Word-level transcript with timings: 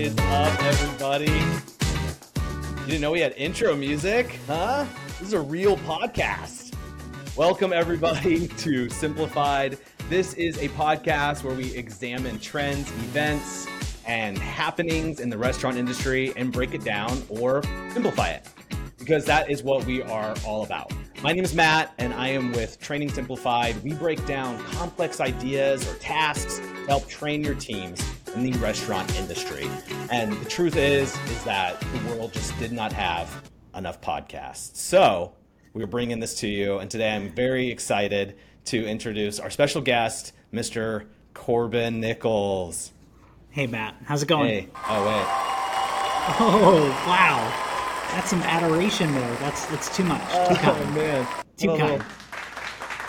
is 0.00 0.16
up, 0.18 0.62
everybody? 0.62 1.26
You 1.26 2.86
didn't 2.86 3.02
know 3.02 3.10
we 3.10 3.20
had 3.20 3.34
intro 3.36 3.76
music, 3.76 4.38
huh? 4.46 4.86
This 5.18 5.20
is 5.20 5.32
a 5.34 5.40
real 5.40 5.76
podcast. 5.76 6.74
Welcome, 7.36 7.74
everybody, 7.74 8.48
to 8.58 8.88
Simplified. 8.88 9.76
This 10.08 10.32
is 10.34 10.56
a 10.56 10.70
podcast 10.70 11.44
where 11.44 11.54
we 11.54 11.74
examine 11.76 12.38
trends, 12.38 12.90
events, 12.92 13.66
and 14.06 14.38
happenings 14.38 15.20
in 15.20 15.28
the 15.28 15.36
restaurant 15.36 15.76
industry 15.76 16.32
and 16.34 16.50
break 16.50 16.72
it 16.72 16.82
down 16.82 17.22
or 17.28 17.62
simplify 17.92 18.30
it 18.30 18.48
because 18.98 19.26
that 19.26 19.50
is 19.50 19.62
what 19.62 19.84
we 19.84 20.00
are 20.00 20.34
all 20.46 20.62
about. 20.62 20.90
My 21.22 21.32
name 21.32 21.44
is 21.44 21.54
Matt, 21.54 21.92
and 21.98 22.14
I 22.14 22.28
am 22.28 22.52
with 22.52 22.80
Training 22.80 23.10
Simplified. 23.10 23.76
We 23.84 23.92
break 23.92 24.24
down 24.24 24.64
complex 24.64 25.20
ideas 25.20 25.86
or 25.86 25.94
tasks 25.98 26.58
to 26.58 26.86
help 26.86 27.06
train 27.06 27.44
your 27.44 27.54
teams 27.54 28.00
in 28.34 28.42
the 28.50 28.52
restaurant 28.58 29.14
industry. 29.16 29.68
And 30.10 30.32
the 30.32 30.48
truth 30.48 30.76
is, 30.76 31.16
is 31.28 31.44
that 31.44 31.80
the 31.80 32.14
world 32.14 32.32
just 32.32 32.56
did 32.58 32.72
not 32.72 32.92
have 32.92 33.50
enough 33.74 34.00
podcasts. 34.00 34.76
So 34.76 35.32
we're 35.72 35.86
bringing 35.86 36.20
this 36.20 36.34
to 36.40 36.48
you, 36.48 36.78
and 36.78 36.90
today 36.90 37.14
I'm 37.14 37.30
very 37.30 37.70
excited 37.70 38.36
to 38.66 38.86
introduce 38.86 39.38
our 39.40 39.50
special 39.50 39.80
guest, 39.80 40.32
Mr. 40.52 41.06
Corban 41.34 42.00
Nichols. 42.00 42.92
Hey 43.50 43.66
Matt, 43.66 43.96
how's 44.04 44.22
it 44.22 44.28
going? 44.28 44.48
Hey, 44.48 44.68
oh 44.88 45.06
wait, 45.06 45.24
Oh 46.38 47.04
wow, 47.06 48.08
that's 48.12 48.30
some 48.30 48.42
adoration 48.42 49.12
there. 49.12 49.34
That's 49.36 49.66
that's 49.66 49.96
too 49.96 50.04
much. 50.04 50.20
Too 50.22 50.36
oh, 50.36 50.56
kind. 50.56 50.94
man, 50.94 51.26
Too 51.56 51.76
kind. 51.76 52.04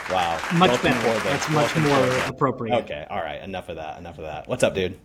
Wow, 0.09 0.39
Much 0.55 0.71
Welcome, 0.71 0.91
better. 0.91 1.01
Corban. 1.05 1.23
That's 1.23 1.49
much 1.49 1.75
Welcome, 1.75 1.83
more 1.83 1.97
Corban. 1.99 2.29
appropriate. 2.29 2.75
Okay, 2.83 3.05
all 3.09 3.19
right, 3.21 3.41
enough 3.41 3.69
of 3.69 3.75
that. 3.77 3.99
Enough 3.99 4.17
of 4.17 4.23
that. 4.25 4.47
What's 4.47 4.63
up, 4.63 4.73
dude? 4.73 4.97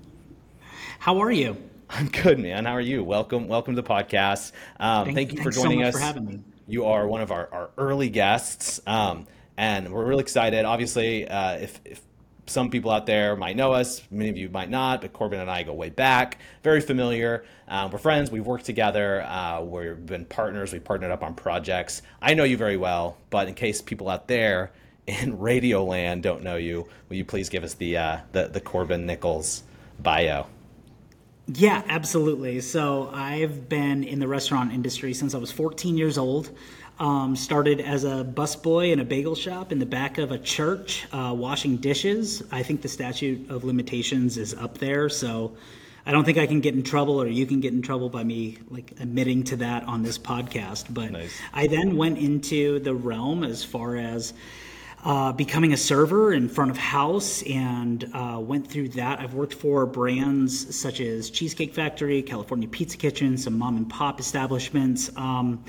How 0.99 1.19
are 1.21 1.31
you? 1.31 1.57
I'm 1.89 2.09
good, 2.09 2.39
man. 2.39 2.65
How 2.65 2.73
are 2.73 2.81
you? 2.81 3.05
Welcome, 3.05 3.49
welcome 3.49 3.77
to 3.77 3.83
the 3.83 3.89
podcast. 3.89 4.53
Um, 4.81 5.15
thank, 5.15 5.33
you 5.33 5.43
for 5.43 5.53
so 5.53 5.63
joining 5.63 5.81
much 5.81 5.89
us. 5.89 5.95
for 5.95 6.01
having 6.01 6.27
me. 6.27 6.41
You 6.67 6.87
are 6.87 7.07
one 7.07 7.21
of 7.21 7.31
our, 7.31 7.49
our 7.53 7.71
early 7.79 8.09
guests, 8.09 8.81
um, 8.87 9.27
and 9.57 9.93
we're 9.93 10.05
really 10.05 10.23
excited. 10.23 10.65
Obviously, 10.65 11.29
uh, 11.29 11.59
if, 11.59 11.81
if 11.85 12.03
some 12.47 12.71
people 12.71 12.91
out 12.91 13.07
there 13.07 13.37
might 13.37 13.57
know 13.57 13.73
us, 13.73 14.03
many 14.11 14.31
of 14.31 14.37
you 14.37 14.49
might 14.49 14.69
not, 14.69 15.01
but 15.01 15.13
Corban 15.13 15.39
and 15.39 15.51
I 15.51 15.63
go 15.63 15.75
way 15.75 15.91
back, 15.91 16.39
very 16.65 16.81
familiar. 16.81 17.45
Um, 17.69 17.91
we're 17.93 17.99
friends. 17.99 18.31
We've 18.31 18.47
worked 18.47 18.65
together. 18.65 19.23
Uh, 19.23 19.61
we've 19.63 20.05
been 20.05 20.25
partners. 20.25 20.73
We've 20.73 20.85
partnered 20.85 21.13
up 21.13 21.23
on 21.23 21.35
projects. 21.35 22.03
I 22.21 22.35
know 22.35 22.45
you 22.45 22.57
very 22.57 22.77
well, 22.77 23.17
but 23.31 23.47
in 23.49 23.55
case 23.55 23.81
people 23.81 24.09
out 24.09 24.27
there 24.27 24.73
in 25.07 25.39
Radio 25.39 25.85
Land 25.85 26.25
don't 26.25 26.43
know 26.43 26.57
you, 26.57 26.89
will 27.09 27.17
you 27.17 27.25
please 27.25 27.49
give 27.49 27.63
us 27.63 27.75
the 27.75 27.97
uh, 27.97 28.19
the, 28.33 28.49
the 28.49 28.61
Corban 28.61 29.07
Nichols 29.07 29.63
bio? 30.01 30.47
Yeah, 31.49 31.83
absolutely. 31.89 32.61
So 32.61 33.09
I've 33.13 33.69
been 33.69 34.03
in 34.03 34.19
the 34.19 34.27
restaurant 34.27 34.73
industry 34.73 35.15
since 35.15 35.35
I 35.35 35.39
was 35.39 35.53
14 35.53 35.97
years 35.97 36.19
old. 36.19 36.51
Um, 36.99 37.37
started 37.37 37.81
as 37.83 38.05
a 38.05 38.25
busboy 38.25 38.91
in 38.91 39.01
a 39.01 39.05
bagel 39.05 39.35
shop 39.35 39.71
in 39.71 39.79
the 39.79 39.87
back 39.87 40.17
of 40.17 40.33
a 40.33 40.39
church, 40.39 41.07
uh, 41.13 41.35
washing 41.37 41.77
dishes. 41.77 42.43
I 42.51 42.63
think 42.63 42.81
the 42.81 42.89
statute 42.89 43.51
of 43.51 43.65
limitations 43.65 44.39
is 44.39 44.55
up 44.55 44.79
there, 44.79 45.11
so 45.11 45.57
I 46.07 46.13
don't 46.13 46.25
think 46.25 46.39
I 46.39 46.47
can 46.47 46.61
get 46.61 46.75
in 46.75 46.83
trouble, 46.83 47.21
or 47.21 47.27
you 47.27 47.45
can 47.45 47.61
get 47.61 47.75
in 47.75 47.83
trouble 47.83 48.09
by 48.09 48.25
me 48.25 48.57
like 48.71 48.93
admitting 48.99 49.45
to 49.45 49.57
that 49.57 49.85
on 49.85 50.05
this 50.05 50.17
podcast. 50.17 50.87
But 50.89 51.13
Nice. 51.13 51.39
I 51.53 51.67
then 51.67 51.97
went 51.99 52.17
into 52.17 52.79
the 52.79 52.95
realm 52.95 53.45
as 53.45 53.63
far 53.63 53.97
as 53.97 54.33
uh, 55.07 55.31
becoming 55.31 55.73
a 55.73 55.77
server 55.77 56.33
in 56.33 56.49
front 56.49 56.69
of 56.69 56.77
house 56.77 57.41
and 57.45 58.11
uh, 58.13 58.41
went 58.41 58.67
through 58.67 58.89
that. 58.89 59.21
I've 59.21 59.35
worked 59.35 59.55
for 59.55 59.87
brands 59.87 60.75
such 60.75 61.01
as 61.01 61.31
Cheesecake 61.31 61.73
Factory, 61.73 62.23
California 62.23 62.67
Pizza 62.67 62.97
Kitchen, 62.97 63.39
some 63.39 63.57
mom 63.57 63.77
and 63.77 63.89
pop 63.89 64.19
establishments. 64.19 65.09
Um, 65.17 65.65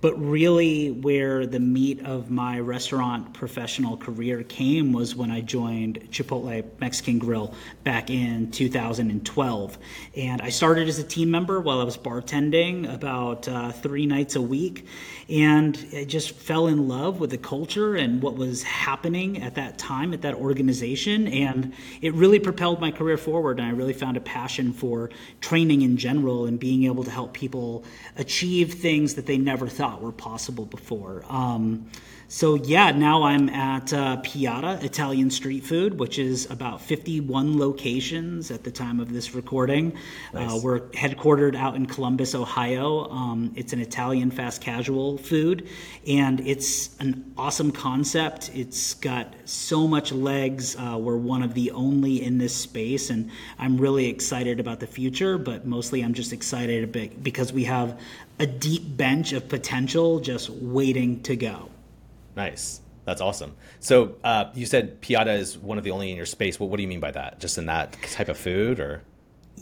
but 0.00 0.18
really, 0.18 0.90
where 0.90 1.46
the 1.46 1.60
meat 1.60 2.06
of 2.06 2.30
my 2.30 2.58
restaurant 2.58 3.34
professional 3.34 3.98
career 3.98 4.42
came 4.42 4.92
was 4.92 5.14
when 5.14 5.30
I 5.30 5.42
joined 5.42 6.00
Chipotle 6.10 6.64
Mexican 6.80 7.18
Grill 7.18 7.54
back 7.84 8.08
in 8.08 8.50
2012. 8.50 9.78
And 10.16 10.40
I 10.40 10.48
started 10.48 10.88
as 10.88 10.98
a 10.98 11.04
team 11.04 11.30
member 11.30 11.60
while 11.60 11.80
I 11.80 11.84
was 11.84 11.98
bartending 11.98 12.92
about 12.92 13.46
uh, 13.46 13.72
three 13.72 14.06
nights 14.06 14.36
a 14.36 14.42
week. 14.42 14.86
And 15.28 15.78
I 15.94 16.04
just 16.04 16.32
fell 16.32 16.66
in 16.66 16.88
love 16.88 17.20
with 17.20 17.30
the 17.30 17.38
culture 17.38 17.94
and 17.94 18.22
what 18.22 18.36
was 18.36 18.62
happening 18.62 19.42
at 19.42 19.56
that 19.56 19.76
time 19.76 20.14
at 20.14 20.22
that 20.22 20.34
organization. 20.34 21.28
And 21.28 21.74
it 22.00 22.14
really 22.14 22.38
propelled 22.38 22.80
my 22.80 22.90
career 22.90 23.18
forward. 23.18 23.60
And 23.60 23.68
I 23.68 23.72
really 23.72 23.92
found 23.92 24.16
a 24.16 24.20
passion 24.20 24.72
for 24.72 25.10
training 25.42 25.82
in 25.82 25.98
general 25.98 26.46
and 26.46 26.58
being 26.58 26.84
able 26.84 27.04
to 27.04 27.10
help 27.10 27.34
people 27.34 27.84
achieve 28.16 28.74
things 28.74 29.14
that 29.14 29.26
they 29.26 29.36
never 29.36 29.68
thought 29.68 29.89
were 29.98 30.12
possible 30.12 30.66
before. 30.66 31.24
Um, 31.28 31.90
so 32.32 32.54
yeah, 32.54 32.92
now 32.92 33.24
I'm 33.24 33.48
at 33.48 33.92
uh, 33.92 34.18
Piada 34.18 34.80
Italian 34.84 35.30
Street 35.30 35.64
Food, 35.64 35.98
which 35.98 36.16
is 36.16 36.48
about 36.48 36.80
51 36.80 37.58
locations 37.58 38.52
at 38.52 38.62
the 38.62 38.70
time 38.70 39.00
of 39.00 39.12
this 39.12 39.34
recording. 39.34 39.98
Uh, 40.32 40.60
we're 40.62 40.78
headquartered 40.90 41.56
out 41.56 41.74
in 41.74 41.86
Columbus, 41.86 42.36
Ohio. 42.36 43.10
Um, 43.10 43.52
it's 43.56 43.72
an 43.72 43.80
Italian 43.80 44.30
fast 44.30 44.60
casual 44.60 45.18
food, 45.18 45.66
and 46.06 46.38
it's 46.46 46.96
an 47.00 47.32
awesome 47.36 47.72
concept. 47.72 48.52
It's 48.54 48.94
got 48.94 49.34
so 49.44 49.88
much 49.88 50.12
legs. 50.12 50.76
Uh, 50.76 50.98
we're 51.00 51.16
one 51.16 51.42
of 51.42 51.54
the 51.54 51.72
only 51.72 52.22
in 52.22 52.38
this 52.38 52.54
space, 52.54 53.10
and 53.10 53.28
I'm 53.58 53.76
really 53.76 54.06
excited 54.06 54.60
about 54.60 54.78
the 54.78 54.86
future. 54.86 55.36
But 55.36 55.66
mostly, 55.66 56.02
I'm 56.02 56.14
just 56.14 56.32
excited 56.32 56.84
a 56.84 56.86
bit 56.86 57.24
because 57.24 57.52
we 57.52 57.64
have 57.64 58.00
a 58.38 58.46
deep 58.46 58.96
bench 58.96 59.32
of 59.32 59.48
potential 59.48 60.20
just 60.20 60.48
waiting 60.48 61.24
to 61.24 61.34
go. 61.34 61.70
Nice. 62.36 62.80
That's 63.04 63.20
awesome. 63.20 63.56
So 63.80 64.16
uh, 64.22 64.50
you 64.54 64.66
said 64.66 65.00
Piada 65.00 65.36
is 65.36 65.58
one 65.58 65.78
of 65.78 65.84
the 65.84 65.90
only 65.90 66.10
in 66.10 66.16
your 66.16 66.26
space. 66.26 66.60
What, 66.60 66.70
what 66.70 66.76
do 66.76 66.82
you 66.82 66.88
mean 66.88 67.00
by 67.00 67.10
that? 67.10 67.40
Just 67.40 67.58
in 67.58 67.66
that 67.66 67.96
type 68.02 68.28
of 68.28 68.38
food, 68.38 68.78
or 68.78 69.02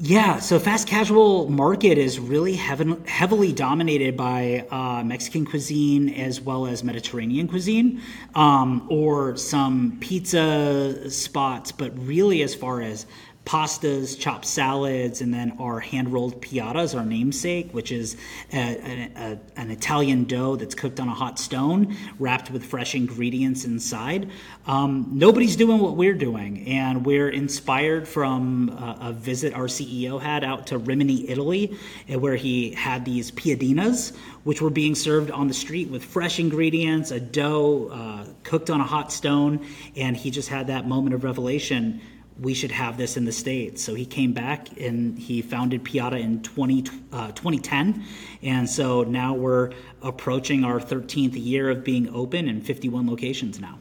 Yeah, 0.01 0.39
so 0.39 0.59
fast 0.59 0.87
casual 0.87 1.49
market 1.51 1.99
is 1.99 2.21
really 2.21 2.55
heaven, 2.55 3.05
heavily 3.07 3.53
dominated 3.53 4.17
by 4.17 4.67
uh, 4.71 5.03
Mexican 5.03 5.45
cuisine 5.45 6.09
as 6.11 6.41
well 6.41 6.67
as 6.67 6.85
Mediterranean 6.85 7.49
cuisine, 7.49 8.01
um, 8.35 8.87
or 8.91 9.37
some 9.37 9.97
pizza 10.01 11.11
spots. 11.11 11.73
But 11.73 11.99
really, 12.07 12.43
as 12.43 12.55
far 12.55 12.81
as 12.81 13.07
pastas, 13.49 14.19
chopped 14.19 14.45
salads, 14.45 15.23
and 15.23 15.33
then 15.33 15.57
our 15.59 15.81
hand 15.81 16.13
rolled 16.13 16.43
piadas, 16.43 16.95
our 16.95 17.07
namesake, 17.07 17.73
which 17.73 17.91
is 17.91 18.15
a, 18.53 18.59
a, 18.59 19.11
a, 19.17 19.39
an 19.57 19.71
Italian 19.71 20.25
dough 20.25 20.55
that's 20.57 20.75
cooked 20.75 21.01
on 21.01 21.09
a 21.09 21.15
hot 21.15 21.39
stone, 21.39 21.97
wrapped 22.19 22.51
with 22.51 22.63
fresh 22.63 22.95
ingredients 22.95 23.65
inside. 23.65 24.31
Um, 24.67 25.09
nobody's 25.15 25.57
doing 25.57 25.79
what 25.79 25.97
we're 25.97 26.13
doing, 26.13 26.69
and 26.69 27.07
we're 27.07 27.31
inspired 27.31 28.07
from 28.07 28.69
a, 28.69 29.09
a 29.09 29.13
visit 29.15 29.55
our 29.55 29.65
CEO 29.65 30.21
had 30.21 30.45
out 30.45 30.67
to 30.67 30.77
Rimini, 30.77 31.31
Italy, 31.31 31.75
uh, 32.13 32.19
where 32.19 32.37
he 32.37 32.73
had 32.73 33.07
these 33.07 33.31
piadinas, 33.31 34.15
which 34.45 34.61
were 34.61 34.69
being 34.69 34.95
served 34.95 35.31
on 35.31 35.49
the 35.49 35.55
street 35.55 35.89
with 35.89 36.05
fresh 36.05 36.39
ingredients, 36.39 37.13
a 37.13 37.19
dough 37.19 37.89
uh, 37.91 38.27
cooked 38.43 38.69
on 38.69 38.83
a 38.83 38.85
hot 38.85 39.11
stone, 39.11 39.65
and 39.97 40.19
he 40.19 40.31
just 40.31 40.51
had 40.51 40.67
that 40.67 40.87
moment 40.87 41.15
of 41.15 41.25
revelation 41.25 42.03
we 42.41 42.55
should 42.55 42.71
have 42.71 42.97
this 42.97 43.17
in 43.17 43.25
the 43.25 43.33
States. 43.33 43.83
So 43.83 43.95
he 43.95 44.07
came 44.07 44.33
back 44.33 44.79
and 44.81 45.19
he 45.19 45.43
founded 45.43 45.85
Piada 45.85 46.21
in 46.21 46.43
20, 46.43 46.85
uh, 47.13 47.33
2010. 47.33 48.05
And 48.43 48.69
so 48.69 49.03
now 49.03 49.35
we're 49.35 49.73
approaching 50.03 50.65
our 50.65 50.79
13th 50.79 51.35
year 51.35 51.71
of 51.71 51.83
being 51.85 52.15
open 52.15 52.49
in 52.49 52.61
51 52.61 53.09
locations 53.09 53.61
now. 53.61 53.79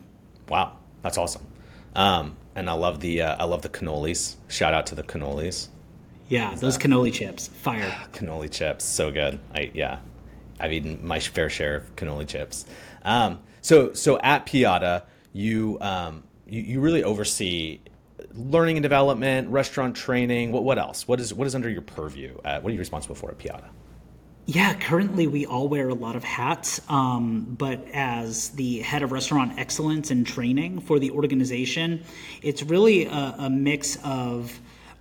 wow, 0.49 0.77
that's 1.03 1.17
awesome. 1.17 1.45
Um, 1.95 2.35
and 2.55 2.69
I 2.69 2.73
love 2.73 2.99
the 2.99 3.21
uh, 3.21 3.35
I 3.39 3.45
love 3.45 3.61
the 3.61 3.69
cannolis. 3.69 4.35
Shout 4.47 4.73
out 4.73 4.87
to 4.87 4.95
the 4.95 5.03
cannolis. 5.03 5.69
Yeah, 6.27 6.55
those 6.55 6.77
cannoli 6.77 7.13
chips, 7.13 7.47
fire. 7.47 7.95
Cannoli 8.13 8.51
chips, 8.51 8.83
so 8.83 9.11
good. 9.11 9.39
I 9.55 9.71
yeah, 9.73 9.99
I've 10.59 10.73
eaten 10.73 10.99
my 11.05 11.19
fair 11.19 11.49
share 11.49 11.75
of 11.75 11.95
cannoli 11.95 12.27
chips. 12.27 12.65
Um, 13.03 13.39
so 13.61 13.93
so 13.93 14.19
at 14.19 14.45
Piada, 14.45 15.03
you 15.33 15.77
um, 15.81 16.23
you, 16.47 16.61
you 16.61 16.79
really 16.79 17.03
oversee 17.03 17.79
learning 18.37 18.77
and 18.77 18.83
development, 18.83 19.49
restaurant 19.49 19.95
training. 19.95 20.51
What 20.51 20.63
what 20.63 20.77
else? 20.77 21.07
What 21.07 21.19
is 21.19 21.33
what 21.33 21.47
is 21.47 21.55
under 21.55 21.69
your 21.69 21.81
purview? 21.81 22.37
At, 22.45 22.63
what 22.63 22.69
are 22.69 22.73
you 22.73 22.79
responsible 22.79 23.15
for 23.15 23.31
at 23.31 23.37
Piada? 23.37 23.69
Yeah, 24.49 24.75
currently 24.75 25.27
we 25.27 25.45
all 25.45 25.67
wear 25.67 25.89
a 25.89 25.93
lot 25.93 26.15
of 26.15 26.23
hats, 26.23 26.79
um, 26.87 27.57
but 27.59 27.85
as 27.91 28.49
the 28.51 28.79
head 28.79 29.03
of 29.03 29.11
restaurant 29.11 29.59
excellence 29.59 30.09
and 30.09 30.25
training 30.25 30.79
for 30.79 30.99
the 30.99 31.11
organization, 31.11 32.01
it's 32.41 32.63
really 32.63 33.07
a, 33.07 33.35
a 33.39 33.49
mix 33.49 33.97
of 34.05 34.57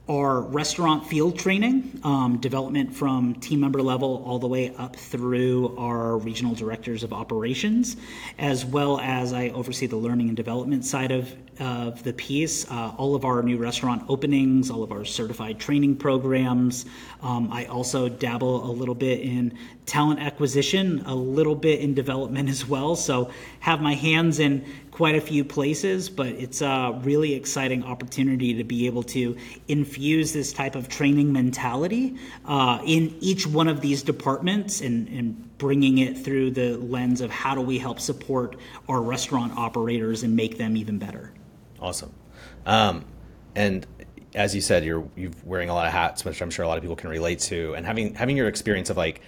our 0.08 0.41
restaurant 0.43 1.05
field 1.05 1.37
training, 1.37 1.99
um, 2.05 2.38
development 2.38 2.94
from 2.94 3.35
team 3.37 3.58
member 3.58 3.82
level 3.82 4.23
all 4.25 4.38
the 4.38 4.47
way 4.47 4.73
up 4.76 4.94
through 4.94 5.76
our 5.76 6.17
regional 6.19 6.55
directors 6.55 7.03
of 7.03 7.12
operations, 7.12 7.97
as 8.38 8.64
well 8.64 9.00
as 9.00 9.32
I 9.32 9.49
oversee 9.49 9.87
the 9.87 9.97
learning 9.97 10.29
and 10.29 10.37
development 10.37 10.85
side 10.85 11.11
of, 11.11 11.35
of 11.58 12.05
the 12.05 12.12
piece. 12.12 12.70
Uh, 12.70 12.93
all 12.97 13.17
of 13.17 13.25
our 13.25 13.43
new 13.43 13.56
restaurant 13.56 14.05
openings, 14.08 14.70
all 14.70 14.85
of 14.85 14.93
our 14.93 15.05
certified 15.05 15.58
training 15.58 15.97
programs. 15.97 16.87
Um, 17.20 17.52
I 17.52 17.64
also 17.67 18.09
dabble 18.09 18.64
a 18.64 18.70
little 18.70 18.94
bit 18.94 19.20
in 19.20 19.59
talent 19.87 20.20
acquisition, 20.20 21.02
a 21.06 21.14
little 21.14 21.56
bit 21.56 21.81
in 21.81 21.94
development 21.94 22.49
as 22.49 22.69
well. 22.69 22.94
So 22.94 23.31
have 23.59 23.81
my 23.81 23.94
hands 23.94 24.38
in 24.38 24.64
quite 24.97 25.15
a 25.15 25.21
few 25.21 25.45
places, 25.45 26.09
but 26.09 26.29
it's 26.29 26.63
a 26.63 26.99
really 27.03 27.35
exciting 27.35 27.85
opportunity 27.85 28.55
to 28.55 28.65
be 28.65 28.87
able 28.87 29.03
to 29.03 29.37
infuse 29.69 30.33
this 30.33 30.55
type 30.55 30.75
of 30.75 30.89
training 30.89 31.31
mentality 31.31 32.17
uh, 32.47 32.79
in 32.87 33.15
each 33.21 33.47
one 33.47 33.69
of 33.69 33.83
these 33.83 34.03
departments 34.03 34.81
and, 34.81 35.07
and 35.09 35.59
bringing 35.59 35.99
it 35.99 36.17
through 36.17 36.51
the 36.51 36.79
lens 36.79 37.21
of 37.21 37.31
how 37.31 37.55
do 37.55 37.61
we 37.61 37.79
help 37.79 38.01
support 38.01 38.57
our 38.89 39.03
restaurant 39.03 39.53
operators 39.59 40.23
and 40.23 40.35
make 40.35 40.57
them 40.57 40.79
even 40.79 40.99
better. 40.99 41.31
Awesome. 41.79 42.15
Um, 42.65 43.05
and 43.55 43.87
as 44.35 44.55
you 44.55 44.63
said, 44.63 44.83
you're 44.83 45.07
you're 45.15 45.31
wearing 45.45 45.69
a 45.69 45.75
lot 45.75 45.87
of 45.87 45.93
hats, 45.93 46.25
which 46.25 46.41
I'm 46.41 46.49
sure 46.49 46.65
a 46.65 46.69
lot 46.69 46.79
of 46.79 46.83
people 46.83 46.97
can 46.97 47.11
relate 47.11 47.41
to, 47.41 47.75
and 47.75 47.85
having 47.85 48.15
having 48.15 48.39
your 48.39 48.49
experience 48.49 48.89
of 48.89 48.97
like 48.97 49.21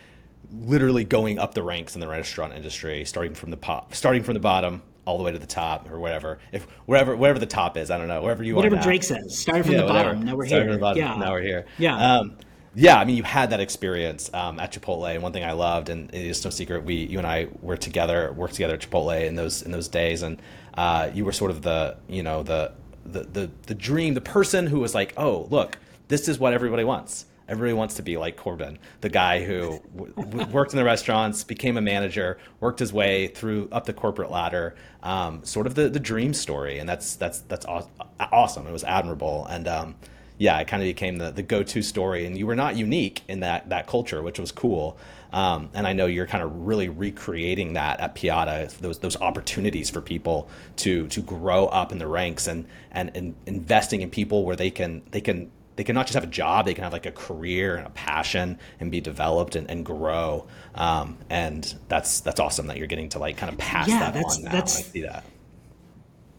literally 0.50 1.04
going 1.04 1.38
up 1.38 1.52
the 1.52 1.62
ranks 1.62 1.94
in 1.94 2.00
the 2.00 2.08
restaurant 2.08 2.54
industry, 2.54 3.04
starting 3.04 3.34
from 3.34 3.50
the 3.50 3.58
pop, 3.58 3.94
starting 3.94 4.22
from 4.22 4.32
the 4.32 4.40
bottom, 4.40 4.82
all 5.08 5.16
the 5.16 5.24
way 5.24 5.32
to 5.32 5.38
the 5.38 5.46
top 5.46 5.90
or 5.90 5.98
whatever. 5.98 6.38
If 6.52 6.64
wherever 6.84 7.16
wherever 7.16 7.38
the 7.38 7.46
top 7.46 7.78
is, 7.78 7.90
I 7.90 7.96
don't 7.96 8.08
know, 8.08 8.20
wherever 8.20 8.44
you 8.44 8.54
whatever 8.54 8.76
are. 8.76 8.82
Drake 8.82 9.02
says. 9.02 9.38
Started 9.38 9.64
from 9.64 9.72
yeah, 9.72 9.80
the 9.80 9.86
whatever. 9.86 10.10
bottom. 10.10 10.24
Now 10.26 10.36
we're 10.36 10.46
Started 10.46 10.64
here. 10.64 10.72
From 10.72 10.80
the 10.80 10.80
bottom, 10.80 11.02
yeah. 11.02 11.16
Now 11.16 11.32
we're 11.32 11.42
here. 11.42 11.66
Yeah. 11.78 12.16
Um, 12.16 12.36
yeah, 12.74 12.98
I 12.98 13.04
mean, 13.06 13.16
you 13.16 13.22
had 13.22 13.50
that 13.50 13.60
experience 13.60 14.30
um, 14.34 14.60
at 14.60 14.72
Chipotle, 14.72 15.12
and 15.12 15.22
one 15.22 15.32
thing 15.32 15.42
I 15.42 15.52
loved, 15.52 15.88
and 15.88 16.14
it 16.14 16.26
is 16.26 16.44
no 16.44 16.50
secret, 16.50 16.84
we, 16.84 16.94
you 16.94 17.18
and 17.18 17.26
I 17.26 17.48
were 17.62 17.78
together, 17.78 18.30
worked 18.32 18.54
together 18.54 18.74
at 18.74 18.80
Chipotle 18.80 19.26
in 19.26 19.34
those 19.34 19.62
in 19.62 19.72
those 19.72 19.88
days, 19.88 20.22
and 20.22 20.40
uh, 20.74 21.10
you 21.12 21.24
were 21.24 21.32
sort 21.32 21.50
of 21.50 21.62
the, 21.62 21.96
you 22.06 22.22
know, 22.22 22.42
the, 22.42 22.72
the 23.06 23.20
the 23.24 23.50
the 23.66 23.74
dream, 23.74 24.12
the 24.12 24.20
person 24.20 24.66
who 24.66 24.78
was 24.78 24.94
like, 24.94 25.14
oh, 25.16 25.48
look, 25.50 25.78
this 26.08 26.28
is 26.28 26.38
what 26.38 26.52
everybody 26.52 26.84
wants. 26.84 27.24
Everybody 27.48 27.72
wants 27.72 27.94
to 27.94 28.02
be 28.02 28.16
like 28.16 28.36
Corban, 28.36 28.78
the 29.00 29.08
guy 29.08 29.42
who 29.42 29.80
w- 29.96 30.46
worked 30.52 30.72
in 30.72 30.76
the 30.78 30.84
restaurants, 30.84 31.44
became 31.44 31.76
a 31.76 31.80
manager, 31.80 32.38
worked 32.60 32.78
his 32.78 32.92
way 32.92 33.28
through 33.28 33.68
up 33.72 33.86
the 33.86 33.94
corporate 33.94 34.30
ladder. 34.30 34.74
Um, 35.02 35.44
sort 35.44 35.66
of 35.66 35.74
the, 35.74 35.88
the 35.88 36.00
dream 36.00 36.34
story, 36.34 36.78
and 36.78 36.88
that's 36.88 37.16
that's 37.16 37.40
that's 37.40 37.64
aw- 37.66 37.88
awesome. 38.20 38.66
It 38.66 38.72
was 38.72 38.84
admirable, 38.84 39.46
and 39.46 39.66
um, 39.66 39.94
yeah, 40.38 40.58
it 40.58 40.68
kind 40.68 40.82
of 40.82 40.86
became 40.86 41.16
the, 41.18 41.30
the 41.30 41.42
go 41.42 41.62
to 41.62 41.82
story. 41.82 42.24
And 42.24 42.36
you 42.38 42.46
were 42.46 42.56
not 42.56 42.76
unique 42.76 43.22
in 43.28 43.40
that 43.40 43.68
that 43.70 43.86
culture, 43.86 44.22
which 44.22 44.38
was 44.38 44.52
cool. 44.52 44.98
Um, 45.32 45.68
and 45.74 45.86
I 45.86 45.92
know 45.92 46.06
you're 46.06 46.26
kind 46.26 46.42
of 46.42 46.66
really 46.66 46.88
recreating 46.88 47.74
that 47.74 48.00
at 48.00 48.14
Piada, 48.14 48.70
those 48.78 48.98
those 48.98 49.16
opportunities 49.20 49.90
for 49.90 50.00
people 50.00 50.48
to 50.76 51.06
to 51.08 51.20
grow 51.20 51.66
up 51.66 51.92
in 51.92 51.98
the 51.98 52.06
ranks 52.06 52.46
and 52.46 52.66
and, 52.90 53.10
and 53.14 53.34
investing 53.46 54.00
in 54.00 54.10
people 54.10 54.44
where 54.44 54.56
they 54.56 54.70
can 54.70 55.02
they 55.10 55.20
can 55.20 55.50
they 55.78 55.84
can 55.84 55.94
not 55.94 56.08
just 56.08 56.14
have 56.14 56.24
a 56.24 56.26
job, 56.26 56.66
they 56.66 56.74
can 56.74 56.82
have 56.82 56.92
like 56.92 57.06
a 57.06 57.12
career 57.12 57.76
and 57.76 57.86
a 57.86 57.90
passion 57.90 58.58
and 58.80 58.90
be 58.90 59.00
developed 59.00 59.54
and, 59.54 59.70
and 59.70 59.86
grow. 59.86 60.48
Um, 60.74 61.18
and 61.30 61.72
that's 61.86 62.18
that's 62.18 62.40
awesome 62.40 62.66
that 62.66 62.78
you're 62.78 62.88
getting 62.88 63.08
to 63.10 63.20
like 63.20 63.36
kind 63.36 63.52
of 63.52 63.58
pass 63.60 63.86
yeah, 63.86 64.00
that 64.00 64.14
that's, 64.14 64.38
on 64.38 64.42
now. 64.42 64.50
That's, 64.50 64.76
I 64.76 64.82
see 64.82 65.02
that. 65.02 65.24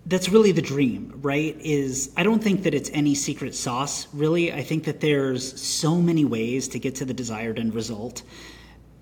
That's 0.08 0.28
really 0.28 0.52
the 0.52 0.62
dream, 0.62 1.20
right? 1.22 1.56
Is 1.62 2.12
I 2.18 2.24
don't 2.24 2.44
think 2.44 2.64
that 2.64 2.74
it's 2.74 2.90
any 2.92 3.16
secret 3.16 3.56
sauce, 3.56 4.08
really. 4.12 4.52
I 4.52 4.62
think 4.62 4.84
that 4.84 5.00
there's 5.00 5.58
so 5.62 5.96
many 5.96 6.26
ways 6.26 6.68
to 6.70 6.80
get 6.80 6.96
to 6.96 7.06
the 7.06 7.14
desired 7.14 7.60
end 7.60 7.74
result. 7.74 8.24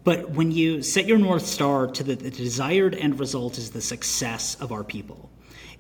But 0.03 0.29
when 0.29 0.51
you 0.51 0.83
set 0.83 1.07
your 1.07 1.17
North 1.17 1.47
Star 1.47 1.87
to 1.87 2.03
the, 2.03 2.13
the 2.13 2.29
desired 2.29 2.93
end 2.93 3.19
result 3.19 3.57
is 3.57 3.71
the 3.71 3.81
success 3.81 4.53
of 4.61 4.71
our 4.71 4.83
people 4.83 5.31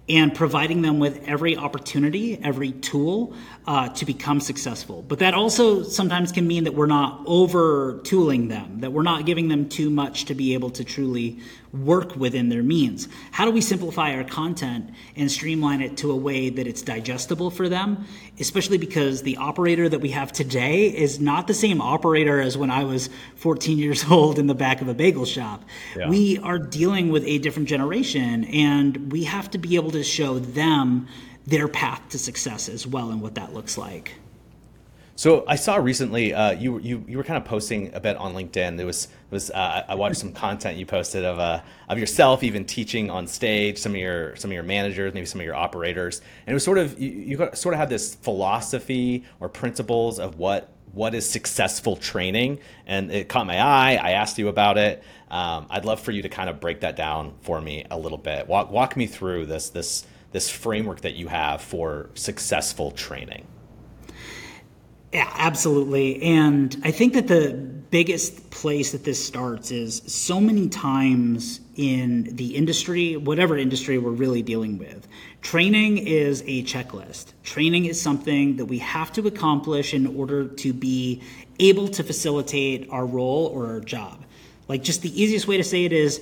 and 0.09 0.33
providing 0.33 0.81
them 0.81 0.99
with 0.99 1.27
every 1.27 1.57
opportunity, 1.57 2.39
every 2.41 2.71
tool 2.71 3.33
uh, 3.65 3.89
to 3.89 4.05
become 4.05 4.39
successful. 4.39 5.01
But 5.01 5.19
that 5.19 5.33
also 5.33 5.83
sometimes 5.83 6.31
can 6.31 6.47
mean 6.47 6.63
that 6.63 6.73
we're 6.73 6.85
not 6.85 7.23
over 7.25 7.99
tooling 8.03 8.47
them, 8.47 8.79
that 8.79 8.93
we're 8.93 9.03
not 9.03 9.25
giving 9.25 9.49
them 9.49 9.67
too 9.67 9.89
much 9.89 10.25
to 10.25 10.33
be 10.33 10.53
able 10.53 10.69
to 10.71 10.83
truly 10.85 11.39
work 11.73 12.15
within 12.15 12.49
their 12.49 12.63
means. 12.63 13.07
How 13.31 13.45
do 13.45 13.51
we 13.51 13.61
simplify 13.61 14.13
our 14.13 14.23
content 14.23 14.89
and 15.15 15.31
streamline 15.31 15.81
it 15.81 15.97
to 15.97 16.11
a 16.11 16.15
way 16.15 16.49
that 16.49 16.67
it's 16.67 16.81
digestible 16.81 17.51
for 17.51 17.69
them? 17.69 18.05
Especially 18.39 18.77
because 18.77 19.23
the 19.23 19.37
operator 19.37 19.87
that 19.89 19.99
we 19.99 20.09
have 20.09 20.31
today 20.31 20.87
is 20.87 21.19
not 21.19 21.47
the 21.47 21.53
same 21.53 21.81
operator 21.81 22.39
as 22.39 22.57
when 22.57 22.71
I 22.71 22.83
was 22.83 23.09
14 23.35 23.77
years 23.77 24.05
old 24.09 24.39
in 24.39 24.47
the 24.47 24.55
back 24.55 24.81
of 24.81 24.87
a 24.87 24.93
bagel 24.93 25.25
shop. 25.25 25.63
Yeah. 25.95 26.09
We 26.09 26.37
are 26.39 26.59
dealing 26.59 27.09
with 27.09 27.23
a 27.25 27.37
different 27.39 27.67
generation, 27.67 28.45
and 28.45 29.11
we 29.11 29.25
have 29.25 29.51
to 29.51 29.57
be 29.57 29.75
able 29.75 29.91
to 29.91 30.03
show 30.03 30.39
them 30.39 31.07
their 31.45 31.67
path 31.67 32.01
to 32.09 32.19
success 32.19 32.67
as 32.67 32.85
well 32.85 33.09
and 33.09 33.21
what 33.21 33.35
that 33.35 33.53
looks 33.53 33.77
like. 33.77 34.13
So 35.17 35.43
I 35.47 35.55
saw 35.55 35.77
recently 35.77 36.31
uh, 36.31 36.51
you 36.51 36.77
you 36.77 37.03
you 37.07 37.17
were 37.17 37.23
kind 37.23 37.37
of 37.41 37.45
posting 37.45 37.91
a 37.95 37.99
bit 37.99 38.17
on 38.17 38.35
LinkedIn. 38.35 38.77
There 38.77 38.85
was 38.85 39.07
was 39.31 39.49
uh, 39.49 39.83
I 39.87 39.95
watched 39.95 40.17
some 40.17 40.31
content 40.31 40.77
you 40.77 40.85
posted 40.85 41.25
of 41.25 41.39
uh, 41.39 41.61
of 41.89 41.97
yourself 41.97 42.43
even 42.43 42.65
teaching 42.65 43.09
on 43.09 43.25
stage, 43.25 43.79
some 43.79 43.93
of 43.93 43.97
your 43.97 44.35
some 44.35 44.51
of 44.51 44.53
your 44.53 44.61
managers, 44.61 45.15
maybe 45.15 45.25
some 45.25 45.41
of 45.41 45.45
your 45.45 45.55
operators, 45.55 46.21
and 46.45 46.51
it 46.51 46.53
was 46.53 46.63
sort 46.63 46.77
of 46.77 47.01
you, 47.01 47.09
you 47.09 47.49
sort 47.55 47.73
of 47.73 47.79
had 47.79 47.89
this 47.89 48.13
philosophy 48.13 49.25
or 49.39 49.49
principles 49.49 50.19
of 50.19 50.37
what 50.37 50.71
what 50.93 51.15
is 51.15 51.27
successful 51.27 51.95
training, 51.95 52.59
and 52.85 53.11
it 53.11 53.27
caught 53.27 53.47
my 53.47 53.59
eye. 53.59 53.95
I 53.95 54.11
asked 54.11 54.37
you 54.37 54.49
about 54.49 54.77
it. 54.77 55.03
Um, 55.31 55.65
I'd 55.71 55.83
love 55.83 55.99
for 55.99 56.11
you 56.11 56.21
to 56.21 56.29
kind 56.29 56.47
of 56.47 56.59
break 56.59 56.81
that 56.81 56.95
down 56.95 57.33
for 57.41 57.59
me 57.59 57.85
a 57.89 57.97
little 57.97 58.19
bit. 58.19 58.47
Walk 58.47 58.69
walk 58.69 58.95
me 58.95 59.07
through 59.07 59.47
this 59.47 59.69
this 59.71 60.05
this 60.31 60.47
framework 60.47 61.01
that 61.01 61.15
you 61.15 61.27
have 61.27 61.63
for 61.63 62.11
successful 62.13 62.91
training. 62.91 63.47
Yeah, 65.13 65.31
absolutely. 65.37 66.21
And 66.21 66.75
I 66.83 66.91
think 66.91 67.13
that 67.13 67.27
the 67.27 67.53
biggest 67.53 68.49
place 68.51 68.91
that 68.91 69.05
this 69.05 69.25
starts 69.25 69.71
is 69.71 70.01
so 70.05 70.41
many 70.41 70.67
times 70.67 71.61
in 71.77 72.35
the 72.35 72.55
industry, 72.55 73.15
whatever 73.15 73.57
industry 73.57 73.97
we're 73.97 74.11
really 74.11 74.41
dealing 74.41 74.77
with, 74.77 75.07
training 75.41 75.99
is 75.99 76.41
a 76.41 76.63
checklist. 76.63 77.27
Training 77.43 77.85
is 77.85 78.01
something 78.01 78.57
that 78.57 78.65
we 78.65 78.79
have 78.79 79.13
to 79.13 79.25
accomplish 79.27 79.93
in 79.93 80.05
order 80.07 80.47
to 80.47 80.73
be 80.73 81.21
able 81.59 81.87
to 81.87 82.03
facilitate 82.03 82.89
our 82.91 83.05
role 83.05 83.45
or 83.47 83.67
our 83.67 83.79
job. 83.79 84.25
Like, 84.67 84.83
just 84.83 85.01
the 85.01 85.21
easiest 85.21 85.47
way 85.47 85.55
to 85.55 85.63
say 85.63 85.85
it 85.85 85.93
is 85.93 86.21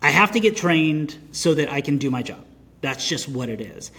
I 0.00 0.10
have 0.10 0.30
to 0.32 0.40
get 0.40 0.56
trained 0.56 1.18
so 1.32 1.54
that 1.54 1.70
I 1.72 1.80
can 1.80 1.98
do 1.98 2.10
my 2.10 2.22
job. 2.22 2.44
That's 2.80 3.08
just 3.08 3.28
what 3.28 3.48
it 3.48 3.60
is. 3.60 3.90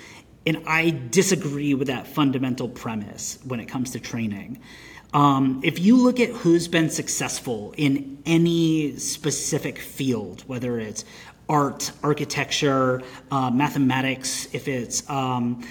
And 0.46 0.64
I 0.68 0.90
disagree 0.90 1.74
with 1.74 1.88
that 1.88 2.08
fundamental 2.08 2.68
premise 2.68 3.40
when 3.46 3.60
it 3.60 3.66
comes 3.66 3.92
to 3.92 4.00
training. 4.00 4.60
Um, 5.14 5.62
if 5.64 5.80
you 5.80 5.98
look 5.98 6.20
at 6.20 6.30
who's 6.30 6.68
been 6.68 6.90
successful 6.90 7.74
in 7.78 8.18
any 8.26 8.98
specific 8.98 9.78
field, 9.78 10.42
whether 10.48 10.80
it's 10.80 11.06
art, 11.50 11.92
architecture, 12.02 13.02
uh, 13.30 13.52
mathematics, 13.52 14.48
if 14.54 14.68
it's 14.68 15.08
um, 15.10 15.64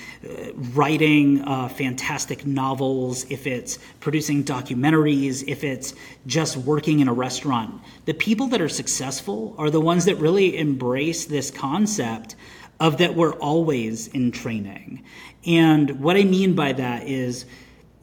writing 0.74 1.42
uh, 1.42 1.68
fantastic 1.68 2.46
novels, 2.46 3.24
if 3.30 3.46
it's 3.46 3.78
producing 3.98 4.44
documentaries, 4.44 5.42
if 5.48 5.64
it's 5.64 5.94
just 6.26 6.56
working 6.58 7.00
in 7.00 7.08
a 7.08 7.12
restaurant, 7.12 7.80
the 8.04 8.14
people 8.14 8.46
that 8.48 8.60
are 8.60 8.68
successful 8.68 9.54
are 9.58 9.70
the 9.70 9.80
ones 9.80 10.04
that 10.04 10.16
really 10.16 10.56
embrace 10.56 11.24
this 11.24 11.50
concept 11.50 12.36
of 12.82 12.98
that 12.98 13.14
we're 13.14 13.34
always 13.34 14.08
in 14.08 14.32
training. 14.32 15.04
And 15.46 16.00
what 16.00 16.16
I 16.16 16.24
mean 16.24 16.56
by 16.56 16.72
that 16.72 17.06
is 17.06 17.46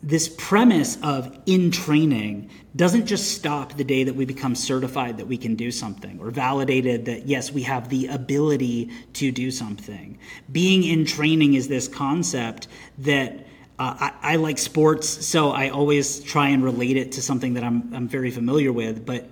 this 0.01 0.29
premise 0.29 0.98
of 1.03 1.38
in 1.45 1.69
training 1.69 2.50
doesn't 2.74 3.05
just 3.05 3.33
stop 3.36 3.74
the 3.74 3.83
day 3.83 4.05
that 4.05 4.15
we 4.15 4.24
become 4.24 4.55
certified 4.55 5.17
that 5.17 5.27
we 5.27 5.38
can 5.38 5.55
do 5.55 5.69
something 5.69 6.17
or 6.21 6.31
validated 6.31 7.03
that 7.03 7.27
yes 7.27 7.51
we 7.51 7.63
have 7.63 7.89
the 7.89 8.07
ability 8.07 8.89
to 9.12 9.33
do 9.33 9.51
something 9.51 10.17
being 10.50 10.86
in 10.86 11.03
training 11.03 11.55
is 11.55 11.67
this 11.67 11.89
concept 11.89 12.69
that 13.00 13.45
uh, 13.77 13.95
I, 14.00 14.13
I, 14.21 14.36
like 14.38 14.57
sports 14.57 15.27
so 15.27 15.51
i 15.51 15.67
always 15.67 16.21
try 16.21 16.48
and 16.48 16.63
relate 16.63 16.95
it 16.95 17.12
to 17.13 17.21
something 17.21 17.55
that 17.55 17.65
I'm, 17.65 17.93
I'm 17.93 18.07
very 18.07 18.31
familiar 18.31 18.71
with 18.71 19.05
but 19.05 19.29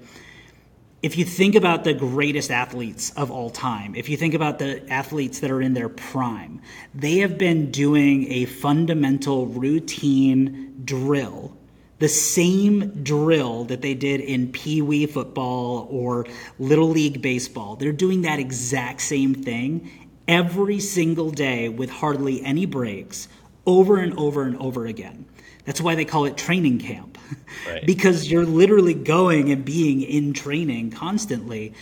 if 1.08 1.18
you 1.18 1.24
think 1.24 1.56
about 1.56 1.86
the 1.86 1.94
greatest 1.94 2.52
athletes 2.52 3.12
of 3.12 3.32
all 3.32 3.50
time, 3.50 3.96
if 3.96 4.10
you 4.10 4.18
think 4.18 4.34
about 4.34 4.60
the 4.60 4.86
athletes 4.92 5.40
that 5.40 5.50
are 5.50 5.62
in 5.62 5.74
their 5.74 5.88
prime, 5.88 6.62
they 6.94 7.20
have 7.20 7.38
been 7.38 7.72
doing 7.72 8.30
a 8.30 8.44
fundamental 8.44 9.46
routine 9.46 10.82
drill, 10.84 11.56
the 12.00 12.10
same 12.10 12.90
drill 13.06 13.64
that 13.64 13.82
they 13.82 13.94
did 13.94 14.20
in 14.20 14.52
Pee 14.52 14.82
Wee 14.82 15.06
football 15.06 15.88
or 15.90 16.28
Little 16.60 16.90
League 16.90 17.22
baseball. 17.22 17.78
They're 17.78 17.94
doing 17.94 18.24
that 18.24 18.40
exact 18.40 19.00
same 19.00 19.34
thing 19.34 19.90
every 20.28 20.82
single 20.82 21.32
day 21.32 21.70
with 21.70 21.90
hardly 21.90 22.44
any 22.44 22.66
breaks 22.66 23.30
over 23.66 23.96
and 23.96 24.14
over 24.20 24.44
and 24.44 24.58
over 24.58 24.86
again. 24.86 25.24
That's 25.68 25.82
why 25.82 25.96
they 25.96 26.06
call 26.06 26.26
it 26.26 26.38
training 26.38 26.80
camp, 26.80 27.18
Right. 27.68 27.86
because 27.86 28.32
you're 28.32 28.46
literally 28.46 28.94
going 28.96 29.52
and 29.52 29.64
being 29.64 30.02
in 30.02 30.34
training 30.34 30.92
constantly. 30.92 31.74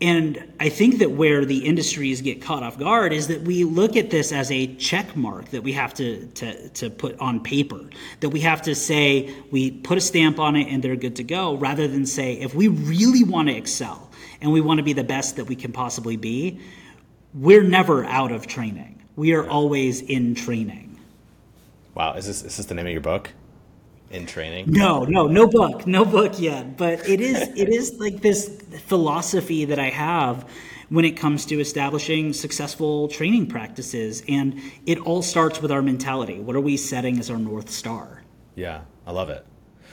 And 0.00 0.52
I 0.60 0.68
think 0.68 0.98
that 0.98 1.10
where 1.12 1.44
the 1.44 1.66
industries 1.66 2.20
get 2.22 2.40
caught 2.40 2.62
off 2.62 2.78
guard 2.78 3.12
is 3.12 3.26
that 3.28 3.42
we 3.42 3.64
look 3.64 3.96
at 3.96 4.10
this 4.10 4.32
as 4.32 4.50
a 4.52 4.74
check 4.76 5.16
mark 5.16 5.48
that 5.50 5.62
we 5.62 5.72
have 5.72 5.94
to, 5.94 6.26
to, 6.26 6.68
to 6.68 6.90
put 6.90 7.18
on 7.18 7.40
paper, 7.40 7.80
that 8.20 8.28
we 8.28 8.40
have 8.40 8.62
to 8.62 8.74
say 8.74 9.34
we 9.50 9.70
put 9.72 9.98
a 9.98 10.00
stamp 10.00 10.38
on 10.38 10.54
it 10.56 10.68
and 10.68 10.82
they're 10.82 10.94
good 10.96 11.16
to 11.16 11.24
go, 11.24 11.56
rather 11.56 11.88
than 11.88 12.06
say 12.06 12.34
if 12.34 12.54
we 12.54 12.68
really 12.68 13.24
want 13.24 13.48
to 13.48 13.54
excel 13.56 14.10
and 14.40 14.52
we 14.52 14.60
want 14.60 14.78
to 14.78 14.84
be 14.84 14.92
the 14.92 15.04
best 15.04 15.36
that 15.36 15.46
we 15.46 15.56
can 15.56 15.72
possibly 15.72 16.16
be, 16.16 16.60
we're 17.32 17.64
never 17.64 18.04
out 18.04 18.30
of 18.30 18.46
training. 18.46 19.02
We 19.16 19.32
are 19.32 19.48
always 19.48 20.02
in 20.02 20.34
training. 20.36 20.83
Wow, 21.94 22.14
is 22.14 22.26
this 22.26 22.42
is 22.42 22.56
this 22.56 22.66
the 22.66 22.74
name 22.74 22.86
of 22.86 22.92
your 22.92 23.00
book? 23.00 23.30
In 24.10 24.26
training? 24.26 24.66
No, 24.70 25.04
no, 25.04 25.26
no 25.26 25.46
book, 25.46 25.86
no 25.86 26.04
book 26.04 26.38
yet. 26.38 26.76
But 26.76 27.08
it 27.08 27.20
is, 27.20 27.48
it 27.56 27.68
is 27.68 27.94
like 27.98 28.20
this 28.20 28.48
philosophy 28.86 29.64
that 29.64 29.78
I 29.78 29.90
have 29.90 30.48
when 30.88 31.04
it 31.04 31.12
comes 31.12 31.46
to 31.46 31.58
establishing 31.58 32.32
successful 32.32 33.08
training 33.08 33.46
practices, 33.46 34.22
and 34.28 34.60
it 34.86 34.98
all 34.98 35.22
starts 35.22 35.60
with 35.60 35.72
our 35.72 35.82
mentality. 35.82 36.38
What 36.38 36.54
are 36.54 36.60
we 36.60 36.76
setting 36.76 37.18
as 37.18 37.30
our 37.30 37.38
north 37.38 37.70
star? 37.70 38.22
Yeah, 38.54 38.82
I 39.06 39.12
love 39.12 39.30
it. 39.30 39.44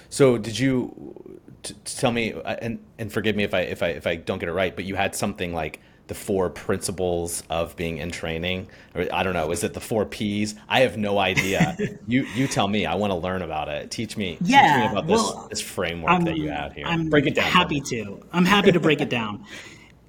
So, 0.09 0.37
did 0.37 0.59
you 0.59 1.39
t- 1.63 1.75
tell 1.85 2.11
me 2.11 2.33
uh, 2.33 2.55
and 2.61 2.79
and 2.99 3.11
forgive 3.11 3.35
me 3.35 3.43
if 3.43 3.53
I 3.53 3.61
if 3.61 3.81
I 3.81 3.87
if 3.89 4.05
I 4.05 4.15
don't 4.15 4.39
get 4.39 4.49
it 4.49 4.53
right, 4.53 4.75
but 4.75 4.85
you 4.85 4.95
had 4.95 5.15
something 5.15 5.53
like 5.53 5.79
the 6.11 6.15
four 6.15 6.49
principles 6.49 7.41
of 7.49 7.73
being 7.77 7.99
in 7.99 8.11
training, 8.11 8.67
or 8.93 9.07
I 9.13 9.23
don't 9.23 9.31
know, 9.31 9.49
is 9.51 9.63
it 9.63 9.73
the 9.73 9.79
four 9.79 10.05
P's? 10.05 10.55
I 10.67 10.81
have 10.81 10.97
no 10.97 11.19
idea. 11.19 11.77
you 12.05 12.25
you 12.35 12.47
tell 12.47 12.67
me. 12.67 12.85
I 12.85 12.95
want 12.95 13.11
to 13.11 13.15
learn 13.15 13.41
about 13.41 13.69
it. 13.69 13.91
Teach 13.91 14.17
me. 14.17 14.35
teach 14.35 14.49
Yeah, 14.49 14.79
me 14.79 14.91
about 14.91 15.07
this 15.07 15.21
well, 15.21 15.47
this 15.49 15.61
framework 15.61 16.25
that 16.25 16.35
you 16.35 16.49
have 16.49 16.73
here. 16.73 16.85
I'm 16.85 17.09
Break 17.09 17.27
it 17.27 17.35
down. 17.35 17.49
Happy 17.49 17.79
to. 17.79 18.21
I'm 18.33 18.43
happy 18.43 18.73
to 18.73 18.79
break 18.81 18.99
it 18.99 19.07
down. 19.07 19.45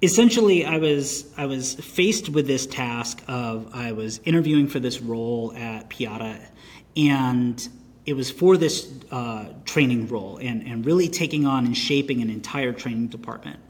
Essentially, 0.01 0.65
I 0.65 0.77
was 0.77 1.31
I 1.37 1.45
was 1.45 1.75
faced 1.75 2.27
with 2.27 2.47
this 2.47 2.67
task 2.67 3.23
of 3.29 3.73
I 3.73 3.93
was 3.93 4.19
interviewing 4.25 4.67
for 4.67 4.81
this 4.81 4.99
role 4.99 5.53
at 5.55 5.89
Piada, 5.89 6.37
and 6.97 7.65
it 8.05 8.13
was 8.13 8.29
for 8.29 8.57
this 8.57 8.91
uh, 9.09 9.45
training 9.63 10.09
role 10.09 10.35
and, 10.35 10.67
and 10.67 10.85
really 10.85 11.07
taking 11.07 11.45
on 11.45 11.65
and 11.65 11.77
shaping 11.77 12.21
an 12.21 12.29
entire 12.29 12.73
training 12.73 13.07
department. 13.07 13.61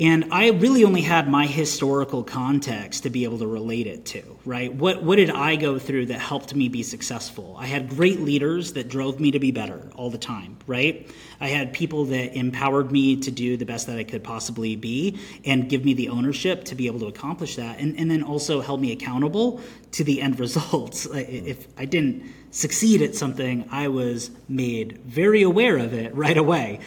And 0.00 0.26
I 0.30 0.50
really 0.50 0.84
only 0.84 1.00
had 1.00 1.28
my 1.28 1.46
historical 1.46 2.22
context 2.22 3.02
to 3.02 3.10
be 3.10 3.24
able 3.24 3.38
to 3.38 3.48
relate 3.48 3.88
it 3.88 4.04
to, 4.06 4.22
right? 4.44 4.72
What, 4.72 5.02
what 5.02 5.16
did 5.16 5.28
I 5.28 5.56
go 5.56 5.76
through 5.80 6.06
that 6.06 6.20
helped 6.20 6.54
me 6.54 6.68
be 6.68 6.84
successful? 6.84 7.56
I 7.58 7.66
had 7.66 7.88
great 7.88 8.20
leaders 8.20 8.74
that 8.74 8.88
drove 8.88 9.18
me 9.18 9.32
to 9.32 9.40
be 9.40 9.50
better 9.50 9.90
all 9.96 10.08
the 10.08 10.18
time, 10.18 10.56
right? 10.68 11.10
I 11.40 11.48
had 11.48 11.72
people 11.72 12.04
that 12.06 12.36
empowered 12.36 12.92
me 12.92 13.16
to 13.16 13.32
do 13.32 13.56
the 13.56 13.64
best 13.64 13.88
that 13.88 13.98
I 13.98 14.04
could 14.04 14.22
possibly 14.22 14.76
be 14.76 15.18
and 15.44 15.68
give 15.68 15.84
me 15.84 15.94
the 15.94 16.10
ownership 16.10 16.62
to 16.66 16.76
be 16.76 16.86
able 16.86 17.00
to 17.00 17.06
accomplish 17.06 17.56
that. 17.56 17.80
And, 17.80 17.98
and 17.98 18.08
then 18.08 18.22
also 18.22 18.60
held 18.60 18.80
me 18.80 18.92
accountable 18.92 19.60
to 19.92 20.04
the 20.04 20.22
end 20.22 20.38
results. 20.40 21.06
If 21.06 21.66
I 21.76 21.86
didn't 21.86 22.22
succeed 22.52 23.02
at 23.02 23.16
something, 23.16 23.68
I 23.72 23.88
was 23.88 24.30
made 24.48 24.98
very 24.98 25.42
aware 25.42 25.76
of 25.76 25.92
it 25.92 26.14
right 26.14 26.36
away. 26.36 26.78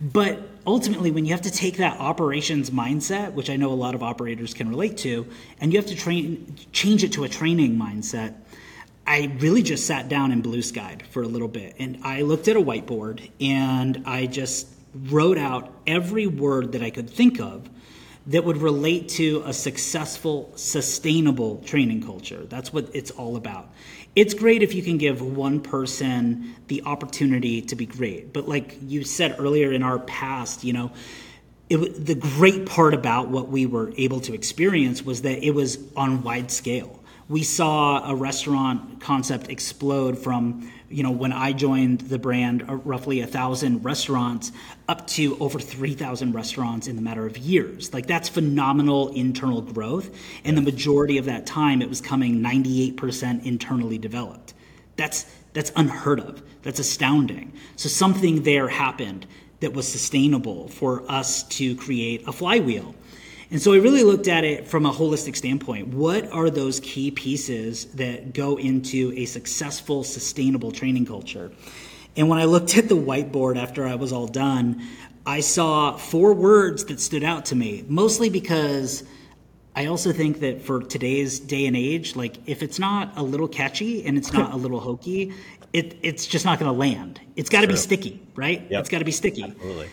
But 0.00 0.40
ultimately, 0.66 1.10
when 1.10 1.24
you 1.24 1.32
have 1.32 1.42
to 1.42 1.50
take 1.50 1.78
that 1.78 1.98
operations 1.98 2.70
mindset, 2.70 3.32
which 3.32 3.50
I 3.50 3.56
know 3.56 3.72
a 3.72 3.74
lot 3.74 3.94
of 3.94 4.02
operators 4.02 4.54
can 4.54 4.68
relate 4.68 4.96
to, 4.98 5.26
and 5.60 5.72
you 5.72 5.78
have 5.78 5.88
to 5.88 5.96
train, 5.96 6.54
change 6.72 7.02
it 7.02 7.12
to 7.12 7.24
a 7.24 7.28
training 7.28 7.76
mindset, 7.76 8.34
I 9.06 9.34
really 9.38 9.62
just 9.62 9.86
sat 9.86 10.08
down 10.08 10.32
and 10.32 10.42
blue 10.42 10.62
skied 10.62 11.02
for 11.10 11.22
a 11.22 11.26
little 11.26 11.48
bit. 11.48 11.74
And 11.78 11.98
I 12.04 12.22
looked 12.22 12.46
at 12.46 12.56
a 12.56 12.60
whiteboard 12.60 13.30
and 13.40 14.02
I 14.06 14.26
just 14.26 14.68
wrote 14.94 15.38
out 15.38 15.72
every 15.86 16.26
word 16.26 16.72
that 16.72 16.82
I 16.82 16.90
could 16.90 17.08
think 17.08 17.40
of 17.40 17.68
that 18.26 18.44
would 18.44 18.58
relate 18.58 19.08
to 19.08 19.42
a 19.46 19.52
successful, 19.54 20.52
sustainable 20.54 21.62
training 21.64 22.02
culture. 22.02 22.44
That's 22.44 22.70
what 22.70 22.90
it's 22.92 23.10
all 23.10 23.36
about. 23.36 23.70
It's 24.18 24.34
great 24.34 24.64
if 24.64 24.74
you 24.74 24.82
can 24.82 24.98
give 24.98 25.22
one 25.22 25.60
person 25.60 26.56
the 26.66 26.82
opportunity 26.82 27.62
to 27.62 27.76
be 27.76 27.86
great. 27.86 28.32
But 28.32 28.48
like 28.48 28.76
you 28.82 29.04
said 29.04 29.36
earlier 29.38 29.70
in 29.70 29.84
our 29.84 30.00
past, 30.00 30.64
you 30.64 30.72
know, 30.72 30.90
it, 31.70 32.04
the 32.04 32.16
great 32.16 32.66
part 32.66 32.94
about 32.94 33.28
what 33.28 33.48
we 33.48 33.64
were 33.64 33.92
able 33.96 34.18
to 34.22 34.34
experience 34.34 35.04
was 35.04 35.22
that 35.22 35.46
it 35.46 35.52
was 35.52 35.78
on 35.94 36.24
wide 36.24 36.50
scale. 36.50 36.97
We 37.28 37.42
saw 37.42 38.10
a 38.10 38.14
restaurant 38.14 39.00
concept 39.00 39.50
explode 39.50 40.18
from, 40.18 40.72
you 40.88 41.02
know, 41.02 41.10
when 41.10 41.32
I 41.32 41.52
joined 41.52 42.00
the 42.00 42.18
brand, 42.18 42.64
uh, 42.66 42.76
roughly 42.76 43.20
a 43.20 43.26
thousand 43.26 43.84
restaurants 43.84 44.50
up 44.88 45.06
to 45.08 45.36
over 45.38 45.58
3,000 45.58 46.32
restaurants 46.32 46.86
in 46.86 46.96
the 46.96 47.02
matter 47.02 47.26
of 47.26 47.36
years. 47.36 47.92
Like 47.92 48.06
that's 48.06 48.30
phenomenal 48.30 49.08
internal 49.12 49.60
growth. 49.60 50.10
And 50.44 50.56
the 50.56 50.62
majority 50.62 51.18
of 51.18 51.26
that 51.26 51.44
time, 51.44 51.82
it 51.82 51.88
was 51.88 52.00
coming 52.00 52.40
98% 52.40 53.44
internally 53.44 53.98
developed. 53.98 54.54
That's 54.96 55.26
that's 55.52 55.72
unheard 55.76 56.20
of. 56.20 56.42
That's 56.62 56.78
astounding. 56.78 57.52
So 57.76 57.88
something 57.88 58.42
there 58.42 58.68
happened 58.68 59.26
that 59.60 59.72
was 59.72 59.88
sustainable 59.88 60.68
for 60.68 61.10
us 61.10 61.42
to 61.44 61.74
create 61.76 62.26
a 62.28 62.32
flywheel. 62.32 62.94
And 63.50 63.62
so 63.62 63.72
I 63.72 63.76
really 63.76 64.04
looked 64.04 64.28
at 64.28 64.44
it 64.44 64.68
from 64.68 64.84
a 64.84 64.92
holistic 64.92 65.34
standpoint. 65.34 65.88
What 65.88 66.30
are 66.32 66.50
those 66.50 66.80
key 66.80 67.10
pieces 67.10 67.86
that 67.94 68.34
go 68.34 68.58
into 68.58 69.12
a 69.16 69.24
successful, 69.24 70.04
sustainable 70.04 70.70
training 70.70 71.06
culture? 71.06 71.50
And 72.16 72.28
when 72.28 72.38
I 72.38 72.44
looked 72.44 72.76
at 72.76 72.88
the 72.88 72.96
whiteboard 72.96 73.56
after 73.56 73.86
I 73.86 73.94
was 73.94 74.12
all 74.12 74.26
done, 74.26 74.82
I 75.24 75.40
saw 75.40 75.96
four 75.96 76.34
words 76.34 76.84
that 76.86 77.00
stood 77.00 77.24
out 77.24 77.46
to 77.46 77.56
me, 77.56 77.84
mostly 77.88 78.28
because 78.28 79.04
I 79.74 79.86
also 79.86 80.12
think 80.12 80.40
that 80.40 80.60
for 80.60 80.82
today's 80.82 81.38
day 81.38 81.66
and 81.66 81.76
age, 81.76 82.16
like 82.16 82.36
if 82.46 82.62
it's 82.62 82.78
not 82.78 83.16
a 83.16 83.22
little 83.22 83.48
catchy 83.48 84.04
and 84.04 84.18
it's 84.18 84.32
not 84.32 84.52
a 84.52 84.56
little 84.64 84.80
hokey, 84.80 85.32
it, 85.72 85.96
it's 86.02 86.26
just 86.26 86.44
not 86.44 86.58
going 86.58 86.70
to 86.70 86.78
land. 86.78 87.20
It's 87.36 87.48
got 87.48 87.62
to 87.62 87.68
be 87.68 87.76
sticky, 87.76 88.20
right? 88.34 88.66
Yep. 88.70 88.80
It's 88.80 88.88
got 88.88 88.98
to 88.98 89.04
be 89.04 89.12
sticky. 89.12 89.44
Absolutely. 89.44 89.88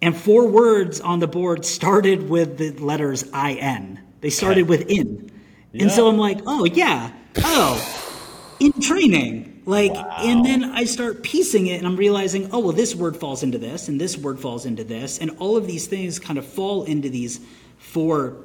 And 0.00 0.16
four 0.16 0.46
words 0.46 1.00
on 1.00 1.18
the 1.18 1.26
board 1.26 1.64
started 1.64 2.28
with 2.28 2.58
the 2.58 2.70
letters 2.72 3.24
IN. 3.34 4.00
They 4.20 4.30
started 4.30 4.62
Okay. 4.62 4.68
with 4.68 4.88
in. 4.88 5.30
And 5.74 5.90
so 5.90 6.08
I'm 6.08 6.16
like, 6.18 6.40
oh, 6.46 6.64
yeah. 6.64 7.12
Oh, 7.36 8.56
in 8.60 8.72
training. 8.80 9.62
Like, 9.66 9.94
and 9.94 10.44
then 10.46 10.64
I 10.64 10.84
start 10.84 11.22
piecing 11.22 11.66
it 11.66 11.76
and 11.76 11.86
I'm 11.86 11.96
realizing, 11.96 12.48
oh, 12.52 12.60
well, 12.60 12.72
this 12.72 12.94
word 12.94 13.16
falls 13.16 13.42
into 13.42 13.58
this 13.58 13.88
and 13.88 14.00
this 14.00 14.16
word 14.16 14.40
falls 14.40 14.64
into 14.64 14.82
this. 14.82 15.18
And 15.18 15.32
all 15.38 15.56
of 15.56 15.66
these 15.66 15.86
things 15.86 16.18
kind 16.18 16.38
of 16.38 16.46
fall 16.46 16.84
into 16.84 17.10
these 17.10 17.40
four 17.76 18.36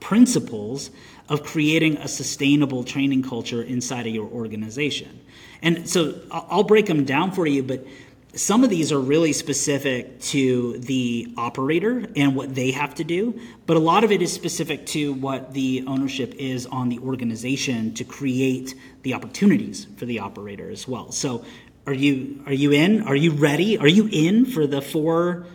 principles 0.00 0.90
of 1.28 1.42
creating 1.42 1.98
a 1.98 2.08
sustainable 2.08 2.82
training 2.82 3.22
culture 3.22 3.62
inside 3.62 4.06
of 4.06 4.14
your 4.14 4.26
organization. 4.26 5.20
And 5.62 5.88
so 5.88 6.18
I'll 6.30 6.64
break 6.64 6.86
them 6.86 7.04
down 7.04 7.32
for 7.32 7.46
you, 7.46 7.62
but 7.62 7.86
some 8.34 8.62
of 8.62 8.70
these 8.70 8.92
are 8.92 8.98
really 9.00 9.32
specific 9.32 10.20
to 10.20 10.78
the 10.78 11.32
operator 11.36 12.06
and 12.16 12.36
what 12.36 12.54
they 12.54 12.70
have 12.70 12.94
to 12.96 13.04
do, 13.04 13.38
but 13.66 13.76
a 13.76 13.80
lot 13.80 14.04
of 14.04 14.12
it 14.12 14.22
is 14.22 14.32
specific 14.32 14.86
to 14.86 15.12
what 15.14 15.52
the 15.52 15.84
ownership 15.86 16.34
is 16.36 16.66
on 16.66 16.88
the 16.88 16.98
organization 17.00 17.92
to 17.94 18.04
create 18.04 18.74
the 19.02 19.14
opportunities 19.14 19.86
for 19.96 20.04
the 20.06 20.20
operator 20.20 20.70
as 20.70 20.86
well. 20.86 21.10
So 21.10 21.44
are 21.86 21.92
you 21.94 22.42
are 22.46 22.52
you 22.52 22.72
in? 22.72 23.02
Are 23.02 23.16
you 23.16 23.32
ready? 23.32 23.78
Are 23.78 23.88
you 23.88 24.08
in 24.12 24.46
for 24.46 24.66
the 24.66 24.80
four 24.80 25.46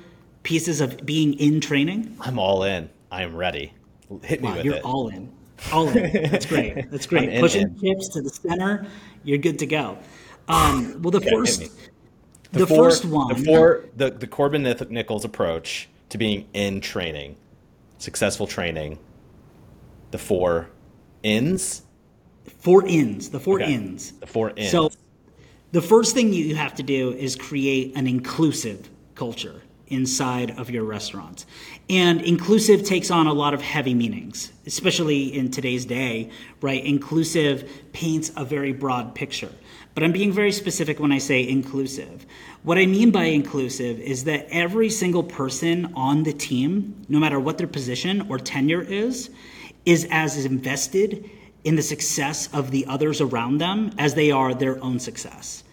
pieces 0.44 0.82
of 0.82 1.06
being 1.06 1.34
in 1.36 1.62
training? 1.62 2.18
I'm 2.20 2.38
all 2.40 2.64
in. 2.64 2.90
I 3.12 3.22
am 3.24 3.36
ready. 3.36 3.74
Hit 4.24 4.42
me 4.42 4.50
Wow, 4.50 4.56
with 4.58 4.66
you're 4.66 4.76
it. 4.76 4.84
all 4.84 5.08
in. 5.10 5.32
All 5.72 5.88
in. 5.88 6.30
That's 6.30 6.46
great. 6.46 6.92
That's 6.92 7.06
great. 7.14 7.30
in, 7.30 7.40
Pushing 7.42 7.62
in. 7.62 7.80
chips 7.80 8.10
to 8.10 8.22
the 8.22 8.30
center, 8.30 8.86
you're 9.24 9.38
good 9.38 9.60
to 9.60 9.66
go. 9.66 9.98
Um, 10.48 11.02
well, 11.02 11.12
the 11.12 11.22
hit 11.22 11.32
first, 11.34 11.72
me. 12.56 12.62
the, 12.62 12.68
four- 12.68 12.84
first 12.90 13.06
one, 13.06 13.28
The 13.36 13.44
four, 13.44 13.86
the, 13.96 14.12
the 14.12 14.28
Corban 14.28 14.64
Nichols 14.90 15.26
approach 15.26 15.88
to 16.10 16.18
being 16.18 16.48
in 16.54 16.82
training, 16.82 17.36
successful 17.98 18.48
training, 18.48 19.00
the 20.12 20.18
four 20.18 20.70
ins, 21.24 21.82
four 22.60 22.86
ins, 22.86 23.30
the 23.30 23.40
four 23.40 23.62
Okay. 23.62 23.74
ins. 23.74 24.12
the 24.14 24.28
four 24.28 24.52
ins. 24.56 24.72
So, 24.72 24.92
the 25.72 25.82
first 25.82 26.14
thing 26.14 26.32
you 26.32 26.56
have 26.56 26.76
to 26.76 26.84
do 26.84 27.12
is 27.12 27.36
create 27.36 27.94
an 27.98 28.08
inclusive 28.08 28.90
culture 29.16 29.62
inside 29.88 30.52
of 30.58 30.70
your 30.70 30.84
restaurant. 30.84 31.46
And 31.90 32.22
inclusive 32.22 32.84
takes 32.84 33.12
on 33.12 33.28
a 33.28 33.34
lot 33.34 33.54
of 33.54 33.62
heavy 33.62 33.94
meanings, 33.94 34.52
especially 34.66 35.36
in 35.36 35.52
today's 35.52 35.86
day, 35.86 36.30
right? 36.62 36.84
Inclusive 36.84 37.70
paints 37.94 38.32
a 38.38 38.46
very 38.46 38.74
broad 38.74 39.14
picture. 39.16 39.52
But 39.96 40.04
I'm 40.04 40.12
being 40.12 40.34
very 40.34 40.52
specific 40.52 41.00
when 41.00 41.14
I 41.14 41.20
say 41.20 41.48
inclusive. 41.48 42.26
What 42.64 42.78
I 42.78 42.86
mean 42.86 43.12
by 43.12 43.26
inclusive 43.26 43.98
is 44.00 44.26
that 44.26 44.46
every 44.52 44.90
single 44.90 45.24
person 45.24 45.94
on 45.96 46.24
the 46.24 46.34
team, 46.34 47.06
no 47.08 47.18
matter 47.18 47.40
what 47.40 47.58
their 47.58 47.68
position 47.68 48.28
or 48.30 48.38
tenure 48.38 48.82
is, 48.82 49.30
is 49.86 50.06
as 50.12 50.46
invested 50.46 51.30
in 51.64 51.78
the 51.78 51.82
success 51.82 52.50
of 52.54 52.72
the 52.72 52.86
others 52.88 53.22
around 53.22 53.60
them 53.60 53.92
as 53.98 54.16
they 54.16 54.32
are 54.32 54.54
their 54.54 54.84
own 54.84 55.00
success. 55.00 55.64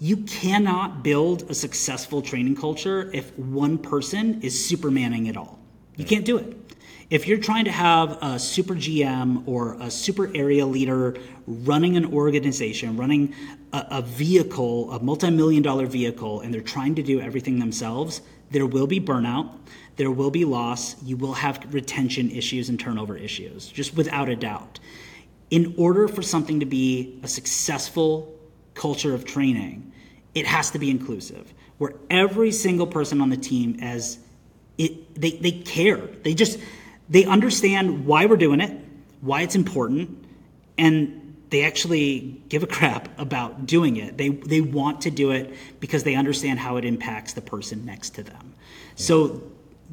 You 0.00 0.18
cannot 0.18 1.04
build 1.04 1.48
a 1.48 1.54
successful 1.54 2.20
training 2.20 2.56
culture 2.56 3.10
if 3.14 3.36
one 3.38 3.78
person 3.78 4.42
is 4.42 4.54
supermaning 4.54 5.28
it 5.28 5.36
all. 5.36 5.58
You 5.96 6.04
can't 6.04 6.24
do 6.24 6.36
it. 6.36 6.67
If 7.10 7.26
you're 7.26 7.38
trying 7.38 7.64
to 7.64 7.72
have 7.72 8.18
a 8.20 8.38
super 8.38 8.74
GM 8.74 9.48
or 9.48 9.78
a 9.80 9.90
super 9.90 10.30
area 10.36 10.66
leader 10.66 11.16
running 11.46 11.96
an 11.96 12.12
organization, 12.12 12.98
running 12.98 13.34
a, 13.72 13.86
a 13.90 14.02
vehicle, 14.02 14.92
a 14.92 15.02
multi 15.02 15.30
million 15.30 15.62
dollar 15.62 15.86
vehicle, 15.86 16.40
and 16.40 16.52
they're 16.52 16.60
trying 16.60 16.96
to 16.96 17.02
do 17.02 17.18
everything 17.18 17.60
themselves, 17.60 18.20
there 18.50 18.66
will 18.66 18.86
be 18.86 19.00
burnout, 19.00 19.50
there 19.96 20.10
will 20.10 20.30
be 20.30 20.44
loss, 20.44 21.02
you 21.02 21.16
will 21.16 21.32
have 21.32 21.72
retention 21.72 22.30
issues 22.30 22.68
and 22.68 22.78
turnover 22.78 23.16
issues, 23.16 23.68
just 23.68 23.96
without 23.96 24.28
a 24.28 24.36
doubt. 24.36 24.78
In 25.50 25.74
order 25.78 26.08
for 26.08 26.20
something 26.20 26.60
to 26.60 26.66
be 26.66 27.18
a 27.22 27.28
successful 27.28 28.38
culture 28.74 29.14
of 29.14 29.24
training, 29.24 29.92
it 30.34 30.44
has 30.44 30.70
to 30.72 30.78
be 30.78 30.90
inclusive, 30.90 31.54
where 31.78 31.94
every 32.10 32.52
single 32.52 32.86
person 32.86 33.22
on 33.22 33.30
the 33.30 33.36
team 33.38 33.78
as 33.80 34.18
it, 34.76 35.14
they, 35.18 35.32
they 35.32 35.52
care. 35.52 35.96
They 35.96 36.34
just 36.34 36.58
they 37.08 37.24
understand 37.24 38.06
why 38.06 38.26
we're 38.26 38.36
doing 38.36 38.60
it, 38.60 38.76
why 39.20 39.42
it's 39.42 39.54
important, 39.54 40.24
and 40.76 41.36
they 41.50 41.64
actually 41.64 42.42
give 42.48 42.62
a 42.62 42.66
crap 42.66 43.18
about 43.18 43.66
doing 43.66 43.96
it. 43.96 44.16
They 44.16 44.28
they 44.28 44.60
want 44.60 45.02
to 45.02 45.10
do 45.10 45.30
it 45.30 45.54
because 45.80 46.04
they 46.04 46.14
understand 46.14 46.58
how 46.58 46.76
it 46.76 46.84
impacts 46.84 47.32
the 47.32 47.40
person 47.40 47.84
next 47.84 48.10
to 48.10 48.22
them. 48.22 48.54
So 48.96 49.42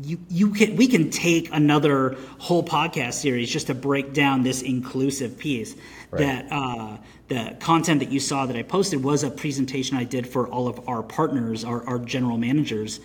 you 0.02 0.20
you 0.30 0.52
can 0.52 0.76
we 0.76 0.88
can 0.88 1.10
take 1.10 1.50
another 1.54 2.18
whole 2.38 2.64
podcast 2.64 3.14
series 3.14 3.50
just 3.50 3.68
to 3.68 3.74
break 3.74 4.14
down 4.14 4.44
this 4.44 4.62
inclusive 4.62 5.38
piece 5.38 5.76
right. 6.12 6.20
that 6.20 6.52
uh, 6.52 6.98
the 7.30 7.56
content 7.60 8.02
that 8.02 8.10
you 8.10 8.20
saw 8.20 8.46
that 8.46 8.56
I 8.56 8.64
posted 8.64 9.04
was 9.04 9.24
a 9.24 9.32
presentation 9.32 9.98
I 9.98 10.04
did 10.04 10.28
for 10.28 10.48
all 10.48 10.68
of 10.68 10.88
our 10.90 11.02
partners, 11.02 11.64
our, 11.64 11.88
our 11.88 12.00
general 12.00 12.38
managers, 12.38 13.00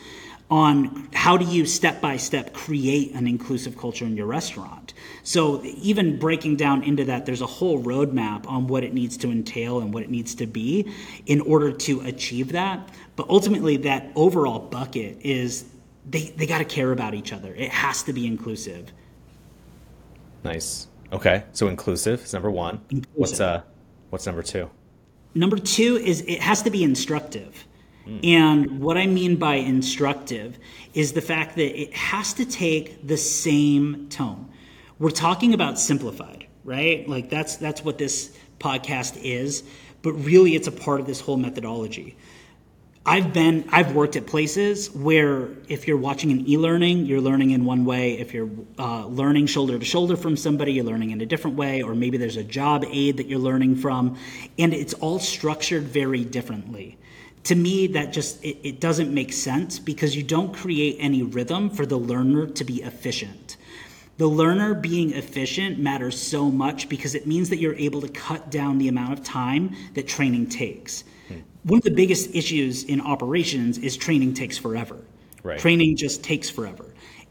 on 0.50 1.08
how 1.12 1.36
do 1.36 1.44
you 1.44 1.64
step 1.64 2.00
by 2.00 2.16
step 2.16 2.52
create 2.52 3.14
an 3.14 3.26
inclusive 3.26 3.78
culture 3.78 4.04
in 4.04 4.16
your 4.16 4.26
restaurant. 4.26 4.92
So 5.22 5.62
even 5.62 6.18
breaking 6.18 6.56
down 6.56 6.82
into 6.82 7.04
that, 7.04 7.24
there's 7.24 7.40
a 7.40 7.46
whole 7.46 7.82
roadmap 7.82 8.48
on 8.48 8.66
what 8.66 8.82
it 8.82 8.92
needs 8.92 9.16
to 9.18 9.30
entail 9.30 9.78
and 9.80 9.94
what 9.94 10.02
it 10.02 10.10
needs 10.10 10.34
to 10.36 10.46
be 10.46 10.92
in 11.26 11.40
order 11.42 11.70
to 11.72 12.00
achieve 12.00 12.52
that. 12.52 12.88
But 13.14 13.28
ultimately, 13.28 13.76
that 13.78 14.10
overall 14.16 14.58
bucket 14.58 15.18
is 15.20 15.66
they, 16.08 16.30
they 16.36 16.46
got 16.46 16.58
to 16.58 16.64
care 16.64 16.90
about 16.90 17.14
each 17.14 17.32
other. 17.32 17.54
It 17.54 17.70
has 17.70 18.02
to 18.04 18.12
be 18.12 18.26
inclusive. 18.26 18.92
Nice. 20.42 20.88
Okay. 21.12 21.44
So 21.52 21.68
inclusive 21.68 22.24
is 22.24 22.32
number 22.32 22.50
one. 22.50 22.80
Inclusive. 22.90 23.14
What's 23.14 23.40
uh 23.40 23.62
what's 24.10 24.26
number 24.26 24.42
two? 24.42 24.70
Number 25.34 25.58
two 25.58 25.96
is 25.96 26.22
it 26.22 26.40
has 26.40 26.62
to 26.62 26.70
be 26.70 26.82
instructive. 26.82 27.66
Mm. 28.06 28.26
And 28.26 28.80
what 28.80 28.96
I 28.96 29.06
mean 29.06 29.36
by 29.36 29.56
instructive 29.56 30.58
is 30.94 31.12
the 31.12 31.20
fact 31.20 31.56
that 31.56 31.80
it 31.80 31.94
has 31.94 32.34
to 32.34 32.44
take 32.44 33.06
the 33.06 33.16
same 33.16 34.08
tone. 34.08 34.48
We're 34.98 35.10
talking 35.10 35.54
about 35.54 35.78
simplified, 35.78 36.46
right? 36.64 37.08
Like 37.08 37.30
that's 37.30 37.56
that's 37.56 37.84
what 37.84 37.98
this 37.98 38.36
podcast 38.58 39.20
is, 39.22 39.62
but 40.02 40.12
really 40.12 40.54
it's 40.54 40.66
a 40.66 40.72
part 40.72 41.00
of 41.00 41.06
this 41.06 41.20
whole 41.20 41.36
methodology. 41.36 42.16
I've 43.06 43.32
been 43.32 43.66
I've 43.72 43.94
worked 43.94 44.16
at 44.16 44.26
places 44.26 44.90
where 44.90 45.48
if 45.68 45.88
you're 45.88 45.96
watching 45.96 46.30
an 46.32 46.46
e-learning, 46.46 47.06
you're 47.06 47.22
learning 47.22 47.52
in 47.52 47.64
one 47.64 47.86
way. 47.86 48.18
If 48.18 48.34
you're 48.34 48.50
uh, 48.78 49.06
learning 49.06 49.46
shoulder 49.46 49.78
to 49.78 49.84
shoulder 49.84 50.16
from 50.16 50.36
somebody, 50.36 50.74
you're 50.74 50.84
learning 50.84 51.10
in 51.10 51.20
a 51.22 51.26
different 51.26 51.56
way. 51.56 51.82
Or 51.82 51.94
maybe 51.94 52.18
there's 52.18 52.36
a 52.36 52.44
job 52.44 52.84
aid 52.86 53.16
that 53.16 53.26
you're 53.26 53.38
learning 53.38 53.76
from, 53.76 54.18
and 54.58 54.74
it's 54.74 54.92
all 54.94 55.18
structured 55.18 55.84
very 55.84 56.24
differently. 56.24 56.98
To 57.44 57.54
me, 57.54 57.86
that 57.88 58.12
just 58.12 58.44
it, 58.44 58.58
it 58.62 58.80
doesn't 58.80 59.12
make 59.12 59.32
sense 59.32 59.78
because 59.78 60.14
you 60.14 60.22
don't 60.22 60.54
create 60.54 60.96
any 60.98 61.22
rhythm 61.22 61.70
for 61.70 61.86
the 61.86 61.96
learner 61.96 62.46
to 62.46 62.64
be 62.64 62.82
efficient. 62.82 63.56
The 64.18 64.26
learner 64.26 64.74
being 64.74 65.12
efficient 65.14 65.78
matters 65.78 66.20
so 66.20 66.50
much 66.50 66.90
because 66.90 67.14
it 67.14 67.26
means 67.26 67.48
that 67.48 67.56
you're 67.56 67.76
able 67.76 68.02
to 68.02 68.08
cut 68.08 68.50
down 68.50 68.76
the 68.76 68.88
amount 68.88 69.14
of 69.14 69.24
time 69.24 69.74
that 69.94 70.06
training 70.06 70.50
takes 70.50 71.04
hmm. 71.28 71.38
one 71.62 71.78
of 71.78 71.84
the 71.84 71.90
biggest 71.90 72.34
issues 72.34 72.84
in 72.84 73.00
operations 73.00 73.78
is 73.78 73.96
training 73.96 74.34
takes 74.34 74.58
forever. 74.58 74.98
Right. 75.42 75.58
Training 75.58 75.96
just 75.96 76.22
takes 76.22 76.50
forever. 76.50 76.84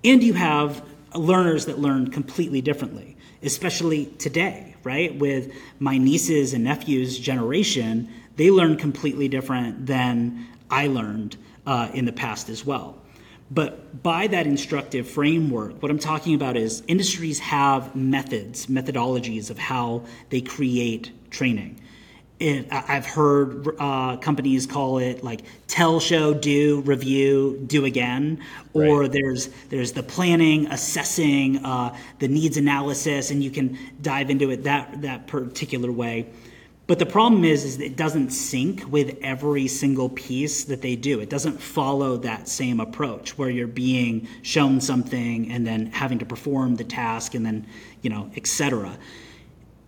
And 0.03 0.23
you 0.23 0.33
have 0.33 0.83
learners 1.13 1.65
that 1.65 1.79
learn 1.79 2.09
completely 2.09 2.61
differently, 2.61 3.17
especially 3.43 4.07
today, 4.17 4.75
right? 4.83 5.15
With 5.17 5.53
my 5.79 5.97
nieces 5.97 6.53
and 6.53 6.63
nephews' 6.63 7.19
generation, 7.19 8.09
they 8.39 8.49
learn 8.49 8.77
completely 8.77 9.27
different 9.27 9.85
than 9.85 10.47
I 10.69 10.87
learned 10.87 11.35
uh, 11.67 11.89
in 11.93 12.05
the 12.05 12.13
past 12.13 12.47
as 12.47 12.65
well. 12.65 12.97
But 13.51 14.01
by 14.01 14.27
that 14.27 14.47
instructive 14.47 15.09
framework, 15.09 15.81
what 15.81 15.91
I'm 15.91 15.99
talking 15.99 16.35
about 16.35 16.55
is 16.55 16.81
industries 16.87 17.39
have 17.39 17.95
methods, 17.95 18.67
methodologies 18.67 19.49
of 19.49 19.57
how 19.57 20.05
they 20.29 20.39
create 20.39 21.11
training 21.29 21.81
it, 22.39 22.67
I've 22.71 23.05
heard 23.05 23.75
uh, 23.79 24.17
companies 24.17 24.65
call 24.65 24.99
it 24.99 25.23
like 25.23 25.41
tell, 25.67 25.99
show, 25.99 26.33
do, 26.33 26.81
review, 26.81 27.61
do 27.67 27.85
again, 27.85 28.41
or 28.73 29.01
right. 29.01 29.11
there's 29.11 29.47
there's 29.69 29.91
the 29.91 30.03
planning, 30.03 30.67
assessing, 30.67 31.57
uh, 31.65 31.95
the 32.19 32.29
needs 32.29 32.55
analysis, 32.55 33.31
and 33.31 33.43
you 33.43 33.51
can 33.51 33.77
dive 34.01 34.29
into 34.29 34.51
it 34.51 34.63
that 34.63 35.01
that 35.01 35.27
particular 35.27 35.91
way. 35.91 36.27
But 36.89 36.97
the 36.97 37.05
problem 37.05 37.43
is, 37.43 37.65
is 37.65 37.79
it 37.79 37.95
doesn't 37.95 38.31
sync 38.31 38.83
with 38.91 39.19
every 39.21 39.67
single 39.67 40.09
piece 40.09 40.63
that 40.63 40.81
they 40.81 40.95
do. 40.95 41.19
It 41.19 41.29
doesn't 41.29 41.61
follow 41.61 42.17
that 42.17 42.49
same 42.49 42.79
approach 42.79 43.37
where 43.37 43.51
you're 43.51 43.67
being 43.67 44.27
shown 44.41 44.81
something 44.81 45.51
and 45.51 45.67
then 45.67 45.91
having 45.91 46.17
to 46.17 46.25
perform 46.25 46.77
the 46.77 46.83
task 46.83 47.35
and 47.35 47.45
then 47.45 47.67
you 48.01 48.09
know, 48.09 48.31
etc. 48.35 48.97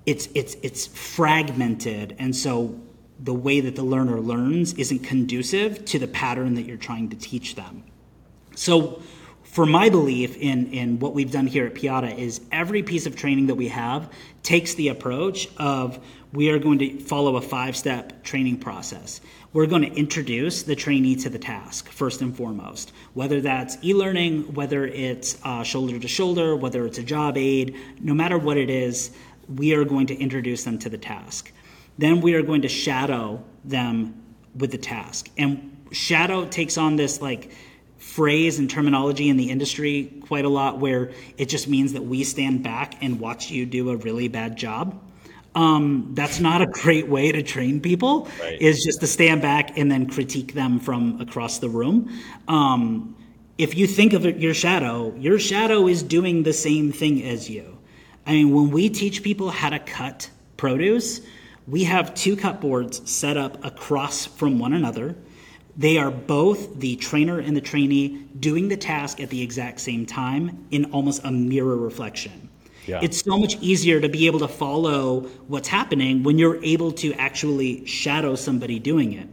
it's 0.06 0.30
it's 0.36 0.56
it's 0.62 0.86
fragmented 0.86 2.16
and 2.20 2.36
so 2.36 2.80
the 3.20 3.34
way 3.34 3.62
that 3.62 3.76
the 3.76 3.84
learner 3.84 4.20
learns 4.20 4.74
isn't 4.76 5.00
conducive 5.00 5.84
to 5.86 5.98
the 5.98 6.08
pattern 6.08 6.54
that 6.54 6.68
you're 6.68 6.78
trying 6.78 7.10
to 7.10 7.16
teach 7.16 7.56
them 7.56 7.84
so 8.56 9.02
for 9.52 9.66
my 9.66 9.90
belief 9.90 10.38
in, 10.38 10.72
in 10.72 10.98
what 11.00 11.14
we've 11.14 11.30
done 11.30 11.46
here 11.46 11.66
at 11.66 11.74
Piada 11.74 12.18
is 12.18 12.40
every 12.54 12.82
piece 12.84 13.06
of 13.06 13.18
training 13.18 13.48
that 13.48 13.56
we 13.56 13.68
have 13.68 14.10
takes 14.44 14.76
the 14.76 14.88
approach 14.88 15.50
of 15.58 16.00
we 16.32 16.50
are 16.50 16.58
going 16.58 16.80
to 16.80 17.00
follow 17.02 17.36
a 17.36 17.42
five 17.42 17.76
step 17.76 18.24
training 18.24 18.58
process. 18.60 19.20
We're 19.52 19.66
going 19.66 19.82
to 19.82 19.92
introduce 19.92 20.64
the 20.64 20.74
trainee 20.74 21.18
to 21.18 21.30
the 21.30 21.38
task 21.38 21.90
first 21.90 22.22
and 22.22 22.34
foremost, 22.34 22.94
whether 23.14 23.42
that's 23.42 23.78
e 23.84 23.94
learning, 23.94 24.54
whether 24.54 24.86
it's 24.88 25.38
uh, 25.44 25.64
shoulder 25.64 26.00
to 26.00 26.08
shoulder, 26.08 26.56
whether 26.56 26.86
it's 26.86 26.98
a 26.98 27.04
job 27.04 27.38
aid, 27.38 27.76
no 28.00 28.14
matter 28.14 28.38
what 28.38 28.56
it 28.56 28.70
is, 28.70 29.12
we 29.54 29.76
are 29.76 29.84
going 29.84 30.08
to 30.08 30.16
introduce 30.18 30.64
them 30.64 30.80
to 30.80 30.88
the 30.88 30.98
task. 30.98 31.52
Then 31.98 32.22
we 32.22 32.36
are 32.36 32.42
going 32.42 32.62
to 32.62 32.70
shadow 32.70 33.44
them 33.66 34.24
with 34.56 34.72
the 34.72 34.78
task. 34.78 35.30
And 35.38 35.76
shadow 35.92 36.46
takes 36.46 36.78
on 36.78 36.96
this 36.96 37.22
like 37.22 37.52
phrase 38.16 38.60
and 38.60 38.70
terminology 38.70 39.30
in 39.30 39.38
the 39.38 39.50
industry 39.50 40.12
quite 40.28 40.46
a 40.46 40.50
lot 40.50 40.80
where 40.80 41.12
it 41.38 41.48
just 41.48 41.68
means 41.68 41.94
that 41.94 42.02
we 42.02 42.24
stand 42.24 42.64
back 42.64 43.02
and 43.02 43.20
watch 43.20 43.52
you 43.52 43.66
do 43.66 43.90
a 43.90 43.96
really 43.98 44.28
bad 44.28 44.58
job. 44.58 45.02
Um, 45.54 46.12
that's 46.14 46.40
not 46.40 46.62
a 46.62 46.66
great 46.66 47.10
way 47.10 47.32
to 47.32 47.44
train 47.44 47.82
people 47.82 48.30
right. 48.42 48.62
is 48.62 48.84
just 48.84 49.02
to 49.02 49.08
stand 49.08 49.42
back 49.42 49.78
and 49.78 49.92
then 49.92 50.08
critique 50.08 50.54
them 50.54 50.80
from 50.80 51.20
across 51.20 51.60
the 51.60 51.68
room 51.68 52.10
um, 52.48 53.18
if 53.58 53.76
you 53.76 53.86
think 53.86 54.14
of 54.14 54.24
your 54.24 54.54
shadow 54.54 55.14
your 55.18 55.38
shadow 55.40 55.90
is 55.90 56.04
doing 56.04 56.44
the 56.44 56.54
same 56.54 56.94
thing 56.94 57.22
as 57.24 57.50
you 57.50 57.78
I 58.26 58.34
mean, 58.34 58.54
when 58.54 58.72
we 58.72 58.90
teach 58.90 59.24
people 59.24 59.50
how 59.50 59.70
to 59.70 59.80
cut 59.80 60.30
produce, 60.58 61.22
we 61.68 61.86
have 61.86 62.14
two 62.14 62.36
cut 62.36 62.62
boards 62.62 63.10
set 63.10 63.38
up 63.38 63.64
across 63.66 64.26
from 64.26 64.60
one 64.60 64.74
another. 64.74 65.16
They 65.78 65.98
are 65.98 66.12
both 66.12 66.80
the 66.80 66.96
trainer 66.98 67.40
and 67.40 67.56
the 67.56 67.62
trainee 67.62 68.26
doing 68.40 68.68
the 68.68 68.78
task 68.78 69.20
at 69.20 69.30
the 69.30 69.42
exact 69.42 69.80
same 69.80 70.06
time 70.06 70.66
in 70.72 70.86
almost 70.86 71.24
a 71.24 71.32
mirror 71.32 71.78
reflection. 71.78 72.50
Yeah. 72.88 73.00
It's 73.02 73.24
so 73.24 73.38
much 73.38 73.58
easier 73.62 74.02
to 74.02 74.10
be 74.10 74.26
able 74.26 74.40
to 74.40 74.48
follow 74.48 75.22
what's 75.48 75.68
happening 75.68 76.24
when 76.24 76.38
you're 76.38 76.64
able 76.64 76.92
to 76.94 77.14
actually 77.14 77.86
shadow 77.86 78.36
somebody 78.36 78.80
doing 78.80 79.14
it. 79.14 79.28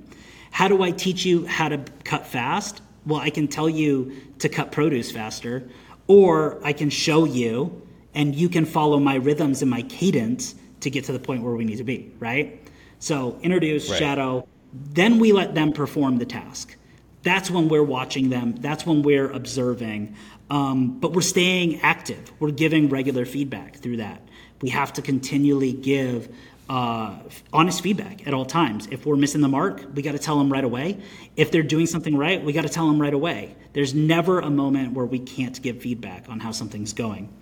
How 0.50 0.68
do 0.68 0.82
I 0.82 0.90
teach 0.90 1.24
you 1.24 1.46
how 1.46 1.68
to 1.68 1.82
cut 2.04 2.26
fast? 2.26 2.82
Well, 3.06 3.20
I 3.20 3.30
can 3.30 3.48
tell 3.48 3.68
you 3.68 4.12
to 4.38 4.48
cut 4.48 4.70
produce 4.70 5.10
faster, 5.10 5.68
or 6.06 6.58
I 6.62 6.72
can 6.72 6.90
show 6.90 7.24
you 7.24 7.82
and 8.14 8.34
you 8.34 8.48
can 8.48 8.64
follow 8.64 8.98
my 8.98 9.14
rhythms 9.14 9.62
and 9.62 9.70
my 9.70 9.82
cadence 9.82 10.54
to 10.80 10.90
get 10.90 11.04
to 11.04 11.12
the 11.12 11.18
point 11.18 11.42
where 11.42 11.54
we 11.54 11.64
need 11.64 11.78
to 11.78 11.84
be, 11.84 12.12
right? 12.18 12.60
So 12.98 13.38
introduce, 13.42 13.88
right. 13.90 13.98
shadow, 13.98 14.46
then 14.72 15.18
we 15.18 15.32
let 15.32 15.54
them 15.54 15.72
perform 15.72 16.18
the 16.18 16.26
task. 16.26 16.76
That's 17.22 17.50
when 17.50 17.68
we're 17.68 17.82
watching 17.82 18.30
them. 18.30 18.56
That's 18.56 18.86
when 18.86 19.02
we're 19.02 19.30
observing. 19.30 20.14
Um, 20.50 20.98
but 20.98 21.12
we're 21.12 21.20
staying 21.20 21.80
active. 21.80 22.32
We're 22.40 22.50
giving 22.50 22.88
regular 22.88 23.24
feedback 23.24 23.76
through 23.76 23.98
that. 23.98 24.22
We 24.60 24.70
have 24.70 24.92
to 24.94 25.02
continually 25.02 25.72
give 25.72 26.34
uh, 26.68 27.16
honest 27.52 27.80
feedback 27.80 28.26
at 28.26 28.34
all 28.34 28.44
times. 28.44 28.88
If 28.90 29.06
we're 29.06 29.16
missing 29.16 29.40
the 29.40 29.48
mark, 29.48 29.84
we 29.94 30.02
got 30.02 30.12
to 30.12 30.18
tell 30.18 30.38
them 30.38 30.52
right 30.52 30.64
away. 30.64 31.00
If 31.36 31.50
they're 31.50 31.62
doing 31.62 31.86
something 31.86 32.16
right, 32.16 32.42
we 32.42 32.52
got 32.52 32.62
to 32.62 32.68
tell 32.68 32.86
them 32.86 33.00
right 33.00 33.14
away. 33.14 33.56
There's 33.72 33.94
never 33.94 34.40
a 34.40 34.50
moment 34.50 34.92
where 34.92 35.06
we 35.06 35.18
can't 35.18 35.60
give 35.62 35.80
feedback 35.80 36.28
on 36.28 36.40
how 36.40 36.52
something's 36.52 36.92
going. 36.92 37.32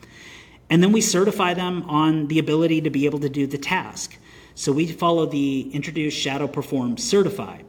And 0.70 0.82
then 0.82 0.92
we 0.92 1.00
certify 1.00 1.54
them 1.54 1.82
on 1.88 2.26
the 2.28 2.38
ability 2.38 2.82
to 2.82 2.90
be 2.90 3.06
able 3.06 3.20
to 3.20 3.28
do 3.28 3.46
the 3.46 3.58
task. 3.58 4.16
So 4.56 4.72
we 4.72 4.86
follow 4.86 5.26
the 5.26 5.70
introduce, 5.74 6.14
shadow, 6.14 6.48
perform, 6.48 6.96
certify. 6.96 7.60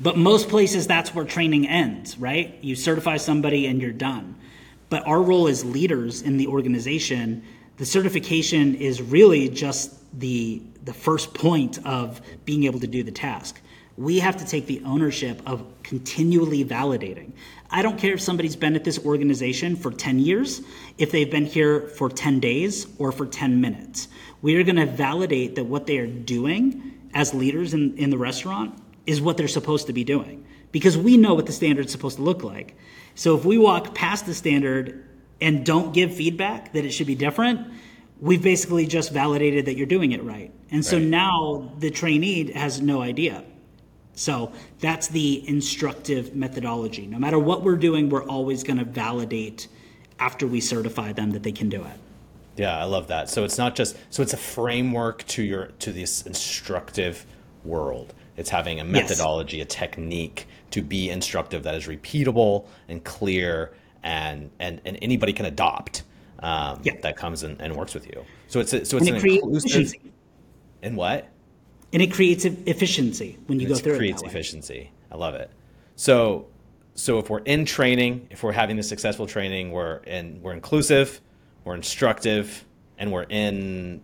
But 0.00 0.16
most 0.16 0.48
places, 0.48 0.86
that's 0.86 1.14
where 1.14 1.26
training 1.26 1.68
ends, 1.68 2.18
right? 2.18 2.56
You 2.62 2.74
certify 2.74 3.18
somebody 3.18 3.66
and 3.66 3.82
you're 3.82 3.92
done. 3.92 4.34
But 4.88 5.06
our 5.06 5.20
role 5.20 5.46
as 5.46 5.62
leaders 5.62 6.22
in 6.22 6.38
the 6.38 6.46
organization, 6.46 7.44
the 7.76 7.84
certification 7.84 8.76
is 8.76 9.02
really 9.02 9.50
just 9.50 9.92
the, 10.18 10.62
the 10.84 10.94
first 10.94 11.34
point 11.34 11.84
of 11.84 12.22
being 12.46 12.64
able 12.64 12.80
to 12.80 12.86
do 12.86 13.02
the 13.02 13.12
task. 13.12 13.60
We 13.98 14.18
have 14.20 14.38
to 14.38 14.46
take 14.46 14.66
the 14.66 14.82
ownership 14.86 15.42
of 15.44 15.64
continually 15.82 16.64
validating. 16.64 17.32
I 17.70 17.82
don't 17.82 17.98
care 17.98 18.14
if 18.14 18.20
somebody's 18.20 18.56
been 18.56 18.76
at 18.76 18.84
this 18.84 18.98
organization 19.04 19.76
for 19.76 19.90
10 19.90 20.18
years, 20.18 20.62
if 20.98 21.10
they've 21.10 21.30
been 21.30 21.46
here 21.46 21.80
for 21.80 22.08
10 22.08 22.40
days 22.40 22.86
or 22.98 23.12
for 23.12 23.26
10 23.26 23.60
minutes. 23.60 24.08
We 24.42 24.56
are 24.56 24.62
going 24.62 24.76
to 24.76 24.86
validate 24.86 25.56
that 25.56 25.64
what 25.64 25.86
they 25.86 25.98
are 25.98 26.06
doing 26.06 26.92
as 27.14 27.34
leaders 27.34 27.74
in, 27.74 27.96
in 27.96 28.10
the 28.10 28.18
restaurant 28.18 28.78
is 29.06 29.20
what 29.20 29.36
they're 29.36 29.48
supposed 29.48 29.86
to 29.88 29.92
be 29.92 30.04
doing 30.04 30.44
because 30.72 30.96
we 30.96 31.16
know 31.16 31.34
what 31.34 31.46
the 31.46 31.52
standard 31.52 31.86
is 31.86 31.92
supposed 31.92 32.16
to 32.16 32.22
look 32.22 32.42
like. 32.44 32.76
So 33.14 33.36
if 33.36 33.44
we 33.44 33.56
walk 33.58 33.94
past 33.94 34.26
the 34.26 34.34
standard 34.34 35.08
and 35.40 35.64
don't 35.64 35.92
give 35.92 36.14
feedback 36.14 36.72
that 36.72 36.84
it 36.84 36.90
should 36.90 37.06
be 37.06 37.14
different, 37.14 37.66
we've 38.20 38.42
basically 38.42 38.86
just 38.86 39.12
validated 39.12 39.66
that 39.66 39.76
you're 39.76 39.86
doing 39.86 40.12
it 40.12 40.22
right. 40.22 40.52
And 40.70 40.84
so 40.84 40.98
Right. 40.98 41.06
now 41.06 41.72
the 41.78 41.90
trainee 41.90 42.52
has 42.52 42.80
no 42.80 43.00
idea. 43.00 43.44
So 44.16 44.50
that's 44.80 45.08
the 45.08 45.46
instructive 45.48 46.34
methodology. 46.34 47.06
No 47.06 47.18
matter 47.18 47.38
what 47.38 47.62
we're 47.62 47.76
doing, 47.76 48.08
we're 48.08 48.24
always 48.24 48.64
going 48.64 48.78
to 48.78 48.84
validate 48.84 49.68
after 50.18 50.46
we 50.46 50.60
certify 50.60 51.12
them 51.12 51.30
that 51.32 51.42
they 51.42 51.52
can 51.52 51.68
do 51.68 51.84
it. 51.84 52.00
Yeah, 52.56 52.76
I 52.78 52.84
love 52.84 53.08
that. 53.08 53.28
So 53.28 53.44
it's 53.44 53.58
not 53.58 53.76
just 53.76 53.96
so 54.08 54.22
it's 54.22 54.32
a 54.32 54.38
framework 54.38 55.24
to 55.28 55.42
your 55.42 55.66
to 55.80 55.92
this 55.92 56.22
instructive 56.22 57.26
world. 57.64 58.14
It's 58.38 58.48
having 58.48 58.80
a 58.80 58.84
Yes. 58.84 59.10
methodology, 59.10 59.60
a 59.60 59.66
technique 59.66 60.46
to 60.70 60.82
be 60.82 61.10
instructive 61.10 61.62
that 61.64 61.74
is 61.74 61.86
repeatable 61.86 62.66
and 62.88 63.04
clear 63.04 63.74
and 64.02 64.50
and, 64.58 64.80
and 64.86 64.98
anybody 65.02 65.34
can 65.34 65.44
adopt 65.44 66.04
um, 66.38 66.80
Yeah. 66.82 66.94
that 67.02 67.16
comes 67.18 67.42
and, 67.42 67.60
and 67.60 67.76
works 67.76 67.92
with 67.92 68.06
you. 68.06 68.24
So 68.48 68.60
it's 68.60 68.72
a, 68.72 68.86
so 68.86 68.96
it's 68.96 69.08
And 69.08 69.18
an 69.18 69.26
it 69.26 69.42
inclusive 69.42 69.92
and 70.82 70.96
what? 70.96 71.28
And 71.96 72.02
it 72.02 72.12
creates 72.12 72.44
efficiency 72.44 73.38
when 73.46 73.58
you 73.58 73.66
go 73.66 73.74
through 73.74 73.96
creates 73.96 74.20
it. 74.20 74.26
way. 74.26 74.30
efficiency. 74.30 74.90
I 75.10 75.16
love 75.16 75.34
it. 75.34 75.50
So 75.94 76.46
so 76.94 77.18
if 77.18 77.30
we're 77.30 77.38
in 77.38 77.64
training, 77.64 78.28
if 78.30 78.42
we're 78.42 78.52
having 78.52 78.76
the 78.76 78.82
successful 78.82 79.26
training, 79.26 79.72
we're 79.72 79.96
in 80.04 80.42
we're 80.42 80.52
inclusive, 80.52 81.22
we're 81.64 81.74
instructive, 81.74 82.66
and 82.98 83.10
we're 83.10 83.22
in 83.22 84.02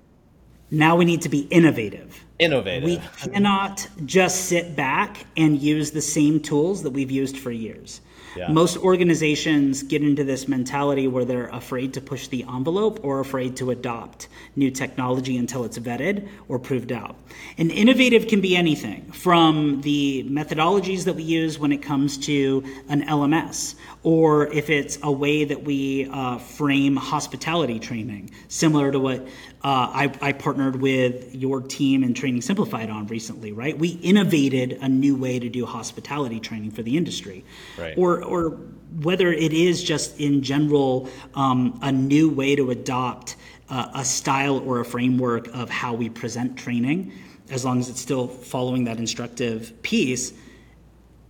Now 0.71 0.97
we 0.97 1.05
need 1.05 1.21
to 1.21 1.29
be 1.29 1.41
innovative. 1.51 2.19
innovative. 2.39 2.85
We 2.85 2.99
cannot 3.31 3.87
just 4.07 4.47
sit 4.47 4.75
back 4.75 5.27
and 5.37 5.61
use 5.61 5.91
the 5.91 6.01
same 6.01 6.41
tools 6.41 6.83
that 6.85 6.93
we've 6.93 7.11
used 7.11 7.37
for 7.37 7.51
years. 7.51 8.01
Yeah. 8.37 8.49
Most 8.49 8.77
organizations 8.79 9.83
get 9.83 10.03
into 10.03 10.25
this 10.25 10.49
mentality 10.49 11.09
where 11.09 11.25
they're 11.25 11.49
afraid 11.49 11.95
to 11.95 12.01
push 12.01 12.29
the 12.29 12.45
envelope 12.45 13.01
or 13.03 13.21
afraid 13.21 13.57
to 13.57 13.71
adopt 13.71 14.29
new 14.57 14.71
technology 14.71 15.37
until 15.37 15.65
it's 15.65 15.79
vetted 15.79 16.29
or 16.49 16.59
proved 16.59 16.93
out. 16.93 17.17
And 17.59 17.71
innovative 17.71 18.29
can 18.29 18.41
be 18.41 18.57
anything 18.57 19.13
from 19.13 19.81
the 19.83 20.25
methodologies 20.29 21.05
that 21.05 21.15
we 21.15 21.23
use 21.23 21.59
when 21.59 21.73
it 21.73 21.83
comes 21.83 22.19
to 22.19 22.65
an 22.89 23.03
LMS, 23.03 23.75
or 24.05 24.53
if 24.53 24.69
it's 24.69 24.99
a 25.03 25.13
way 25.13 25.45
that 25.45 25.63
we 25.63 26.09
uh, 26.11 26.39
frame 26.39 26.97
hospitality 26.97 27.79
training, 27.79 28.31
similar 28.49 28.91
to 28.91 28.99
what 28.99 29.21
uh, 29.21 29.29
I, 29.63 30.13
I 30.21 30.33
partnered 30.33 30.81
with 30.81 31.35
your 31.35 31.61
team 31.61 32.03
in 32.03 32.15
Training 32.15 32.43
Simplified 32.43 32.91
on 32.91 33.07
recently, 33.07 33.53
right? 33.53 33.79
We 33.79 33.91
innovated 33.91 34.79
a 34.81 34.89
new 34.89 35.15
way 35.15 35.39
to 35.39 35.49
do 35.49 35.67
hospitality 35.67 36.41
training 36.41 36.73
for 36.73 36.83
the 36.83 36.97
industry. 36.97 37.45
Right. 37.79 37.97
Or, 37.97 38.25
or 38.25 38.59
whether 39.03 39.33
it 39.33 39.53
is 39.53 39.83
just 39.85 40.19
in 40.19 40.43
general 40.43 41.09
um, 41.35 41.79
a 41.81 41.93
new 41.93 42.29
way 42.29 42.57
to 42.57 42.71
adopt 42.73 43.37
uh, 43.71 43.91
a 43.95 44.05
style 44.05 44.59
or 44.59 44.81
a 44.81 44.85
framework 44.85 45.47
of 45.55 45.71
how 45.71 45.95
we 45.95 46.09
present 46.09 46.59
training, 46.59 47.13
as 47.51 47.65
long 47.65 47.79
as 47.79 47.89
it's 47.89 48.01
still 48.01 48.27
following 48.27 48.85
that 48.85 48.99
instructive 48.99 49.81
piece, 49.83 50.33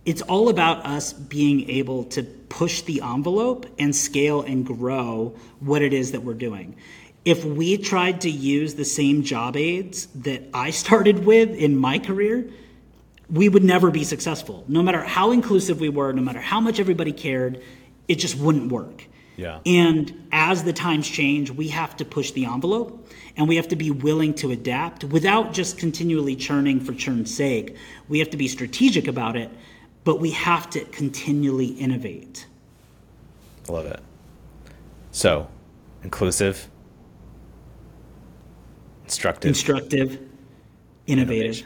it's 0.05 0.21
all 0.21 0.49
about 0.49 0.85
us 0.85 1.13
being 1.13 1.69
able 1.69 2.03
to 2.05 2.23
push 2.23 2.81
the 2.81 3.01
envelope 3.01 3.65
and 3.79 3.95
scale 3.95 4.41
and 4.41 4.65
grow 4.65 5.35
what 5.59 5.81
it 5.81 5.93
is 5.93 6.11
that 6.11 6.23
we're 6.23 6.33
doing. 6.33 6.75
If 7.25 7.45
we 7.45 7.77
tried 7.77 8.21
to 8.21 8.29
use 8.29 8.75
the 8.75 8.83
same 8.83 9.23
job 9.23 9.55
aids 9.55 10.07
that 10.15 10.43
I 10.53 10.71
started 10.71 11.25
with 11.25 11.51
in 11.51 11.77
my 11.77 11.99
career, 11.99 12.49
we 13.29 13.47
would 13.47 13.63
never 13.63 13.91
be 13.91 14.03
successful. 14.03 14.65
No 14.67 14.83
matter 14.83 15.01
how 15.01 15.31
inclusive 15.31 15.79
we 15.79 15.89
were, 15.89 16.11
no 16.11 16.21
matter 16.21 16.41
how 16.41 16.59
much 16.59 16.79
everybody 16.79 17.13
cared, 17.13 17.61
it 18.07 18.15
just 18.15 18.37
wouldn't 18.37 18.71
work. 18.71 19.07
Yeah. 19.37 19.59
And 19.65 20.27
as 20.31 20.63
the 20.63 20.73
times 20.73 21.07
change, 21.07 21.49
we 21.49 21.69
have 21.69 21.97
to 21.97 22.05
push 22.05 22.31
the 22.31 22.45
envelope 22.45 23.09
and 23.35 23.47
we 23.47 23.55
have 23.55 23.69
to 23.69 23.75
be 23.75 23.89
willing 23.89 24.33
to 24.35 24.51
adapt 24.51 25.03
without 25.03 25.53
just 25.53 25.77
continually 25.77 26.35
churning 26.35 26.79
for 26.79 26.93
churn's 26.93 27.33
sake. 27.33 27.75
We 28.07 28.19
have 28.19 28.29
to 28.31 28.37
be 28.37 28.47
strategic 28.47 29.07
about 29.07 29.35
it, 29.35 29.49
but 30.03 30.19
we 30.19 30.31
have 30.31 30.69
to 30.71 30.83
continually 30.85 31.67
innovate. 31.67 32.47
I 33.67 33.71
love 33.71 33.85
it. 33.85 33.99
So, 35.11 35.47
inclusive, 36.03 36.67
instructive, 39.03 39.49
Instructive, 39.49 40.19
innovative. 41.07 41.65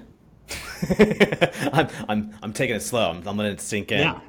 I'm, 1.73 1.87
I'm, 2.07 2.35
I'm 2.43 2.53
taking 2.53 2.75
it 2.75 2.81
slow. 2.81 3.09
I'm, 3.09 3.27
I'm 3.27 3.37
letting 3.37 3.53
it 3.53 3.61
sink 3.61 3.91
in. 3.91 3.99
Yeah. 3.99 4.19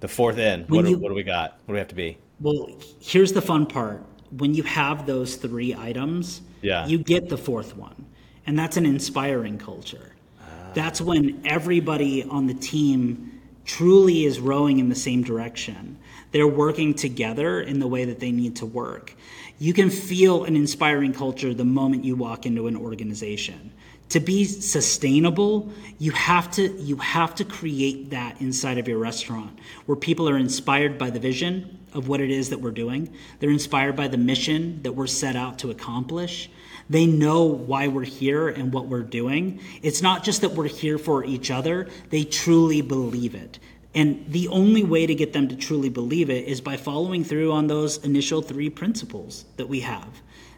The 0.00 0.08
fourth 0.08 0.38
in. 0.38 0.62
What, 0.64 0.84
do, 0.84 0.90
you- 0.90 0.98
what 0.98 1.08
do 1.08 1.14
we 1.14 1.22
got? 1.22 1.52
What 1.64 1.68
do 1.68 1.72
we 1.74 1.78
have 1.78 1.88
to 1.88 1.94
be? 1.94 2.18
Well, 2.40 2.68
here's 3.00 3.32
the 3.32 3.40
fun 3.42 3.66
part. 3.66 4.04
When 4.30 4.52
you 4.54 4.62
have 4.64 5.06
those 5.06 5.36
three 5.36 5.74
items, 5.74 6.42
Yeah. 6.60 6.86
you 6.86 6.98
get 6.98 7.28
the 7.28 7.38
fourth 7.38 7.76
one. 7.76 8.04
And 8.46 8.58
that's 8.58 8.76
an 8.76 8.84
inspiring 8.86 9.58
culture. 9.58 10.12
Ah. 10.40 10.44
That's 10.74 11.00
when 11.00 11.40
everybody 11.46 12.24
on 12.24 12.46
the 12.46 12.54
team 12.54 13.35
truly 13.66 14.24
is 14.24 14.40
rowing 14.40 14.78
in 14.78 14.88
the 14.88 14.94
same 14.94 15.22
direction. 15.22 15.98
They're 16.32 16.46
working 16.46 16.94
together 16.94 17.60
in 17.60 17.80
the 17.80 17.86
way 17.86 18.04
that 18.06 18.20
they 18.20 18.30
need 18.30 18.56
to 18.56 18.66
work. 18.66 19.14
You 19.58 19.72
can 19.72 19.90
feel 19.90 20.44
an 20.44 20.56
inspiring 20.56 21.12
culture 21.12 21.52
the 21.52 21.64
moment 21.64 22.04
you 22.04 22.14
walk 22.14 22.46
into 22.46 22.66
an 22.66 22.76
organization. 22.76 23.72
To 24.10 24.20
be 24.20 24.44
sustainable, 24.44 25.72
you 25.98 26.12
have 26.12 26.50
to 26.52 26.68
you 26.80 26.96
have 26.96 27.34
to 27.36 27.44
create 27.44 28.10
that 28.10 28.40
inside 28.40 28.78
of 28.78 28.86
your 28.86 28.98
restaurant 28.98 29.58
where 29.86 29.96
people 29.96 30.28
are 30.28 30.36
inspired 30.36 30.96
by 30.96 31.10
the 31.10 31.18
vision 31.18 31.78
of 31.92 32.06
what 32.06 32.20
it 32.20 32.30
is 32.30 32.50
that 32.50 32.60
we're 32.60 32.70
doing. 32.70 33.12
They're 33.40 33.50
inspired 33.50 33.96
by 33.96 34.06
the 34.08 34.18
mission 34.18 34.82
that 34.82 34.92
we're 34.92 35.08
set 35.08 35.34
out 35.34 35.58
to 35.60 35.70
accomplish. 35.70 36.50
They 36.88 37.06
know 37.06 37.44
why 37.44 37.88
we're 37.88 38.04
here 38.04 38.48
and 38.48 38.72
what 38.72 38.86
we're 38.86 39.02
doing. 39.02 39.60
It's 39.82 40.02
not 40.02 40.24
just 40.24 40.40
that 40.42 40.52
we're 40.52 40.68
here 40.68 40.98
for 40.98 41.24
each 41.24 41.50
other, 41.50 41.88
they 42.10 42.24
truly 42.24 42.80
believe 42.80 43.34
it. 43.34 43.58
And 43.94 44.24
the 44.28 44.48
only 44.48 44.84
way 44.84 45.06
to 45.06 45.14
get 45.14 45.32
them 45.32 45.48
to 45.48 45.56
truly 45.56 45.88
believe 45.88 46.28
it 46.28 46.46
is 46.46 46.60
by 46.60 46.76
following 46.76 47.24
through 47.24 47.52
on 47.52 47.66
those 47.66 47.96
initial 48.04 48.42
three 48.42 48.68
principles 48.68 49.46
that 49.56 49.68
we 49.68 49.80
have. 49.80 50.08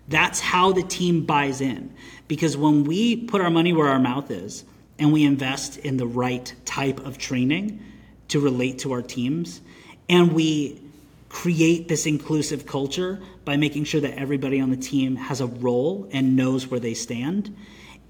That's 0.09 0.41
how 0.41 0.73
the 0.73 0.83
team 0.83 1.25
buys 1.25 1.61
in. 1.61 1.95
Because 2.27 2.57
when 2.57 2.85
we 2.85 3.17
put 3.17 3.41
our 3.41 3.51
money 3.51 3.73
where 3.73 3.88
our 3.88 4.01
mouth 4.01 4.31
is 4.31 4.64
and 4.99 5.12
we 5.12 5.25
invest 5.25 5.79
in 5.79 5.99
the 5.99 6.07
right 6.07 6.53
type 6.64 6.99
of 7.07 7.17
training 7.17 7.81
to 8.29 8.41
relate 8.41 8.81
to 8.81 8.93
our 8.93 9.03
teams, 9.03 9.61
and 10.09 10.33
we 10.33 10.81
create 11.29 11.88
this 11.88 12.07
inclusive 12.07 12.67
culture 12.67 13.21
by 13.49 13.57
making 13.57 13.83
sure 13.83 14.03
that 14.03 14.19
everybody 14.19 14.61
on 14.61 14.69
the 14.69 14.77
team 14.77 15.17
has 15.17 15.41
a 15.41 15.47
role 15.47 16.07
and 16.13 16.37
knows 16.37 16.67
where 16.67 16.79
they 16.79 16.93
stand. 16.93 17.57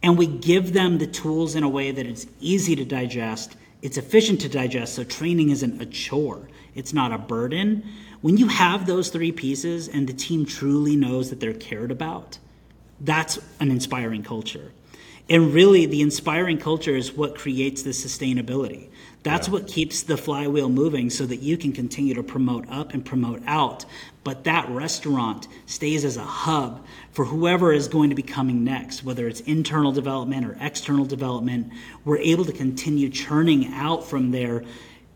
And 0.03 0.19
we 0.19 0.27
give 0.27 0.73
them 0.73 0.99
the 0.99 1.07
tools 1.07 1.55
in 1.55 1.63
a 1.63 1.69
way 1.69 1.93
that 1.93 2.07
it's 2.07 2.27
easy 2.41 2.75
to 2.75 2.85
digest, 2.85 3.55
it's 3.81 3.97
efficient 3.97 4.41
to 4.41 4.49
digest, 4.49 4.97
so 4.97 5.05
training 5.05 5.51
isn't 5.51 5.81
a 5.81 5.87
chore, 5.87 6.49
it's 6.75 6.93
not 6.93 7.13
a 7.13 7.19
burden. 7.19 7.85
When 8.21 8.37
you 8.37 8.49
have 8.49 8.85
those 8.85 9.11
three 9.11 9.31
pieces 9.31 9.87
and 9.87 10.09
the 10.09 10.13
team 10.13 10.45
truly 10.45 10.97
knows 10.97 11.31
that 11.31 11.39
they're 11.39 11.55
cared 11.55 11.93
about, 11.93 12.39
that's 13.01 13.39
an 13.61 13.71
inspiring 13.71 14.25
culture. 14.25 14.73
And 15.31 15.53
really, 15.53 15.85
the 15.85 16.01
inspiring 16.01 16.57
culture 16.57 16.97
is 16.97 17.13
what 17.13 17.35
creates 17.35 17.83
the 17.83 17.91
sustainability. 17.91 18.89
That's 19.23 19.47
yeah. 19.47 19.55
what 19.55 19.67
keeps 19.67 20.03
the 20.03 20.17
flywheel 20.17 20.71
moving 20.71 21.11
so 21.11 21.27
that 21.27 21.43
you 21.43 21.59
can 21.59 21.73
continue 21.73 22.15
to 22.15 22.23
promote 22.23 22.67
up 22.71 22.95
and 22.95 23.05
promote 23.05 23.43
out. 23.47 23.85
But 24.25 24.45
that 24.45 24.71
restaurant 24.71 25.47
stays 25.67 26.05
as 26.05 26.17
a 26.17 26.25
hub 26.25 26.85
for 27.13 27.27
whoever 27.27 27.73
is 27.73 27.89
going 27.89 28.09
to 28.09 28.17
be 28.17 28.23
coming 28.23 28.65
next, 28.65 29.05
whether 29.05 29.29
it's 29.29 29.41
internal 29.41 29.93
development 29.93 30.47
or 30.47 30.57
external 30.61 31.05
development. 31.05 31.73
We're 32.07 32.19
able 32.19 32.47
to 32.47 32.53
continue 32.53 33.11
churning 33.11 33.73
out 33.75 34.05
from 34.05 34.31
there 34.31 34.65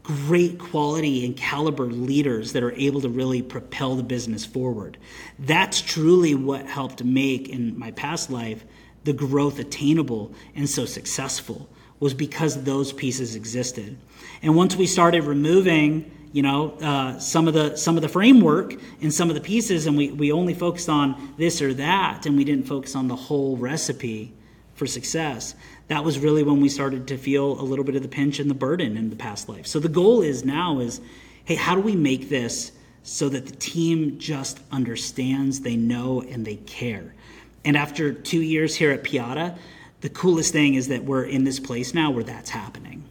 great 0.03 0.59
quality 0.59 1.25
and 1.25 1.37
caliber 1.37 1.87
leaders 1.87 2.53
that 2.53 2.63
are 2.63 2.73
able 2.73 3.01
to 3.01 3.09
really 3.09 3.41
propel 3.41 3.95
the 3.95 4.03
business 4.03 4.45
forward. 4.45 4.99
That's 5.39 5.81
truly 5.81 6.35
what 6.35 6.67
helped 6.67 7.05
make 7.05 7.49
in 7.49 7.79
my 7.79 7.93
past 7.93 8.29
life 8.29 8.65
the 9.05 9.13
growth 9.13 9.59
attainable 9.59 10.33
and 10.55 10.69
so 10.69 10.85
successful 10.85 11.69
was 12.01 12.15
because 12.15 12.65
those 12.65 12.93
pieces 12.93 13.37
existed. 13.37 13.97
And 14.43 14.57
once 14.57 14.75
we 14.75 14.87
started 14.87 15.25
removing, 15.25 16.11
you 16.33 16.43
know, 16.43 16.73
uh, 16.81 17.19
some 17.19 17.47
of 17.47 17.55
the 17.55 17.77
some 17.77 17.97
of 17.97 18.03
the 18.03 18.09
framework 18.09 18.75
and 19.01 19.13
some 19.13 19.29
of 19.29 19.35
the 19.35 19.41
pieces, 19.41 19.87
and 19.87 19.97
we, 19.97 20.11
we 20.11 20.33
only 20.33 20.55
focused 20.55 20.89
on 20.89 21.35
this 21.37 21.63
or 21.63 21.75
that, 21.75 22.27
and 22.27 22.37
we 22.37 22.45
didn't 22.45 22.67
focus 22.67 22.97
on 22.97 23.07
the 23.07 23.17
whole 23.17 23.57
recipe 23.57 24.33
for 24.75 24.87
success. 24.87 25.55
That 25.89 26.03
was 26.03 26.19
really 26.19 26.43
when 26.43 26.61
we 26.61 26.69
started 26.69 27.07
to 27.09 27.19
feel 27.19 27.61
a 27.61 27.63
little 27.63 27.85
bit 27.85 27.95
of 27.95 28.03
the 28.03 28.09
pinch 28.09 28.41
and 28.41 28.51
the 28.51 28.55
burden 28.55 28.97
in 28.97 29.11
the 29.11 29.17
past 29.17 29.49
life. 29.49 29.67
So 29.67 29.79
the 29.79 29.89
goal 29.89 30.23
is 30.23 30.45
now 30.45 30.81
is, 30.81 31.01
hey, 31.45 31.55
how 31.55 31.75
do 31.75 31.81
we 31.83 31.95
make 31.95 32.29
this 32.29 32.73
so 33.05 33.29
that 33.29 33.47
the 33.47 33.57
team 33.57 34.19
just 34.19 34.61
understands, 34.73 35.61
they 35.61 35.77
know, 35.77 36.23
and 36.23 36.45
they 36.45 36.57
care? 36.57 37.15
And 37.65 37.77
after 37.77 38.13
two 38.13 38.43
years 38.43 38.75
here 38.77 38.91
at 38.91 39.05
Piada, 39.05 39.57
the 40.01 40.09
coolest 40.09 40.53
thing 40.53 40.75
is 40.75 40.89
that 40.89 41.05
we're 41.05 41.25
in 41.25 41.45
this 41.45 41.61
place 41.61 41.95
now 41.95 42.11
where 42.11 42.25
that's 42.25 42.51
happening. 42.51 43.05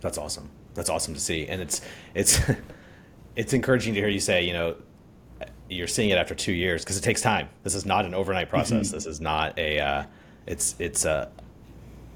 That's 0.00 0.18
awesome. 0.18 0.50
That's 0.74 0.90
awesome 0.90 1.14
to 1.14 1.20
see, 1.20 1.46
and 1.46 1.62
it's 1.62 1.80
it's 2.14 2.40
it's 3.36 3.52
encouraging 3.52 3.94
to 3.94 4.00
hear 4.00 4.08
you 4.08 4.20
say, 4.20 4.44
you 4.44 4.52
know, 4.52 4.76
you're 5.68 5.86
seeing 5.86 6.10
it 6.10 6.18
after 6.18 6.34
two 6.34 6.52
years 6.52 6.82
because 6.82 6.98
it 6.98 7.02
takes 7.02 7.20
time. 7.20 7.48
This 7.62 7.74
is 7.74 7.86
not 7.86 8.04
an 8.04 8.14
overnight 8.14 8.48
process. 8.48 8.88
Mm-hmm. 8.88 8.96
This 8.96 9.06
is 9.06 9.20
not 9.20 9.58
a. 9.58 9.80
Uh, 9.80 10.04
it's 10.46 10.74
it's 10.78 11.04
a. 11.04 11.30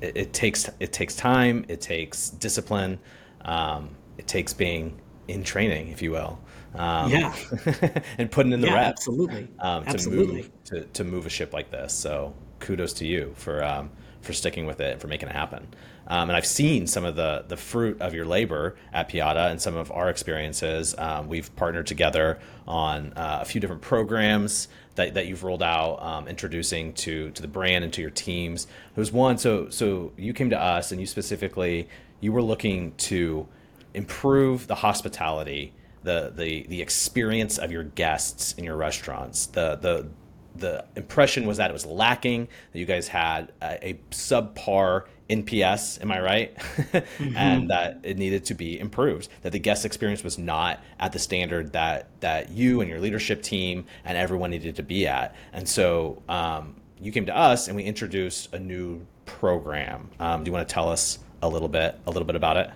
It, 0.01 0.17
it, 0.17 0.33
takes 0.33 0.69
it 0.79 0.93
takes 0.93 1.17
time. 1.17 1.65
It 1.69 1.81
takes 1.81 2.31
discipline. 2.31 2.99
Um, 3.43 3.91
it 4.19 4.27
takes 4.27 4.53
being 4.53 5.01
in 5.29 5.43
training, 5.43 5.89
if 5.89 6.03
you 6.03 6.11
will. 6.11 6.39
Um, 6.79 7.11
yeah. 7.11 7.35
and 8.19 8.31
putting 8.31 8.53
in 8.53 8.61
the 8.61 8.69
yeah, 8.69 8.75
reps. 8.75 9.01
Absolutely. 9.01 9.49
Um, 9.59 9.85
to 9.85 9.91
absolutely. 9.91 10.35
move 10.35 10.65
to, 10.65 10.85
to 10.85 11.05
move 11.05 11.27
a 11.27 11.31
ship 11.31 11.53
like 11.53 11.71
this. 11.71 11.93
So 11.93 12.35
kudos 12.61 12.93
to 12.95 13.07
you 13.07 13.33
for 13.37 13.65
um, 13.65 13.91
for 14.21 14.33
sticking 14.33 14.67
with 14.67 14.81
it 14.81 14.93
and 14.93 15.01
for 15.01 15.09
making 15.09 15.29
it 15.29 15.35
happen. 15.35 15.67
Um, 16.07 16.31
and 16.31 16.37
I've 16.37 16.47
seen 16.47 16.87
some 16.87 17.05
of 17.05 17.17
the 17.17 17.45
the 17.49 17.57
fruit 17.57 18.01
of 18.01 18.15
your 18.15 18.25
labor 18.25 18.77
at 18.93 19.09
Piada 19.11 19.51
and 19.51 19.61
some 19.61 19.77
of 19.77 19.93
our 19.93 20.09
experiences. 20.09 20.95
Um, 20.97 21.29
we've 21.29 21.55
partnered 21.57 21.87
together 21.87 22.39
on 22.67 23.13
uh, 23.15 23.41
a 23.43 23.45
few 23.45 23.61
different 23.61 23.83
programs 23.83 24.69
that, 24.95 25.15
that 25.15 25.27
you've 25.27 25.45
rolled 25.45 25.63
out, 25.63 26.03
um, 26.03 26.29
introducing 26.29 26.93
to 26.95 27.31
to 27.33 27.43
the 27.43 27.49
brand 27.49 27.85
and 27.85 27.93
to 27.93 28.01
your 28.01 28.11
teams. 28.11 28.67
There 28.95 29.03
was 29.03 29.13
one. 29.13 29.39
So 29.39 29.69
so 29.69 30.13
you 30.17 30.33
came 30.33 30.51
to 30.51 30.61
us 30.61 30.93
and 30.93 31.01
you 31.01 31.07
specifically 31.07 31.89
you 32.21 32.33
were 32.33 32.43
looking 32.43 32.93
to 32.97 33.47
improve 33.95 34.67
the 34.67 34.77
hospitality 34.77 35.73
the 36.09 36.33
the 36.35 36.67
the 36.69 36.81
experience 36.81 37.59
of 37.59 37.71
your 37.71 37.85
guests 37.85 38.55
in 38.55 38.65
your 38.65 38.77
restaurants 38.77 39.47
the 39.47 39.77
the 39.77 40.09
the 40.57 40.85
impression 40.97 41.47
was 41.47 41.59
that 41.59 41.71
it 41.71 41.73
was 41.73 41.87
lacking 41.87 42.49
that 42.73 42.79
you 42.79 42.87
guys 42.87 43.07
had 43.07 43.53
a, 43.63 43.91
a 43.91 43.95
subpar 44.11 45.05
NPS, 45.31 46.01
am 46.01 46.11
I 46.11 46.21
right? 46.21 46.57
mm-hmm. 46.57 47.37
and 47.37 47.71
that 47.71 48.01
it 48.03 48.17
needed 48.17 48.47
to 48.47 48.55
be 48.55 48.81
improved. 48.81 49.29
That 49.43 49.53
the 49.53 49.59
guest 49.59 49.85
experience 49.85 50.25
was 50.25 50.39
not 50.39 50.83
at 50.99 51.13
the 51.13 51.19
standard 51.19 51.73
that 51.75 52.09
that 52.21 52.51
you 52.51 52.81
and 52.81 52.89
your 52.91 52.99
leadership 52.99 53.43
team 53.43 53.85
and 54.05 54.17
everyone 54.17 54.51
needed 54.51 54.77
to 54.77 54.83
be 54.83 55.07
at. 55.07 55.37
And 55.53 55.69
so 55.69 56.23
um, 56.29 56.77
you 57.01 57.13
came 57.13 57.27
to 57.27 57.37
us 57.37 57.69
and 57.69 57.77
we 57.77 57.85
introduced 57.85 58.53
a 58.55 58.59
new 58.59 59.07
program. 59.27 60.11
Um, 60.19 60.43
do 60.43 60.49
you 60.49 60.53
want 60.53 60.67
to 60.67 60.73
tell 60.73 60.89
us 60.89 61.19
a 61.43 61.49
little 61.49 61.69
bit 61.69 62.01
a 62.07 62.11
little 62.11 62.27
bit 62.27 62.35
about 62.35 62.57
it? 62.57 62.71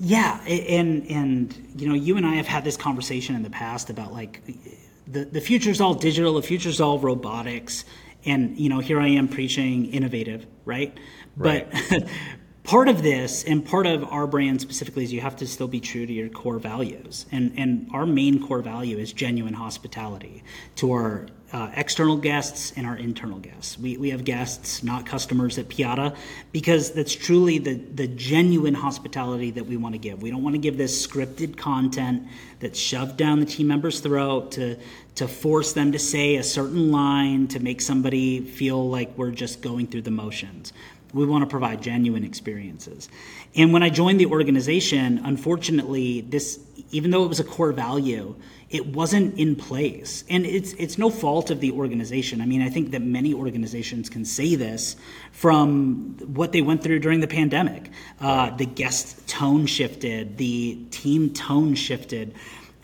Yeah, 0.00 0.40
and 0.46 1.10
and 1.10 1.72
you 1.76 1.88
know, 1.88 1.94
you 1.94 2.16
and 2.16 2.26
I 2.26 2.36
have 2.36 2.46
had 2.46 2.64
this 2.64 2.76
conversation 2.76 3.34
in 3.34 3.42
the 3.42 3.50
past 3.50 3.90
about 3.90 4.12
like 4.12 4.42
the, 5.10 5.24
the 5.24 5.40
future's 5.40 5.80
all 5.80 5.94
digital, 5.94 6.34
the 6.34 6.42
future's 6.42 6.80
all 6.80 6.98
robotics. 6.98 7.84
And, 8.24 8.58
you 8.58 8.68
know, 8.68 8.80
here 8.80 9.00
I 9.00 9.08
am 9.08 9.28
preaching 9.28 9.92
innovative, 9.92 10.46
right? 10.64 10.96
right. 11.36 11.66
But 11.88 12.04
part 12.68 12.86
of 12.86 13.02
this 13.02 13.44
and 13.44 13.64
part 13.64 13.86
of 13.86 14.04
our 14.12 14.26
brand 14.26 14.60
specifically 14.60 15.02
is 15.02 15.10
you 15.10 15.22
have 15.22 15.34
to 15.34 15.46
still 15.46 15.66
be 15.66 15.80
true 15.80 16.04
to 16.04 16.12
your 16.12 16.28
core 16.28 16.58
values. 16.58 17.24
And, 17.32 17.54
and 17.56 17.88
our 17.94 18.04
main 18.04 18.46
core 18.46 18.60
value 18.60 18.98
is 18.98 19.10
genuine 19.10 19.54
hospitality 19.54 20.44
to 20.76 20.92
our 20.92 21.28
uh, 21.50 21.70
external 21.74 22.18
guests 22.18 22.74
and 22.76 22.86
our 22.86 22.94
internal 22.94 23.38
guests. 23.38 23.78
We, 23.78 23.96
we 23.96 24.10
have 24.10 24.22
guests, 24.22 24.82
not 24.82 25.06
customers 25.06 25.56
at 25.56 25.68
Piada, 25.68 26.14
because 26.52 26.92
that's 26.92 27.14
truly 27.14 27.56
the, 27.56 27.76
the 27.76 28.06
genuine 28.06 28.74
hospitality 28.74 29.50
that 29.52 29.64
we 29.64 29.78
want 29.78 29.94
to 29.94 29.98
give. 29.98 30.20
We 30.20 30.30
don't 30.30 30.42
want 30.42 30.54
to 30.54 30.60
give 30.60 30.76
this 30.76 31.06
scripted 31.06 31.56
content 31.56 32.28
that's 32.60 32.78
shoved 32.78 33.16
down 33.16 33.40
the 33.40 33.46
team 33.46 33.68
member's 33.68 34.00
throat 34.00 34.52
to, 34.52 34.76
to 35.14 35.26
force 35.26 35.72
them 35.72 35.92
to 35.92 35.98
say 35.98 36.36
a 36.36 36.42
certain 36.42 36.92
line 36.92 37.48
to 37.48 37.60
make 37.60 37.80
somebody 37.80 38.42
feel 38.42 38.90
like 38.90 39.16
we're 39.16 39.30
just 39.30 39.62
going 39.62 39.86
through 39.86 40.02
the 40.02 40.10
motions. 40.10 40.74
We 41.14 41.26
want 41.26 41.42
to 41.42 41.46
provide 41.46 41.82
genuine 41.82 42.24
experiences. 42.24 43.08
And 43.56 43.72
when 43.72 43.82
I 43.82 43.90
joined 43.90 44.20
the 44.20 44.26
organization, 44.26 45.20
unfortunately, 45.24 46.20
this, 46.20 46.60
even 46.90 47.10
though 47.10 47.24
it 47.24 47.28
was 47.28 47.40
a 47.40 47.44
core 47.44 47.72
value, 47.72 48.34
it 48.70 48.86
wasn't 48.86 49.38
in 49.38 49.56
place. 49.56 50.24
And 50.28 50.44
it's 50.44 50.74
it's 50.74 50.98
no 50.98 51.08
fault 51.08 51.50
of 51.50 51.60
the 51.60 51.72
organization. 51.72 52.40
I 52.42 52.46
mean, 52.46 52.60
I 52.60 52.68
think 52.68 52.90
that 52.90 53.00
many 53.00 53.32
organizations 53.32 54.10
can 54.10 54.24
say 54.24 54.54
this 54.56 54.96
from 55.32 56.16
what 56.34 56.52
they 56.52 56.60
went 56.60 56.82
through 56.82 56.98
during 56.98 57.20
the 57.20 57.28
pandemic. 57.28 57.90
Uh, 58.20 58.50
the 58.50 58.66
guest 58.66 59.26
tone 59.26 59.64
shifted, 59.66 60.36
the 60.36 60.78
team 60.90 61.32
tone 61.32 61.74
shifted 61.74 62.34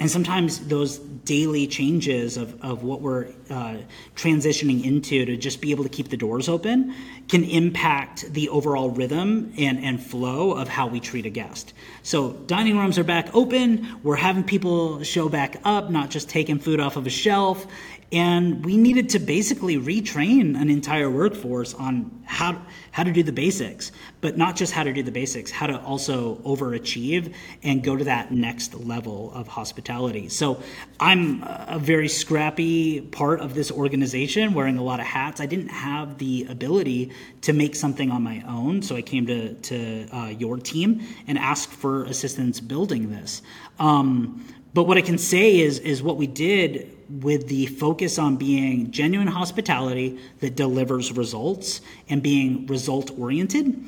and 0.05 0.11
sometimes 0.11 0.59
those 0.67 0.99
daily 0.99 1.67
changes 1.67 2.37
of, 2.37 2.62
of 2.62 2.83
what 2.83 3.01
we're 3.01 3.29
uh, 3.49 3.77
transitioning 4.14 4.85
into 4.85 5.25
to 5.25 5.35
just 5.35 5.62
be 5.62 5.71
able 5.71 5.83
to 5.83 5.88
keep 5.88 6.11
the 6.11 6.17
doors 6.19 6.47
open 6.47 6.95
can 7.27 7.43
impact 7.43 8.31
the 8.35 8.51
overall 8.51 8.90
rhythm 8.90 9.55
and, 9.57 9.83
and 9.83 10.05
flow 10.05 10.53
of 10.53 10.69
how 10.69 10.88
we 10.88 11.01
treat 11.01 11.25
a 11.25 11.31
guest. 11.31 11.73
So 12.03 12.35
dining 12.35 12.77
rooms 12.77 12.99
are 12.99 13.05
back 13.05 13.35
open. 13.35 13.99
We're 14.03 14.17
having 14.17 14.45
people 14.45 15.03
show 15.05 15.31
back 15.31 15.57
up, 15.64 15.88
not 15.88 16.11
just 16.11 16.29
taking 16.29 16.59
food 16.59 16.81
off 16.81 16.97
of 16.97 17.07
a 17.07 17.11
shelf. 17.11 17.67
And 18.14 18.64
we 18.64 18.77
needed 18.77 19.09
to 19.11 19.18
basically 19.18 19.77
retrain 19.77 20.57
an 20.57 20.70
entire 20.70 21.11
workforce 21.11 21.74
on 21.74 22.22
how, 22.24 22.64
how 22.92 23.03
to 23.03 23.11
do 23.11 23.24
the 23.24 23.33
basics, 23.33 23.90
but 24.20 24.38
not 24.38 24.55
just 24.55 24.72
how 24.72 24.85
to 24.85 24.92
do 24.92 25.03
the 25.03 25.11
basics, 25.11 25.50
how 25.50 25.66
to 25.66 25.81
also 25.81 26.37
overachieve 26.37 27.35
and 27.64 27.83
go 27.83 27.96
to 27.96 28.05
that 28.05 28.31
next 28.31 28.72
level 28.74 29.33
of 29.35 29.48
hospitality. 29.48 30.29
So 30.29 30.62
I'm 31.00 31.42
a 31.42 31.81
very 31.81 32.07
scrappy 32.07 33.00
part 33.00 33.40
of 33.40 33.55
this 33.55 33.72
organization, 33.72 34.55
wearing 34.55 34.79
a 34.79 34.85
lot 34.85 35.00
of 35.00 35.07
hats. 35.07 35.40
I 35.40 35.46
didn't 35.46 35.70
have 35.70 36.18
the 36.18 36.46
ability 36.48 37.11
to 37.40 37.53
make 37.53 37.74
something 37.74 38.12
on 38.12 38.22
my 38.22 38.44
own, 38.46 38.83
so 38.83 38.94
I 38.94 39.03
came 39.03 39.27
to, 39.27 39.55
to 39.55 40.09
uh, 40.12 40.27
your 40.29 40.59
team 40.59 41.03
and 41.27 41.37
asked 41.37 41.72
for 41.72 42.05
assistance 42.05 42.61
building 42.61 43.11
this. 43.11 43.42
Um, 43.81 44.46
but 44.75 44.85
what 44.85 44.99
I 44.99 45.03
can 45.03 45.19
say 45.19 45.61
is, 45.61 45.79
is 45.79 46.03
what 46.03 46.17
we 46.17 46.27
did 46.27 46.91
with 47.09 47.47
the 47.47 47.67
focus 47.67 48.19
on 48.19 48.37
being 48.37 48.91
genuine 48.91 49.29
hospitality 49.29 50.19
that 50.41 50.57
delivers 50.57 51.13
results 51.13 51.81
and 52.09 52.23
being 52.23 52.67
result 52.67 53.17
oriented, 53.17 53.85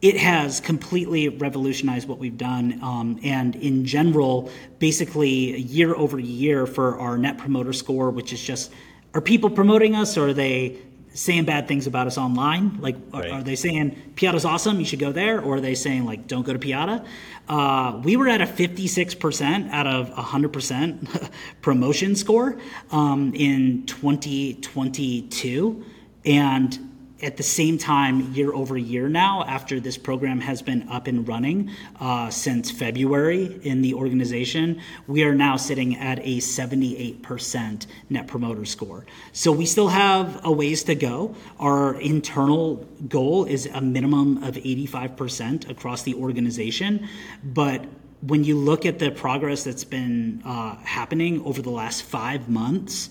it 0.00 0.16
has 0.16 0.60
completely 0.60 1.28
revolutionized 1.28 2.08
what 2.08 2.18
we've 2.18 2.38
done. 2.38 2.78
Um, 2.82 3.20
and 3.22 3.54
in 3.56 3.84
general, 3.84 4.50
basically 4.78 5.60
year 5.60 5.94
over 5.94 6.18
year 6.18 6.66
for 6.66 6.98
our 6.98 7.18
net 7.18 7.36
promoter 7.36 7.72
score, 7.72 8.10
which 8.10 8.32
is 8.32 8.40
just 8.42 8.72
are 9.14 9.20
people 9.20 9.50
promoting 9.50 9.94
us 9.94 10.16
or 10.16 10.28
are 10.28 10.34
they 10.34 10.78
saying 11.14 11.44
bad 11.44 11.68
things 11.68 11.86
about 11.86 12.06
us 12.06 12.18
online? 12.18 12.80
Like, 12.80 12.96
right. 13.12 13.30
are, 13.30 13.34
are, 13.38 13.42
they 13.42 13.56
saying 13.56 14.14
Piada's 14.14 14.44
awesome, 14.44 14.78
you 14.78 14.84
should 14.84 14.98
go 14.98 15.12
there? 15.12 15.40
Or 15.40 15.56
are 15.56 15.60
they 15.60 15.74
saying, 15.74 16.04
like, 16.04 16.26
don't 16.26 16.44
go 16.44 16.52
to 16.52 16.58
Piada? 16.58 17.04
Uh, 17.48 18.00
we 18.04 18.16
were 18.16 18.28
at 18.28 18.40
a 18.40 18.46
56% 18.46 19.70
out 19.70 19.86
of 19.86 20.10
100% 20.10 21.30
promotion 21.62 22.14
score 22.14 22.58
um, 22.90 23.32
in 23.34 23.86
2022. 23.86 25.84
And 26.24 26.87
at 27.20 27.36
the 27.36 27.42
same 27.42 27.78
time, 27.78 28.32
year 28.32 28.52
over 28.52 28.78
year 28.78 29.08
now, 29.08 29.44
after 29.44 29.80
this 29.80 29.98
program 29.98 30.40
has 30.40 30.62
been 30.62 30.88
up 30.88 31.08
and 31.08 31.26
running 31.26 31.70
uh, 32.00 32.30
since 32.30 32.70
February 32.70 33.58
in 33.62 33.82
the 33.82 33.94
organization, 33.94 34.80
we 35.06 35.24
are 35.24 35.34
now 35.34 35.56
sitting 35.56 35.96
at 35.96 36.20
a 36.20 36.38
78% 36.38 37.86
net 38.08 38.26
promoter 38.28 38.64
score. 38.64 39.04
So 39.32 39.50
we 39.50 39.66
still 39.66 39.88
have 39.88 40.40
a 40.44 40.52
ways 40.52 40.84
to 40.84 40.94
go. 40.94 41.34
Our 41.58 42.00
internal 42.00 42.86
goal 43.08 43.44
is 43.46 43.66
a 43.66 43.80
minimum 43.80 44.44
of 44.44 44.54
85% 44.54 45.68
across 45.68 46.02
the 46.02 46.14
organization. 46.14 47.08
But 47.42 47.84
when 48.20 48.44
you 48.44 48.56
look 48.56 48.86
at 48.86 48.98
the 48.98 49.10
progress 49.10 49.64
that's 49.64 49.84
been 49.84 50.42
uh, 50.44 50.76
happening 50.76 51.44
over 51.44 51.62
the 51.62 51.70
last 51.70 52.02
five 52.02 52.48
months, 52.48 53.10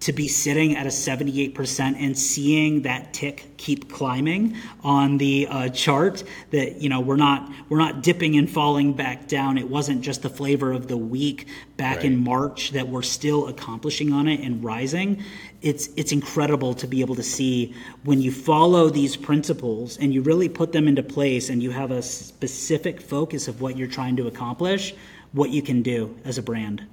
to 0.00 0.12
be 0.12 0.28
sitting 0.28 0.76
at 0.76 0.86
a 0.86 0.90
78% 0.90 1.96
and 1.98 2.16
seeing 2.16 2.82
that 2.82 3.12
tick 3.12 3.48
keep 3.56 3.90
climbing 3.90 4.56
on 4.84 5.18
the 5.18 5.48
uh, 5.50 5.68
chart 5.70 6.22
that 6.50 6.80
you 6.80 6.88
know 6.88 7.00
we're 7.00 7.16
not 7.16 7.50
we're 7.68 7.78
not 7.78 8.02
dipping 8.02 8.36
and 8.36 8.48
falling 8.48 8.92
back 8.92 9.26
down. 9.26 9.58
It 9.58 9.68
wasn't 9.68 10.02
just 10.02 10.22
the 10.22 10.30
flavor 10.30 10.72
of 10.72 10.86
the 10.86 10.96
week 10.96 11.48
back 11.76 11.96
right. 11.96 12.06
in 12.06 12.22
march 12.22 12.70
that 12.70 12.88
we're 12.88 13.02
still 13.02 13.48
accomplishing 13.48 14.12
on 14.12 14.28
it 14.28 14.40
and 14.40 14.62
rising. 14.62 15.22
It's 15.62 15.88
it's 15.96 16.12
incredible 16.12 16.74
to 16.74 16.86
be 16.86 17.00
able 17.00 17.16
to 17.16 17.22
see 17.22 17.74
when 18.04 18.22
you 18.22 18.30
follow 18.30 18.90
these 18.90 19.16
principles 19.16 19.98
and 19.98 20.14
you 20.14 20.22
really 20.22 20.48
put 20.48 20.72
them 20.72 20.86
into 20.86 21.02
place 21.02 21.50
and 21.50 21.62
you 21.62 21.72
have 21.72 21.90
a 21.90 22.02
specific 22.02 23.00
focus 23.00 23.48
of 23.48 23.60
what 23.60 23.76
you're 23.76 23.88
trying 23.88 24.16
to 24.16 24.28
accomplish 24.28 24.94
what 25.32 25.50
you 25.50 25.60
can 25.60 25.82
do 25.82 26.16
as 26.24 26.38
a 26.38 26.42
brand 26.42 26.86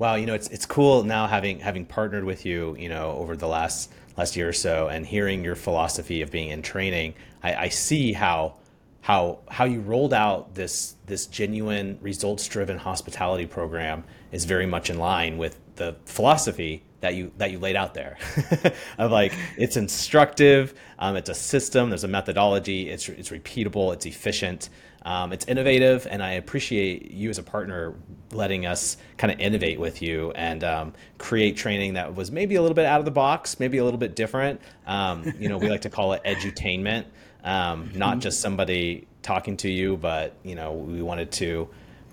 Wow, 0.00 0.14
you 0.14 0.24
know 0.24 0.32
it's 0.32 0.48
it's 0.48 0.64
cool 0.64 1.04
now 1.04 1.26
having 1.26 1.60
having 1.60 1.84
partnered 1.84 2.24
with 2.24 2.46
you, 2.46 2.74
you 2.78 2.88
know, 2.88 3.10
over 3.18 3.36
the 3.36 3.46
last 3.46 3.92
last 4.16 4.34
year 4.34 4.48
or 4.48 4.52
so, 4.54 4.88
and 4.88 5.04
hearing 5.04 5.44
your 5.44 5.54
philosophy 5.54 6.22
of 6.22 6.30
being 6.30 6.48
in 6.48 6.62
training. 6.62 7.12
I, 7.42 7.54
I 7.54 7.68
see 7.68 8.14
how 8.14 8.54
how 9.02 9.40
how 9.50 9.66
you 9.66 9.80
rolled 9.80 10.14
out 10.14 10.54
this 10.54 10.96
this 11.04 11.26
genuine 11.26 11.98
results 12.00 12.48
driven 12.48 12.78
hospitality 12.78 13.44
program 13.44 14.04
is 14.32 14.46
very 14.46 14.64
much 14.64 14.88
in 14.88 14.98
line 14.98 15.36
with 15.36 15.60
the 15.76 15.94
philosophy 16.06 16.82
that 17.00 17.14
you 17.14 17.32
that 17.38 17.50
you 17.50 17.58
laid 17.58 17.76
out 17.76 17.94
there 17.94 18.18
of 18.98 19.10
like 19.10 19.32
it's 19.56 19.76
instructive 19.76 20.74
um, 20.98 21.16
it's 21.16 21.30
a 21.30 21.34
system 21.34 21.90
there's 21.90 22.04
a 22.04 22.08
methodology 22.08 22.90
it's 22.90 23.08
it's 23.08 23.30
repeatable 23.30 23.92
it's 23.92 24.06
efficient 24.06 24.68
um, 25.02 25.32
it's 25.32 25.46
innovative, 25.46 26.06
and 26.10 26.22
I 26.22 26.32
appreciate 26.32 27.10
you 27.10 27.30
as 27.30 27.38
a 27.38 27.42
partner 27.42 27.94
letting 28.32 28.66
us 28.66 28.98
kind 29.16 29.32
of 29.32 29.40
innovate 29.40 29.80
with 29.80 30.02
you 30.02 30.30
and 30.32 30.62
um, 30.62 30.92
create 31.18 31.56
training 31.56 31.94
that 31.94 32.14
was 32.14 32.30
maybe 32.30 32.56
a 32.56 32.62
little 32.62 32.74
bit 32.74 32.84
out 32.84 32.98
of 32.98 33.06
the 33.06 33.10
box, 33.10 33.58
maybe 33.58 33.78
a 33.78 33.84
little 33.84 33.98
bit 33.98 34.14
different. 34.14 34.60
Um, 34.86 35.32
you 35.38 35.48
know, 35.48 35.56
we 35.56 35.70
like 35.70 35.82
to 35.82 35.90
call 35.90 36.12
it 36.12 36.22
edutainment, 36.24 37.06
um, 37.44 37.90
not 37.94 38.18
just 38.18 38.40
somebody 38.40 39.06
talking 39.22 39.56
to 39.58 39.70
you, 39.70 39.96
but 39.96 40.34
you 40.42 40.54
know, 40.54 40.72
we 40.72 41.00
wanted 41.00 41.32
to 41.32 41.68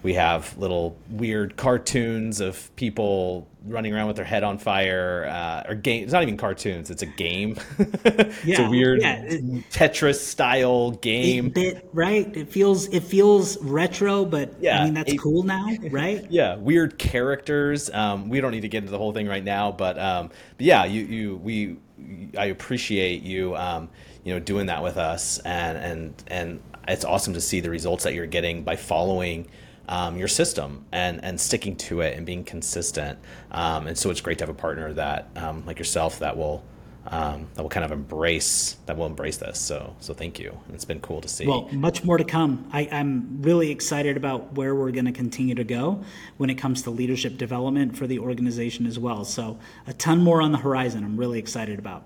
we 0.07 0.13
have 0.13 0.57
little 0.57 0.97
weird 1.09 1.57
cartoons 1.57 2.39
of 2.39 2.73
people 2.77 3.45
running 3.65 3.93
around 3.93 4.07
with 4.07 4.15
their 4.15 4.23
head 4.23 4.41
on 4.41 4.57
fire 4.57 5.25
uh, 5.29 5.67
or 5.67 5.75
game 5.75 6.01
it's 6.01 6.13
not 6.13 6.23
even 6.23 6.37
cartoons 6.37 6.89
it's 6.89 7.01
a 7.01 7.05
game. 7.05 7.57
It's 8.45 8.57
a 8.57 8.69
weird 8.69 9.01
yeah. 9.01 9.21
tetris 9.69 10.21
style 10.21 10.91
game. 10.91 11.49
bit 11.49 11.89
right? 11.91 12.25
It 12.37 12.49
feels 12.49 12.87
it 12.87 13.03
feels 13.03 13.61
retro 13.61 14.23
but 14.23 14.53
yeah 14.61 14.79
i 14.79 14.85
mean 14.85 14.93
that's 14.93 15.13
cool 15.19 15.43
now 15.43 15.75
right? 15.91 16.25
Yeah 16.29 16.55
weird 16.55 16.97
characters. 16.97 17.89
Um, 17.89 18.29
we 18.29 18.39
don't 18.39 18.51
need 18.51 18.61
to 18.61 18.69
get 18.69 18.77
into 18.77 18.91
the 18.91 18.97
whole 18.97 19.11
thing 19.11 19.27
right 19.27 19.43
now 19.43 19.73
but, 19.73 19.99
um, 19.99 20.29
but 20.55 20.65
yeah 20.65 20.85
you 20.85 21.03
you 21.03 21.35
we 21.35 21.75
i 22.37 22.45
appreciate 22.45 23.23
you 23.23 23.57
um, 23.57 23.89
you 24.23 24.33
know 24.33 24.39
doing 24.39 24.67
that 24.67 24.81
with 24.81 24.95
us 24.95 25.39
and 25.39 25.77
and 25.77 26.23
and 26.27 26.61
it's 26.87 27.03
awesome 27.03 27.33
to 27.33 27.41
see 27.41 27.59
the 27.59 27.69
results 27.69 28.05
that 28.05 28.13
you're 28.13 28.25
getting 28.25 28.63
by 28.63 28.77
following 28.77 29.49
um, 29.87 30.17
your 30.17 30.27
system 30.27 30.85
and 30.91 31.23
and 31.23 31.39
sticking 31.39 31.75
to 31.75 32.01
it 32.01 32.17
and 32.17 32.25
being 32.25 32.43
consistent. 32.43 33.19
Um, 33.51 33.87
and 33.87 33.97
so 33.97 34.09
it's 34.09 34.21
great 34.21 34.37
to 34.39 34.43
have 34.43 34.49
a 34.49 34.57
partner 34.57 34.93
that 34.93 35.29
um, 35.35 35.65
like 35.65 35.79
yourself 35.79 36.19
that 36.19 36.37
will. 36.37 36.63
Um, 37.09 37.47
that 37.53 37.61
will 37.61 37.69
kind 37.69 37.85
of 37.85 37.93
embrace 37.93 38.75
that 38.85 38.97
will 38.97 39.05
embrace 39.05 39.37
this. 39.37 39.57
So 39.57 39.95
so 40.01 40.13
thank 40.13 40.39
you. 40.39 40.59
It's 40.73 40.83
been 40.83 40.99
cool 40.99 41.21
to 41.21 41.29
see. 41.29 41.47
Well, 41.47 41.69
much 41.71 42.03
more 42.03 42.17
to 42.17 42.25
come. 42.25 42.69
I, 42.73 42.89
I'm 42.91 43.41
really 43.43 43.71
excited 43.71 44.17
about 44.17 44.51
where 44.55 44.75
we're 44.75 44.91
going 44.91 45.05
to 45.05 45.13
continue 45.13 45.55
to 45.55 45.63
go 45.63 46.03
when 46.35 46.49
it 46.49 46.55
comes 46.55 46.81
to 46.81 46.89
leadership 46.89 47.37
development 47.37 47.97
for 47.97 48.07
the 48.07 48.19
organization 48.19 48.85
as 48.85 48.99
well. 48.99 49.23
So 49.23 49.57
a 49.87 49.93
ton 49.93 50.19
more 50.19 50.41
on 50.41 50.51
the 50.51 50.57
horizon. 50.57 51.05
I'm 51.05 51.15
really 51.15 51.39
excited 51.39 51.79
about. 51.79 52.03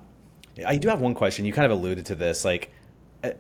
I 0.64 0.78
do 0.78 0.88
have 0.90 1.02
one 1.02 1.16
question. 1.16 1.46
You 1.46 1.54
kind 1.54 1.66
of 1.66 1.80
alluded 1.80 2.06
to 2.06 2.16
this. 2.16 2.46
Like, 2.46 2.72
uh, 3.24 3.32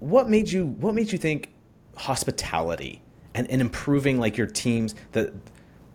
what 0.00 0.28
made 0.28 0.52
you 0.52 0.66
what 0.66 0.94
made 0.94 1.10
you 1.10 1.16
think 1.16 1.48
hospitality 1.96 3.00
and, 3.38 3.50
and 3.50 3.60
improving 3.60 4.18
like 4.18 4.36
your 4.36 4.46
teams 4.46 4.94
the 5.12 5.32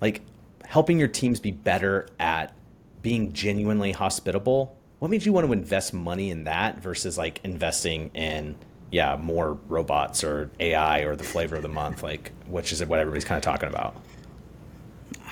like 0.01 0.21
helping 0.65 0.97
your 0.97 1.07
teams 1.07 1.39
be 1.39 1.51
better 1.51 2.07
at 2.19 2.53
being 3.01 3.33
genuinely 3.33 3.91
hospitable 3.91 4.75
what 5.03 5.11
made 5.11 5.25
you 5.25 5.33
want 5.33 5.45
to 5.45 5.51
invest 5.51 5.93
money 5.93 6.29
in 6.29 6.45
that 6.45 6.79
versus 6.79 7.17
like 7.17 7.41
investing 7.43 8.09
in 8.13 8.55
yeah 8.89 9.17
more 9.17 9.55
robots 9.67 10.23
or 10.23 10.49
ai 10.61 10.99
or 10.99 11.17
the 11.17 11.25
flavor 11.25 11.57
of 11.57 11.61
the 11.61 11.67
month? 11.67 12.03
Like 12.03 12.31
which 12.47 12.71
is 12.71 12.85
what 12.85 12.99
everybody's 12.99 13.25
kind 13.25 13.35
of 13.35 13.43
talking 13.43 13.67
about. 13.67 13.97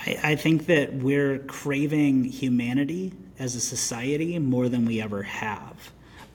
I, 0.06 0.19
I 0.24 0.36
think 0.36 0.65
that 0.65 0.93
we're 0.95 1.39
craving 1.39 2.26
humanity 2.26 3.13
as 3.39 3.56
a 3.56 3.62
society 3.62 4.38
more 4.39 4.67
than 4.67 4.86
we 4.86 5.02
ever 5.02 5.24
have. 5.24 5.91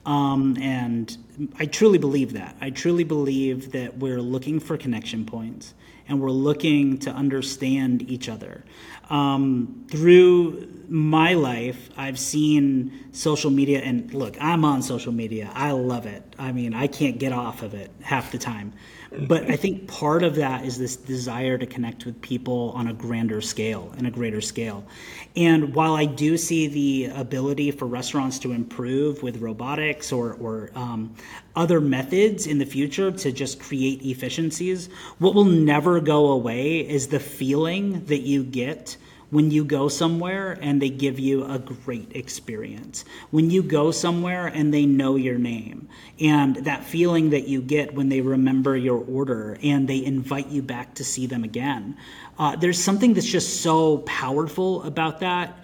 Um, 0.07 0.57
and 0.59 1.15
I 1.59 1.65
truly 1.65 1.97
believe 1.97 2.33
that. 2.33 2.55
I 2.61 2.69
truly 2.69 3.03
believe 3.03 3.71
that 3.73 3.97
we're 3.97 4.21
looking 4.21 4.59
for 4.59 4.77
connection 4.77 5.25
points 5.25 5.73
and 6.07 6.19
we're 6.19 6.31
looking 6.31 6.97
to 6.99 7.11
understand 7.11 8.09
each 8.09 8.29
other. 8.29 8.63
Um, 9.09 9.85
through 9.89 10.67
my 10.89 11.33
life, 11.33 11.89
I've 11.97 12.19
seen 12.19 13.09
social 13.11 13.51
media, 13.51 13.81
and 13.81 14.13
look, 14.13 14.37
I'm 14.39 14.63
on 14.63 14.81
social 14.81 15.11
media. 15.11 15.51
I 15.53 15.71
love 15.71 16.05
it. 16.05 16.23
I 16.39 16.51
mean, 16.51 16.73
I 16.73 16.87
can't 16.87 17.17
get 17.17 17.31
off 17.31 17.61
of 17.61 17.73
it 17.73 17.91
half 18.01 18.31
the 18.31 18.37
time. 18.37 18.73
But 19.11 19.49
I 19.49 19.55
think 19.55 19.87
part 19.87 20.23
of 20.23 20.35
that 20.35 20.65
is 20.65 20.77
this 20.77 20.95
desire 20.95 21.57
to 21.57 21.65
connect 21.65 22.05
with 22.05 22.21
people 22.21 22.71
on 22.75 22.87
a 22.87 22.93
grander 22.93 23.41
scale 23.41 23.93
and 23.97 24.05
a 24.05 24.11
greater 24.11 24.41
scale. 24.41 24.85
And 25.35 25.73
while 25.73 25.95
I 25.95 26.05
do 26.05 26.37
see 26.37 26.67
the 26.67 27.13
ability 27.15 27.71
for 27.71 27.85
restaurants 27.85 28.39
to 28.39 28.51
improve 28.51 29.23
with 29.23 29.37
robotics 29.37 30.11
or, 30.11 30.33
or 30.33 30.71
um, 30.75 31.15
other 31.55 31.79
methods 31.79 32.47
in 32.47 32.59
the 32.59 32.65
future 32.65 33.11
to 33.11 33.31
just 33.31 33.59
create 33.59 34.01
efficiencies, 34.03 34.89
what 35.19 35.33
will 35.33 35.45
never 35.45 35.99
go 36.01 36.31
away 36.31 36.79
is 36.79 37.07
the 37.07 37.19
feeling 37.19 38.05
that 38.05 38.21
you 38.21 38.43
get 38.43 38.97
when 39.29 39.51
you 39.51 39.65
go 39.65 39.89
somewhere 39.89 40.57
and 40.61 40.81
they 40.81 40.89
give 40.89 41.19
you 41.19 41.43
a 41.45 41.59
great 41.59 42.15
experience. 42.15 43.03
When 43.31 43.49
you 43.49 43.61
go 43.61 43.91
somewhere 43.91 44.47
and 44.47 44.73
they 44.73 44.85
know 44.85 45.15
your 45.15 45.37
name, 45.37 45.89
and 46.19 46.55
that 46.57 46.83
feeling 46.83 47.31
that 47.31 47.47
you 47.47 47.61
get 47.61 47.93
when 47.93 48.09
they 48.09 48.21
remember 48.21 48.75
your 48.75 49.03
order 49.03 49.57
and 49.61 49.87
they 49.87 50.03
invite 50.03 50.47
you 50.47 50.61
back 50.61 50.95
to 50.95 51.03
see 51.03 51.27
them 51.27 51.43
again. 51.43 51.97
Uh, 52.39 52.55
there's 52.55 52.81
something 52.81 53.13
that's 53.13 53.27
just 53.27 53.61
so 53.61 53.99
powerful 53.99 54.83
about 54.83 55.19
that, 55.19 55.59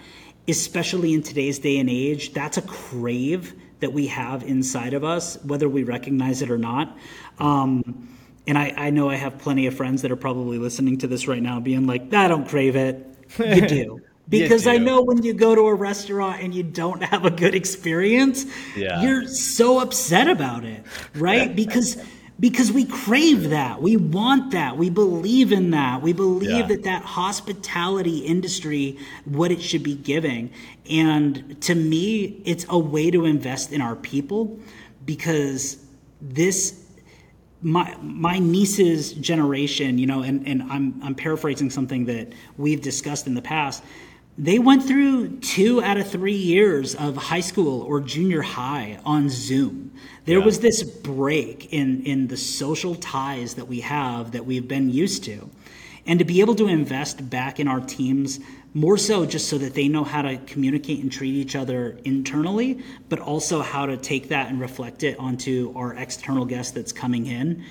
especially 0.48 1.14
in 1.14 1.24
today's 1.24 1.60
day 1.60 1.78
and 1.80 1.90
age. 1.90 2.34
That's 2.34 2.58
a 2.58 2.62
crave 2.62 3.56
that 3.80 3.94
we 3.94 4.08
have 4.08 4.44
inside 4.44 4.94
of 4.94 5.04
us, 5.04 5.42
whether 5.44 5.68
we 5.68 5.84
recognize 5.84 6.42
it 6.42 6.52
or 6.52 6.58
not. 6.58 6.98
Um, 7.40 8.10
and 8.46 8.58
I, 8.58 8.74
I 8.76 8.90
know 8.90 9.10
I 9.10 9.16
have 9.16 9.40
plenty 9.40 9.68
of 9.68 9.76
friends 9.76 10.02
that 10.02 10.12
are 10.12 10.18
probably 10.18 10.58
listening 10.58 10.98
to 11.00 11.08
this 11.08 11.28
right 11.28 11.42
now 11.42 11.62
being 11.62 11.88
like, 11.88 12.14
I 12.14 12.28
don't 12.28 12.48
crave 12.48 12.76
it 12.76 13.13
you 13.40 13.68
do. 13.68 14.02
Because 14.30 14.66
you 14.66 14.72
do. 14.72 14.76
I 14.76 14.84
know 14.84 15.02
when 15.02 15.22
you 15.24 15.34
go 15.34 15.54
to 15.54 15.62
a 15.62 15.74
restaurant 15.74 16.42
and 16.42 16.54
you 16.54 16.64
don't 16.64 17.04
have 17.14 17.26
a 17.26 17.32
good 17.32 17.56
experience, 17.56 18.46
yeah. 18.76 19.02
you're 19.02 19.28
so 19.28 19.80
upset 19.80 20.28
about 20.28 20.64
it, 20.64 20.84
right? 21.16 21.56
because 21.56 22.02
because 22.40 22.72
we 22.72 22.86
crave 22.86 23.52
that. 23.52 23.82
We 23.82 23.96
want 23.96 24.52
that. 24.52 24.76
We 24.76 24.90
believe 24.90 25.52
in 25.52 25.70
that. 25.72 26.02
We 26.02 26.14
believe 26.14 26.50
yeah. 26.50 26.68
that 26.68 26.84
that 26.84 27.04
hospitality 27.04 28.20
industry 28.20 28.98
what 29.26 29.52
it 29.52 29.62
should 29.62 29.84
be 29.84 29.96
giving. 29.96 30.52
And 30.90 31.62
to 31.62 31.76
me, 31.76 32.42
it's 32.44 32.66
a 32.70 32.78
way 32.78 33.12
to 33.12 33.26
invest 33.26 33.72
in 33.72 33.82
our 33.82 33.96
people 33.96 34.60
because 35.06 35.78
this 36.22 36.83
my 37.64 37.96
my 38.02 38.40
niece's 38.40 39.14
generation, 39.14 39.98
you 39.98 40.06
know, 40.06 40.22
and, 40.22 40.48
and 40.48 40.64
I'm 40.64 41.02
I'm 41.04 41.16
paraphrasing 41.16 41.70
something 41.70 42.06
that 42.06 42.34
we've 42.58 42.82
discussed 42.82 43.26
in 43.26 43.34
the 43.34 43.42
past. 43.42 43.84
They 44.38 44.58
went 44.58 44.84
through 44.84 45.40
two 45.40 45.82
out 45.84 45.98
of 45.98 46.10
three 46.10 46.36
years 46.36 46.96
of 46.96 47.16
high 47.16 47.42
school 47.42 47.82
or 47.84 48.02
junior 48.02 48.42
high 48.42 49.00
on 49.06 49.30
Zoom. 49.30 49.94
There 50.26 50.40
yeah. 50.40 50.46
was 50.46 50.60
this 50.60 50.84
break 50.84 51.72
in 51.72 52.04
in 52.04 52.28
the 52.28 52.38
social 52.38 52.96
ties 52.96 53.56
that 53.56 53.68
we 53.68 53.82
have 53.82 54.32
that 54.32 54.46
we've 54.46 54.68
been 54.68 54.90
used 54.90 55.24
to. 55.26 55.50
and 56.06 56.20
to 56.20 56.26
be 56.26 56.42
able 56.42 56.56
to 56.56 56.68
invest 56.68 57.30
back 57.30 57.60
in 57.60 57.68
our 57.68 57.80
teams 57.80 58.40
more 58.74 58.98
so 58.98 59.26
just 59.26 59.50
so 59.50 59.58
that 59.60 59.74
they 59.74 59.88
know 59.88 60.04
how 60.04 60.22
to 60.22 60.38
communicate 60.38 61.02
and 61.02 61.12
treat 61.12 61.36
each 61.36 61.56
other 61.56 61.98
internally, 62.04 62.84
but 63.10 63.20
also 63.20 63.62
how 63.62 63.86
to 63.86 63.98
take 63.98 64.30
that 64.30 64.50
and 64.50 64.60
reflect 64.60 65.04
it 65.04 65.18
onto 65.20 65.72
our 65.76 65.94
external 65.96 66.46
guest 66.46 66.74
that's 66.74 66.92
coming 66.92 67.28
in. 67.28 67.64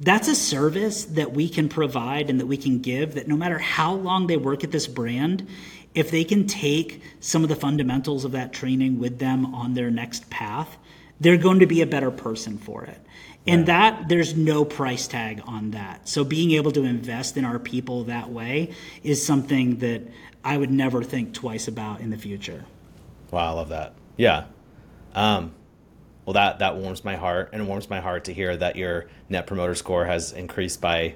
That's 0.00 0.28
a 0.28 0.34
service 0.34 1.04
that 1.06 1.32
we 1.32 1.48
can 1.48 1.68
provide 1.68 2.30
and 2.30 2.40
that 2.40 2.46
we 2.46 2.56
can 2.56 2.80
give 2.80 3.14
that 3.14 3.28
no 3.28 3.36
matter 3.36 3.58
how 3.58 3.94
long 3.94 4.26
they 4.26 4.36
work 4.36 4.64
at 4.64 4.70
this 4.70 4.86
brand, 4.86 5.46
if 5.94 6.10
they 6.10 6.24
can 6.24 6.46
take 6.46 7.02
some 7.20 7.42
of 7.42 7.48
the 7.48 7.56
fundamentals 7.56 8.24
of 8.24 8.32
that 8.32 8.52
training 8.52 8.98
with 8.98 9.18
them 9.18 9.54
on 9.54 9.74
their 9.74 9.90
next 9.90 10.28
path, 10.30 10.76
they're 11.20 11.36
going 11.36 11.60
to 11.60 11.66
be 11.66 11.82
a 11.82 11.86
better 11.86 12.10
person 12.10 12.58
for 12.58 12.84
it. 12.84 13.00
And 13.46 13.66
that 13.66 14.08
there's 14.08 14.36
no 14.36 14.64
price 14.64 15.08
tag 15.08 15.40
on 15.46 15.70
that. 15.70 16.06
So 16.06 16.22
being 16.22 16.50
able 16.52 16.70
to 16.72 16.84
invest 16.84 17.36
in 17.36 17.46
our 17.46 17.58
people 17.58 18.04
that 18.04 18.28
way 18.30 18.74
is 19.02 19.24
something 19.24 19.78
that 19.78 20.02
I 20.44 20.56
would 20.56 20.70
never 20.70 21.02
think 21.02 21.34
twice 21.34 21.68
about 21.68 22.00
in 22.00 22.10
the 22.10 22.18
future. 22.18 22.64
Wow, 23.30 23.50
I 23.50 23.50
love 23.50 23.68
that. 23.70 23.94
Yeah. 24.16 24.44
Um, 25.14 25.52
well, 26.24 26.34
that 26.34 26.58
that 26.58 26.76
warms 26.76 27.04
my 27.04 27.16
heart, 27.16 27.50
and 27.52 27.62
it 27.62 27.64
warms 27.64 27.88
my 27.88 28.00
heart 28.00 28.24
to 28.24 28.34
hear 28.34 28.56
that 28.56 28.76
your 28.76 29.06
net 29.28 29.46
promoter 29.46 29.74
score 29.74 30.04
has 30.04 30.32
increased 30.32 30.80
by 30.80 31.14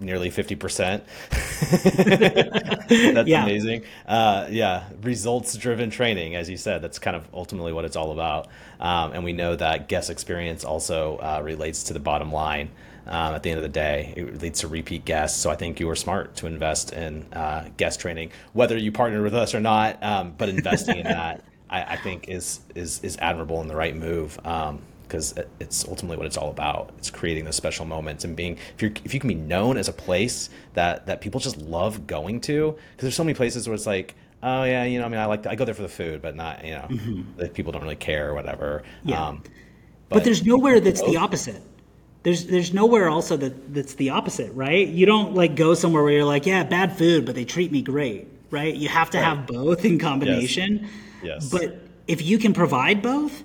nearly 0.00 0.30
50%. 0.30 1.02
that's 3.14 3.28
yeah. 3.28 3.42
amazing. 3.42 3.84
Uh, 4.06 4.46
yeah, 4.50 4.84
results 5.02 5.56
driven 5.56 5.90
training, 5.90 6.36
as 6.36 6.48
you 6.48 6.56
said, 6.56 6.82
that's 6.82 6.98
kind 6.98 7.16
of 7.16 7.28
ultimately 7.34 7.72
what 7.72 7.84
it's 7.84 7.96
all 7.96 8.12
about. 8.12 8.48
Um, 8.80 9.12
and 9.12 9.24
we 9.24 9.32
know 9.32 9.56
that 9.56 9.88
guest 9.88 10.10
experience 10.10 10.64
also 10.64 11.18
uh, 11.18 11.40
relates 11.42 11.84
to 11.84 11.92
the 11.92 12.00
bottom 12.00 12.32
line. 12.32 12.70
Um, 13.08 13.34
at 13.34 13.42
the 13.42 13.50
end 13.50 13.58
of 13.58 13.62
the 13.62 13.68
day, 13.68 14.12
it 14.16 14.42
leads 14.42 14.60
to 14.60 14.68
repeat 14.68 15.04
guests. 15.04 15.40
So 15.40 15.50
I 15.50 15.56
think 15.56 15.80
you 15.80 15.86
were 15.86 15.96
smart 15.96 16.36
to 16.36 16.46
invest 16.46 16.92
in 16.92 17.24
uh, 17.32 17.68
guest 17.76 18.00
training, 18.00 18.32
whether 18.52 18.76
you 18.76 18.92
partner 18.92 19.22
with 19.22 19.34
us 19.34 19.54
or 19.54 19.60
not. 19.60 20.02
Um, 20.02 20.34
but 20.36 20.48
investing 20.48 20.98
in 20.98 21.04
that, 21.04 21.42
I, 21.70 21.82
I, 21.82 21.96
think, 21.96 22.28
is 22.28 22.60
is 22.74 23.00
is 23.02 23.16
admirable 23.18 23.60
and 23.60 23.70
the 23.70 23.76
right 23.76 23.96
move. 23.96 24.38
Um, 24.44 24.82
because 25.08 25.34
it's 25.58 25.88
ultimately 25.88 26.18
what 26.18 26.26
it's 26.26 26.36
all 26.36 26.50
about. 26.50 26.92
It's 26.98 27.10
creating 27.10 27.46
those 27.46 27.56
special 27.56 27.86
moments 27.86 28.24
and 28.24 28.36
being 28.36 28.58
if 28.74 28.82
you 28.82 28.92
if 29.04 29.14
you 29.14 29.20
can 29.20 29.28
be 29.28 29.34
known 29.34 29.78
as 29.78 29.88
a 29.88 29.92
place 29.92 30.50
that 30.74 31.06
that 31.06 31.22
people 31.22 31.40
just 31.40 31.56
love 31.56 32.06
going 32.06 32.42
to 32.42 32.72
because 32.72 33.02
there's 33.02 33.16
so 33.16 33.24
many 33.24 33.34
places 33.34 33.66
where 33.66 33.74
it's 33.74 33.86
like 33.86 34.14
oh 34.42 34.64
yeah 34.64 34.84
you 34.84 34.98
know 34.98 35.06
I 35.06 35.08
mean 35.08 35.18
I 35.18 35.24
like 35.24 35.44
to, 35.44 35.50
I 35.50 35.54
go 35.54 35.64
there 35.64 35.72
for 35.72 35.80
the 35.80 35.88
food 35.88 36.20
but 36.20 36.36
not 36.36 36.62
you 36.62 36.72
know 36.72 36.86
mm-hmm. 36.90 37.46
people 37.54 37.72
don't 37.72 37.82
really 37.82 37.96
care 37.96 38.28
or 38.28 38.34
whatever. 38.34 38.82
Yeah. 39.02 39.28
Um, 39.28 39.42
but, 40.10 40.16
but, 40.16 40.24
there's 40.24 40.44
nowhere 40.44 40.78
that's 40.80 41.02
the 41.02 41.16
opposite. 41.16 41.62
There's 42.28 42.44
there's 42.44 42.74
nowhere 42.74 43.08
also 43.08 43.38
that 43.38 43.72
that's 43.72 43.94
the 43.94 44.10
opposite, 44.10 44.52
right? 44.52 44.86
You 44.86 45.06
don't 45.06 45.34
like 45.34 45.56
go 45.56 45.72
somewhere 45.72 46.02
where 46.02 46.12
you're 46.12 46.24
like 46.24 46.44
yeah 46.44 46.62
bad 46.62 46.98
food 46.98 47.24
but 47.24 47.34
they 47.34 47.46
treat 47.46 47.72
me 47.72 47.80
great, 47.80 48.28
right? 48.50 48.74
You 48.74 48.90
have 48.90 49.08
to 49.10 49.18
right. 49.18 49.24
have 49.24 49.46
both 49.46 49.86
in 49.86 49.98
combination. 49.98 50.88
Yes. 51.22 51.50
yes. 51.50 51.50
But 51.50 51.78
if 52.06 52.20
you 52.20 52.36
can 52.36 52.52
provide 52.52 53.00
both 53.00 53.44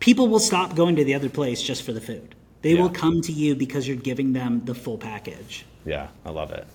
people 0.00 0.26
will 0.26 0.40
stop 0.40 0.74
going 0.74 0.96
to 0.96 1.04
the 1.04 1.14
other 1.14 1.28
place 1.28 1.62
just 1.62 1.84
for 1.84 1.92
the 1.92 2.00
food. 2.00 2.34
They 2.62 2.74
yeah. 2.74 2.82
will 2.82 2.90
come 2.90 3.20
to 3.22 3.32
you 3.32 3.54
because 3.54 3.86
you're 3.86 3.96
giving 3.96 4.32
them 4.32 4.62
the 4.64 4.74
full 4.74 4.98
package. 4.98 5.64
Yeah, 5.84 6.08
I 6.24 6.30
love 6.30 6.50
it. 6.50 6.66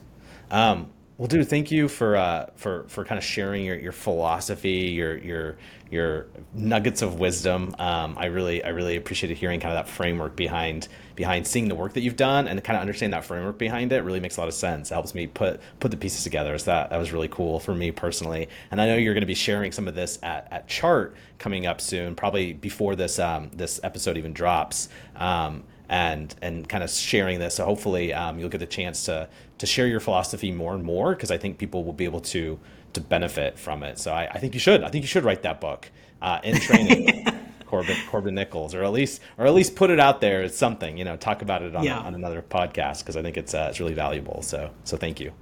Um, 0.50 0.90
well, 1.18 1.30
dude, 1.30 1.48
thank 1.48 1.72
you 1.72 1.88
for 1.88 2.18
uh, 2.18 2.48
for 2.56 2.84
for 2.90 3.06
kind 3.06 3.18
of 3.18 3.24
sharing 3.24 3.64
your, 3.64 3.78
your 3.78 3.94
philosophy, 3.94 4.90
your 4.90 5.18
your 5.18 5.58
your 5.90 6.26
nuggets 6.54 7.02
of 7.02 7.20
wisdom. 7.20 7.74
Um, 7.80 8.18
I 8.18 8.26
really 8.26 8.62
I 8.62 8.70
really 8.70 8.98
appreciated 8.98 9.38
hearing 9.38 9.62
kind 9.62 9.78
of 9.78 9.86
that 9.86 9.90
framework 9.90 10.36
behind 10.36 10.90
behind 11.16 11.48
seeing 11.48 11.70
the 11.70 11.76
work 11.76 11.94
that 11.94 12.02
you've 12.02 12.18
done 12.18 12.50
and 12.50 12.62
kind 12.62 12.76
of 12.76 12.82
understanding 12.82 13.12
that 13.12 13.24
framework 13.24 13.58
behind 13.58 13.94
it. 13.94 14.04
Really 14.04 14.20
makes 14.20 14.36
a 14.36 14.42
lot 14.42 14.50
of 14.50 14.56
sense. 14.56 14.92
It 14.92 14.94
helps 14.94 15.16
me 15.16 15.26
put 15.26 15.62
put 15.80 15.92
the 15.92 15.98
pieces 15.98 16.26
together. 16.26 16.58
So 16.58 16.66
that 16.72 16.90
that 16.90 16.98
was 16.98 17.14
really 17.14 17.30
cool 17.30 17.62
for 17.62 17.74
me 17.74 17.92
personally. 17.92 18.50
And 18.70 18.82
I 18.82 18.88
know 18.88 18.98
you're 18.98 19.14
going 19.14 19.22
to 19.22 19.28
be 19.28 19.36
sharing 19.36 19.72
some 19.72 19.88
of 19.88 19.96
this 19.96 20.20
at, 20.22 20.50
at 20.52 20.68
Chart 20.68 21.16
coming 21.38 21.66
up 21.66 21.80
soon, 21.80 22.16
probably 22.16 22.52
before 22.52 22.98
this 22.98 23.20
um, 23.20 23.52
this 23.54 23.80
episode 23.84 24.18
even 24.18 24.34
drops. 24.34 24.90
Um, 25.16 25.64
and 25.90 26.34
and 26.42 26.68
kind 26.68 26.84
of 26.84 26.90
sharing 26.90 27.40
this. 27.40 27.56
So 27.56 27.66
hopefully 27.66 28.14
um, 28.14 28.40
you'll 28.40 28.50
get 28.50 28.60
the 28.60 28.66
chance 28.66 29.06
to 29.06 29.30
to 29.58 29.66
share 29.66 29.88
your 29.88 30.00
philosophy 30.00 30.52
more 30.52 30.74
and 30.74 30.84
more 30.84 31.16
because 31.16 31.32
I 31.32 31.38
think 31.38 31.58
people 31.58 31.84
will 31.84 31.94
be 31.94 32.06
able 32.06 32.22
to 32.22 32.60
to 32.94 33.02
benefit 33.02 33.60
from 33.60 33.84
it. 33.84 34.00
So 34.00 34.14
I, 34.14 34.28
I 34.32 34.40
think 34.40 34.54
you 34.54 34.60
should. 34.60 34.84
I 34.84 34.90
think 34.90 35.04
you 35.04 35.08
should 35.08 35.24
write 35.24 35.44
that 35.44 35.60
book 35.60 35.92
uh, 36.22 36.40
in 36.44 36.60
training. 36.60 37.26
Corban 37.66 37.98
Corban 38.08 38.36
Nichols, 38.36 38.76
or 38.76 38.84
at 38.84 38.92
least 38.92 39.22
or 39.38 39.48
at 39.48 39.54
least 39.54 39.76
put 39.76 39.90
it 39.90 40.00
out 40.00 40.22
there 40.22 40.44
as 40.44 40.56
something. 40.56 40.98
You 40.98 41.04
know, 41.04 41.18
talk 41.18 41.42
about 41.42 41.64
it 41.64 41.76
on, 41.76 41.84
yeah. 41.84 42.00
on 42.00 42.14
another 42.14 42.42
podcast 42.42 43.00
because 43.00 43.18
I 43.18 43.24
think 43.24 43.38
it's 43.38 43.54
uh, 43.54 43.68
it's 43.70 43.80
really 43.80 43.96
valuable. 43.96 44.44
So 44.44 44.70
so 44.84 44.98
thank 44.98 45.20
you. 45.20 45.34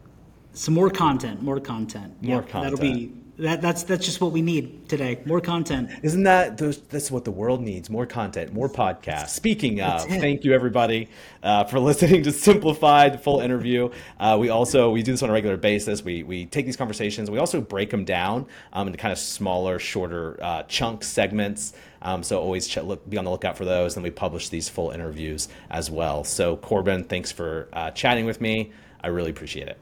Some 0.54 0.74
more 0.74 0.90
content, 0.90 1.42
more 1.42 1.60
content, 1.60 2.22
more 2.22 2.42
yeah, 2.42 2.48
content. 2.48 2.78
That'll 2.78 2.94
be 2.94 3.12
that, 3.38 3.62
that's 3.62 3.84
that's 3.84 4.06
just 4.06 4.22
what 4.22 4.32
we 4.32 4.42
need 4.42 4.88
today. 4.88 5.20
More 5.26 5.42
content. 5.42 5.90
Isn't 6.04 6.24
that 6.24 6.58
those, 6.58 6.80
that's 6.82 7.10
what 7.10 7.26
the 7.26 7.32
world 7.32 7.62
needs? 7.62 7.90
More 7.90 8.06
content, 8.06 8.54
more 8.54 8.70
podcasts. 8.70 9.30
Speaking 9.30 9.82
of, 9.82 10.06
thank 10.06 10.44
you 10.44 10.54
everybody 10.54 11.10
uh, 11.42 11.64
for 11.64 11.80
listening 11.80 12.22
to 12.24 12.32
Simplified, 12.32 13.16
the 13.16 13.18
full 13.18 13.40
interview. 13.40 13.90
Uh, 14.20 14.38
we 14.40 14.50
also 14.50 14.92
we 14.92 15.02
do 15.02 15.12
this 15.12 15.24
on 15.24 15.32
a 15.32 15.34
regular 15.34 15.58
basis. 15.58 16.04
We 16.04 16.22
we 16.22 16.46
take 16.46 16.66
these 16.66 16.78
conversations. 16.78 17.32
We 17.32 17.40
also 17.40 17.60
break 17.60 17.90
them 17.90 18.06
down 18.06 18.46
um, 18.72 18.88
into 18.88 19.00
kind 19.00 19.12
of 19.12 19.18
smaller, 19.18 19.80
shorter 19.80 20.38
uh, 20.42 20.64
chunk 20.64 21.04
segments. 21.04 21.74
Um, 22.04 22.22
so 22.22 22.40
always 22.40 22.68
ch- 22.68 22.78
look, 22.78 23.10
be 23.10 23.18
on 23.18 23.26
the 23.26 23.32
lookout 23.32 23.58
for 23.58 23.66
those. 23.66 23.96
And 23.96 24.04
we 24.04 24.12
publish 24.12 24.50
these 24.50 24.70
full 24.70 24.92
interviews 24.92 25.48
as 25.72 25.90
well. 25.90 26.24
So 26.24 26.58
Corban, 26.58 27.06
thanks 27.06 27.32
for 27.32 27.70
uh, 27.74 27.92
chatting 27.92 28.26
with 28.26 28.42
me. 28.42 28.72
I 29.02 29.08
really 29.08 29.32
appreciate 29.32 29.70
it. 29.70 29.78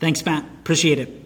Thanks, 0.00 0.24
Matt. 0.24 0.44
Appreciate 0.44 0.98
it. 0.98 1.19